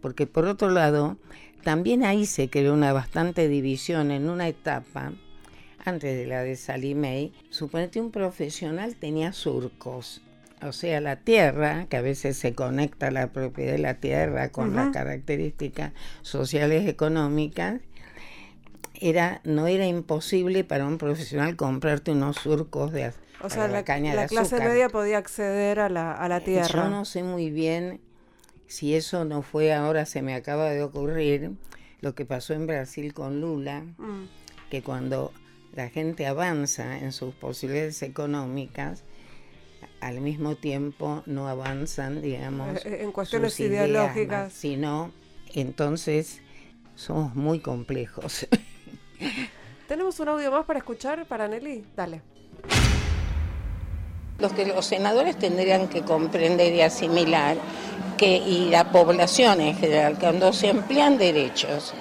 Porque 0.00 0.26
por 0.26 0.46
otro 0.46 0.70
lado, 0.70 1.18
también 1.62 2.04
ahí 2.04 2.24
se 2.24 2.48
creó 2.48 2.72
una 2.72 2.92
bastante 2.92 3.48
división 3.48 4.10
en 4.10 4.28
una 4.28 4.48
etapa 4.48 5.12
antes 5.84 6.16
de 6.16 6.26
la 6.26 6.42
de 6.42 6.56
Sally 6.56 6.94
May, 6.94 7.32
suponete 7.48 8.00
un 8.00 8.10
profesional 8.10 8.96
tenía 8.96 9.32
surcos, 9.32 10.20
o 10.62 10.72
sea, 10.72 11.00
la 11.00 11.16
tierra, 11.16 11.86
que 11.88 11.96
a 11.96 12.02
veces 12.02 12.36
se 12.36 12.54
conecta 12.54 13.10
la 13.10 13.28
propiedad 13.32 13.72
de 13.72 13.78
la 13.78 13.94
tierra 13.94 14.50
con 14.50 14.74
las 14.74 14.90
características 14.90 15.92
sociales 16.22 16.88
económicas, 16.88 17.80
era, 18.94 19.40
no 19.44 19.66
era 19.66 19.86
imposible 19.86 20.64
para 20.64 20.86
un 20.86 20.98
profesional 20.98 21.56
comprarte 21.56 22.12
unos 22.12 22.36
surcos 22.36 22.92
de, 22.92 23.12
o 23.42 23.48
sea, 23.48 23.62
para 23.62 23.68
la, 23.72 23.84
caña 23.84 24.14
la 24.14 24.22
de 24.22 24.28
clase 24.28 24.56
azúcar. 24.56 24.68
media 24.72 24.88
podía 24.90 25.18
acceder 25.18 25.80
a 25.80 25.88
la, 25.88 26.12
a 26.12 26.28
la 26.28 26.40
tierra. 26.40 26.84
Yo 26.84 26.90
no 26.90 27.04
sé 27.04 27.22
muy 27.22 27.50
bien 27.50 28.00
si 28.66 28.94
eso 28.94 29.24
no 29.24 29.42
fue 29.42 29.72
ahora, 29.72 30.04
se 30.06 30.22
me 30.22 30.34
acaba 30.34 30.70
de 30.70 30.82
ocurrir, 30.82 31.52
lo 32.02 32.14
que 32.14 32.24
pasó 32.24 32.54
en 32.54 32.66
Brasil 32.66 33.12
con 33.14 33.40
Lula, 33.40 33.82
Mm. 33.98 34.24
que 34.70 34.82
cuando 34.82 35.32
la 35.74 35.88
gente 35.88 36.26
avanza 36.26 36.98
en 36.98 37.12
sus 37.12 37.34
posibilidades 37.34 38.02
económicas, 38.02 39.02
al 40.00 40.20
mismo 40.20 40.56
tiempo 40.56 41.22
no 41.26 41.48
avanzan, 41.48 42.22
digamos, 42.22 42.84
Eh, 42.84 43.02
en 43.02 43.12
cuestiones 43.12 43.52
sus 43.52 43.60
ideas 43.60 43.88
ideológicas. 43.88 44.52
sino 44.52 45.10
entonces 45.54 46.40
somos 46.96 47.34
muy 47.34 47.60
complejos. 47.60 48.46
¿Tenemos 49.88 50.18
un 50.20 50.28
audio 50.28 50.50
más 50.50 50.64
para 50.64 50.78
escuchar 50.78 51.26
para 51.26 51.48
Nelly? 51.48 51.84
Dale. 51.96 52.22
Los 54.38 54.52
que 54.52 54.64
los 54.64 54.86
senadores 54.86 55.36
tendrían 55.38 55.88
que 55.88 56.02
comprender 56.02 56.72
y 56.74 56.80
asimilar 56.80 57.56
que, 58.16 58.36
y 58.38 58.70
la 58.70 58.90
población 58.90 59.60
en 59.60 59.76
general, 59.76 60.16
cuando 60.18 60.52
se 60.52 60.68
emplean 60.68 61.18
derechos, 61.18 61.92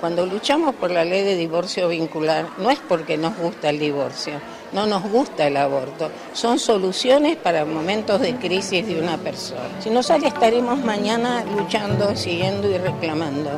cuando 0.00 0.26
luchamos 0.26 0.74
por 0.76 0.90
la 0.92 1.04
ley 1.04 1.24
de 1.24 1.34
divorcio 1.36 1.88
vincular, 1.88 2.46
no 2.58 2.70
es 2.70 2.78
porque 2.78 3.16
nos 3.16 3.36
gusta 3.36 3.70
el 3.70 3.80
divorcio, 3.80 4.34
no 4.72 4.86
nos 4.86 5.02
gusta 5.02 5.46
el 5.46 5.56
aborto, 5.56 6.10
son 6.32 6.58
soluciones 6.58 7.36
para 7.36 7.64
momentos 7.64 8.20
de 8.20 8.36
crisis 8.36 8.86
de 8.86 9.00
una 9.00 9.16
persona. 9.16 9.68
Si 9.80 9.90
no 9.90 10.02
sale, 10.02 10.28
estaremos 10.28 10.78
mañana 10.84 11.44
luchando, 11.44 12.14
siguiendo 12.16 12.68
y 12.68 12.78
reclamando. 12.78 13.50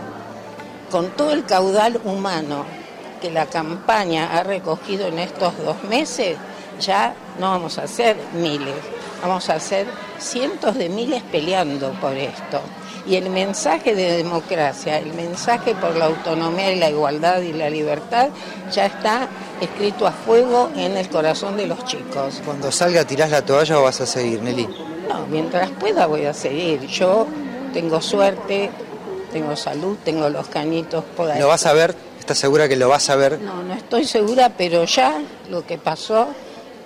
Con 0.90 1.10
todo 1.10 1.32
el 1.32 1.44
caudal 1.44 2.00
humano 2.04 2.64
que 3.20 3.30
la 3.30 3.46
campaña 3.46 4.30
ha 4.32 4.42
recogido 4.42 5.06
en 5.06 5.18
estos 5.18 5.56
dos 5.58 5.82
meses, 5.84 6.36
ya 6.80 7.14
no 7.38 7.50
vamos 7.50 7.78
a 7.78 7.86
ser 7.86 8.16
miles, 8.34 8.74
vamos 9.22 9.48
a 9.50 9.60
ser 9.60 9.86
cientos 10.18 10.74
de 10.76 10.88
miles 10.88 11.22
peleando 11.30 11.92
por 12.00 12.16
esto. 12.16 12.60
Y 13.06 13.16
el 13.16 13.30
mensaje 13.30 13.94
de 13.94 14.18
democracia, 14.18 14.98
el 14.98 15.14
mensaje 15.14 15.74
por 15.74 15.96
la 15.96 16.06
autonomía 16.06 16.70
y 16.72 16.78
la 16.78 16.90
igualdad 16.90 17.40
y 17.40 17.52
la 17.52 17.70
libertad 17.70 18.28
ya 18.72 18.86
está 18.86 19.26
escrito 19.60 20.06
a 20.06 20.12
fuego 20.12 20.70
en 20.76 20.96
el 20.96 21.08
corazón 21.08 21.56
de 21.56 21.66
los 21.66 21.84
chicos. 21.86 22.40
Cuando 22.44 22.70
salga, 22.70 23.04
¿tirás 23.04 23.30
la 23.30 23.42
toalla 23.42 23.78
o 23.78 23.82
vas 23.84 24.00
a 24.00 24.06
seguir, 24.06 24.42
Nelly? 24.42 24.68
No, 25.08 25.26
mientras 25.28 25.70
pueda 25.70 26.06
voy 26.06 26.26
a 26.26 26.34
seguir. 26.34 26.86
Yo 26.86 27.26
tengo 27.72 28.00
suerte, 28.02 28.70
tengo 29.32 29.56
salud, 29.56 29.96
tengo 30.04 30.28
los 30.28 30.46
cañitos 30.48 31.02
por 31.16 31.30
ahí. 31.30 31.40
¿Lo 31.40 31.48
vas 31.48 31.64
a 31.66 31.72
ver? 31.72 31.94
¿Estás 32.18 32.38
segura 32.38 32.68
que 32.68 32.76
lo 32.76 32.88
vas 32.88 33.08
a 33.10 33.16
ver? 33.16 33.40
No, 33.40 33.62
no 33.62 33.74
estoy 33.74 34.04
segura, 34.04 34.50
pero 34.56 34.84
ya 34.84 35.20
lo 35.48 35.66
que 35.66 35.78
pasó, 35.78 36.28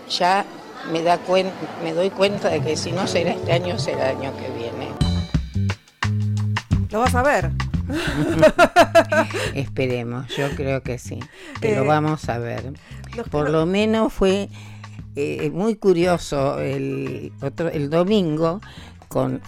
ya 0.08 0.44
me, 0.92 1.02
da 1.02 1.18
cuen- 1.26 1.50
me 1.82 1.92
doy 1.92 2.10
cuenta 2.10 2.48
de 2.50 2.60
que 2.60 2.76
si 2.76 2.92
no 2.92 3.06
será 3.06 3.32
este 3.32 3.52
año, 3.52 3.78
será 3.78 4.10
el 4.12 4.18
año 4.18 4.32
que 4.38 4.48
viene. 4.58 4.88
¿Lo 6.94 7.00
vas 7.00 7.14
a 7.16 7.22
ver? 7.24 7.50
Esperemos, 9.54 10.28
yo 10.36 10.48
creo 10.50 10.80
que 10.84 10.96
sí, 11.00 11.18
que 11.60 11.72
Eh, 11.72 11.76
lo 11.76 11.84
vamos 11.86 12.28
a 12.28 12.38
ver. 12.38 12.72
Por 13.32 13.50
lo 13.50 13.66
menos 13.66 14.12
fue 14.12 14.48
eh, 15.16 15.50
muy 15.50 15.74
curioso 15.74 16.60
el, 16.60 17.32
otro, 17.42 17.68
el 17.68 17.90
domingo 17.90 18.60
con 19.08 19.40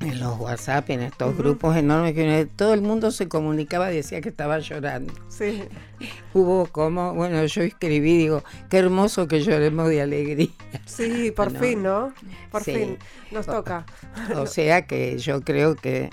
en 0.00 0.20
los 0.20 0.38
WhatsApp, 0.38 0.88
en 0.90 1.00
estos 1.00 1.36
grupos 1.36 1.76
enormes 1.76 2.14
que 2.14 2.48
todo 2.54 2.72
el 2.72 2.80
mundo 2.82 3.10
se 3.10 3.28
comunicaba 3.28 3.92
y 3.92 3.96
decía 3.96 4.20
que 4.20 4.28
estaba 4.30 4.58
llorando. 4.60 5.12
Sí. 5.28 5.64
Hubo 6.32 6.66
como, 6.66 7.14
bueno, 7.14 7.44
yo 7.46 7.62
escribí, 7.62 8.16
digo, 8.16 8.42
qué 8.70 8.78
hermoso 8.78 9.26
que 9.26 9.40
lloremos 9.42 9.88
de 9.88 10.00
alegría. 10.02 10.48
Sí, 10.86 11.32
por 11.34 11.52
No. 11.52 11.58
fin, 11.60 11.82
¿no? 11.82 12.14
Por 12.52 12.62
Sí. 12.62 12.72
fin. 12.74 12.98
Nos 13.32 13.46
O- 13.48 13.52
toca. 13.54 13.84
O 14.36 14.46
sea 14.46 14.86
que 14.86 15.18
yo 15.18 15.42
creo 15.42 15.74
que, 15.74 16.08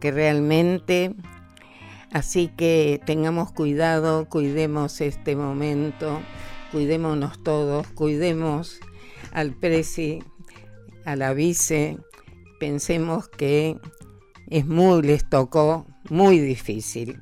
que 0.00 0.10
realmente, 0.10 1.14
así 2.12 2.48
que 2.48 3.00
tengamos 3.06 3.52
cuidado, 3.52 4.28
cuidemos 4.28 5.00
este 5.00 5.36
momento, 5.36 6.20
cuidémonos 6.72 7.42
todos, 7.42 7.86
cuidemos 7.88 8.80
al 9.32 9.52
presi, 9.52 10.24
a 11.04 11.16
la 11.16 11.34
vice, 11.34 11.98
pensemos 12.58 13.28
que 13.28 13.76
es 14.48 14.66
muy, 14.66 15.02
les 15.02 15.28
tocó 15.28 15.86
muy 16.08 16.38
difícil, 16.38 17.20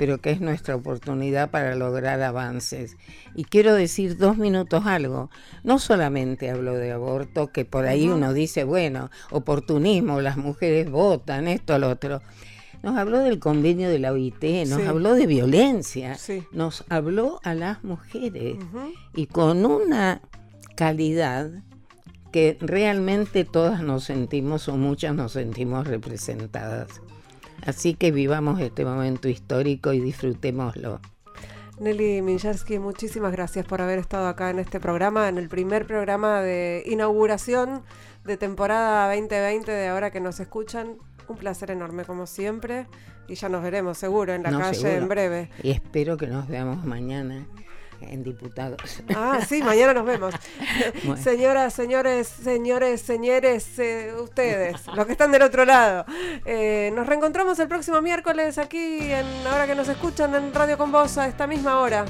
pero 0.00 0.16
que 0.18 0.30
es 0.30 0.40
nuestra 0.40 0.74
oportunidad 0.76 1.50
para 1.50 1.74
lograr 1.74 2.22
avances. 2.22 2.96
Y 3.34 3.44
quiero 3.44 3.74
decir 3.74 4.16
dos 4.16 4.38
minutos 4.38 4.86
algo. 4.86 5.28
No 5.62 5.78
solamente 5.78 6.48
hablo 6.50 6.72
de 6.72 6.90
aborto, 6.90 7.48
que 7.52 7.66
por 7.66 7.84
ahí 7.84 8.08
uno 8.08 8.32
dice, 8.32 8.64
bueno, 8.64 9.10
oportunismo, 9.30 10.22
las 10.22 10.38
mujeres 10.38 10.90
votan, 10.90 11.48
esto, 11.48 11.78
lo 11.78 11.90
otro. 11.90 12.22
Nos 12.82 12.96
habló 12.96 13.18
del 13.18 13.40
convenio 13.40 13.90
de 13.90 13.98
la 13.98 14.12
OIT, 14.12 14.42
nos 14.66 14.80
Sí. 14.80 14.86
habló 14.86 15.12
de 15.12 15.26
violencia, 15.26 16.14
Sí. 16.14 16.44
nos 16.50 16.86
habló 16.88 17.38
a 17.44 17.52
las 17.52 17.84
mujeres 17.84 18.56
y 19.14 19.26
con 19.26 19.66
una 19.66 20.22
calidad 20.76 21.50
que 22.32 22.56
realmente 22.62 23.44
todas 23.44 23.82
nos 23.82 24.04
sentimos 24.04 24.66
o 24.70 24.78
muchas 24.78 25.14
nos 25.14 25.32
sentimos 25.32 25.86
representadas. 25.86 27.02
Así 27.66 27.94
que 27.94 28.10
vivamos 28.10 28.60
este 28.60 28.84
momento 28.84 29.28
histórico 29.28 29.92
y 29.92 30.00
disfrutémoslo. 30.00 31.00
Nelly 31.78 32.20
Minjarsky, 32.20 32.78
muchísimas 32.78 33.32
gracias 33.32 33.64
por 33.64 33.80
haber 33.80 33.98
estado 33.98 34.28
acá 34.28 34.50
en 34.50 34.58
este 34.58 34.80
programa, 34.80 35.28
en 35.28 35.38
el 35.38 35.48
primer 35.48 35.86
programa 35.86 36.42
de 36.42 36.82
inauguración 36.86 37.82
de 38.24 38.36
temporada 38.36 39.06
2020 39.14 39.70
de 39.72 39.88
ahora 39.88 40.10
que 40.10 40.20
nos 40.20 40.40
escuchan. 40.40 40.96
Un 41.28 41.36
placer 41.36 41.70
enorme 41.70 42.04
como 42.04 42.26
siempre 42.26 42.86
y 43.28 43.36
ya 43.36 43.48
nos 43.48 43.62
veremos 43.62 43.96
seguro 43.96 44.34
en 44.34 44.42
la 44.42 44.50
No, 44.50 44.58
calle 44.58 44.74
seguro. 44.74 45.02
en 45.02 45.08
breve. 45.08 45.50
Y 45.62 45.70
espero 45.70 46.16
que 46.16 46.26
nos 46.26 46.48
veamos 46.48 46.84
mañana. 46.84 47.46
En 48.02 48.22
diputados. 48.22 48.80
Ah, 49.14 49.40
sí, 49.46 49.62
mañana 49.62 49.94
nos 49.94 50.04
vemos. 50.04 50.34
Bueno. 51.04 51.22
Señoras, 51.22 51.74
señores, 51.74 52.28
señores, 52.28 53.00
señores, 53.00 53.78
eh, 53.78 54.12
ustedes, 54.20 54.86
los 54.94 55.06
que 55.06 55.12
están 55.12 55.32
del 55.32 55.42
otro 55.42 55.64
lado. 55.64 56.04
Eh, 56.44 56.92
nos 56.94 57.06
reencontramos 57.06 57.58
el 57.58 57.68
próximo 57.68 58.00
miércoles 58.02 58.58
aquí 58.58 59.12
en 59.12 59.26
Ahora 59.46 59.66
que 59.66 59.74
nos 59.74 59.88
escuchan 59.88 60.34
en 60.34 60.52
Radio 60.52 60.76
con 60.76 60.92
Vos 60.92 61.18
a 61.18 61.26
esta 61.26 61.46
misma 61.46 61.80
hora. 61.80 62.04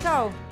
Chao. 0.00 0.51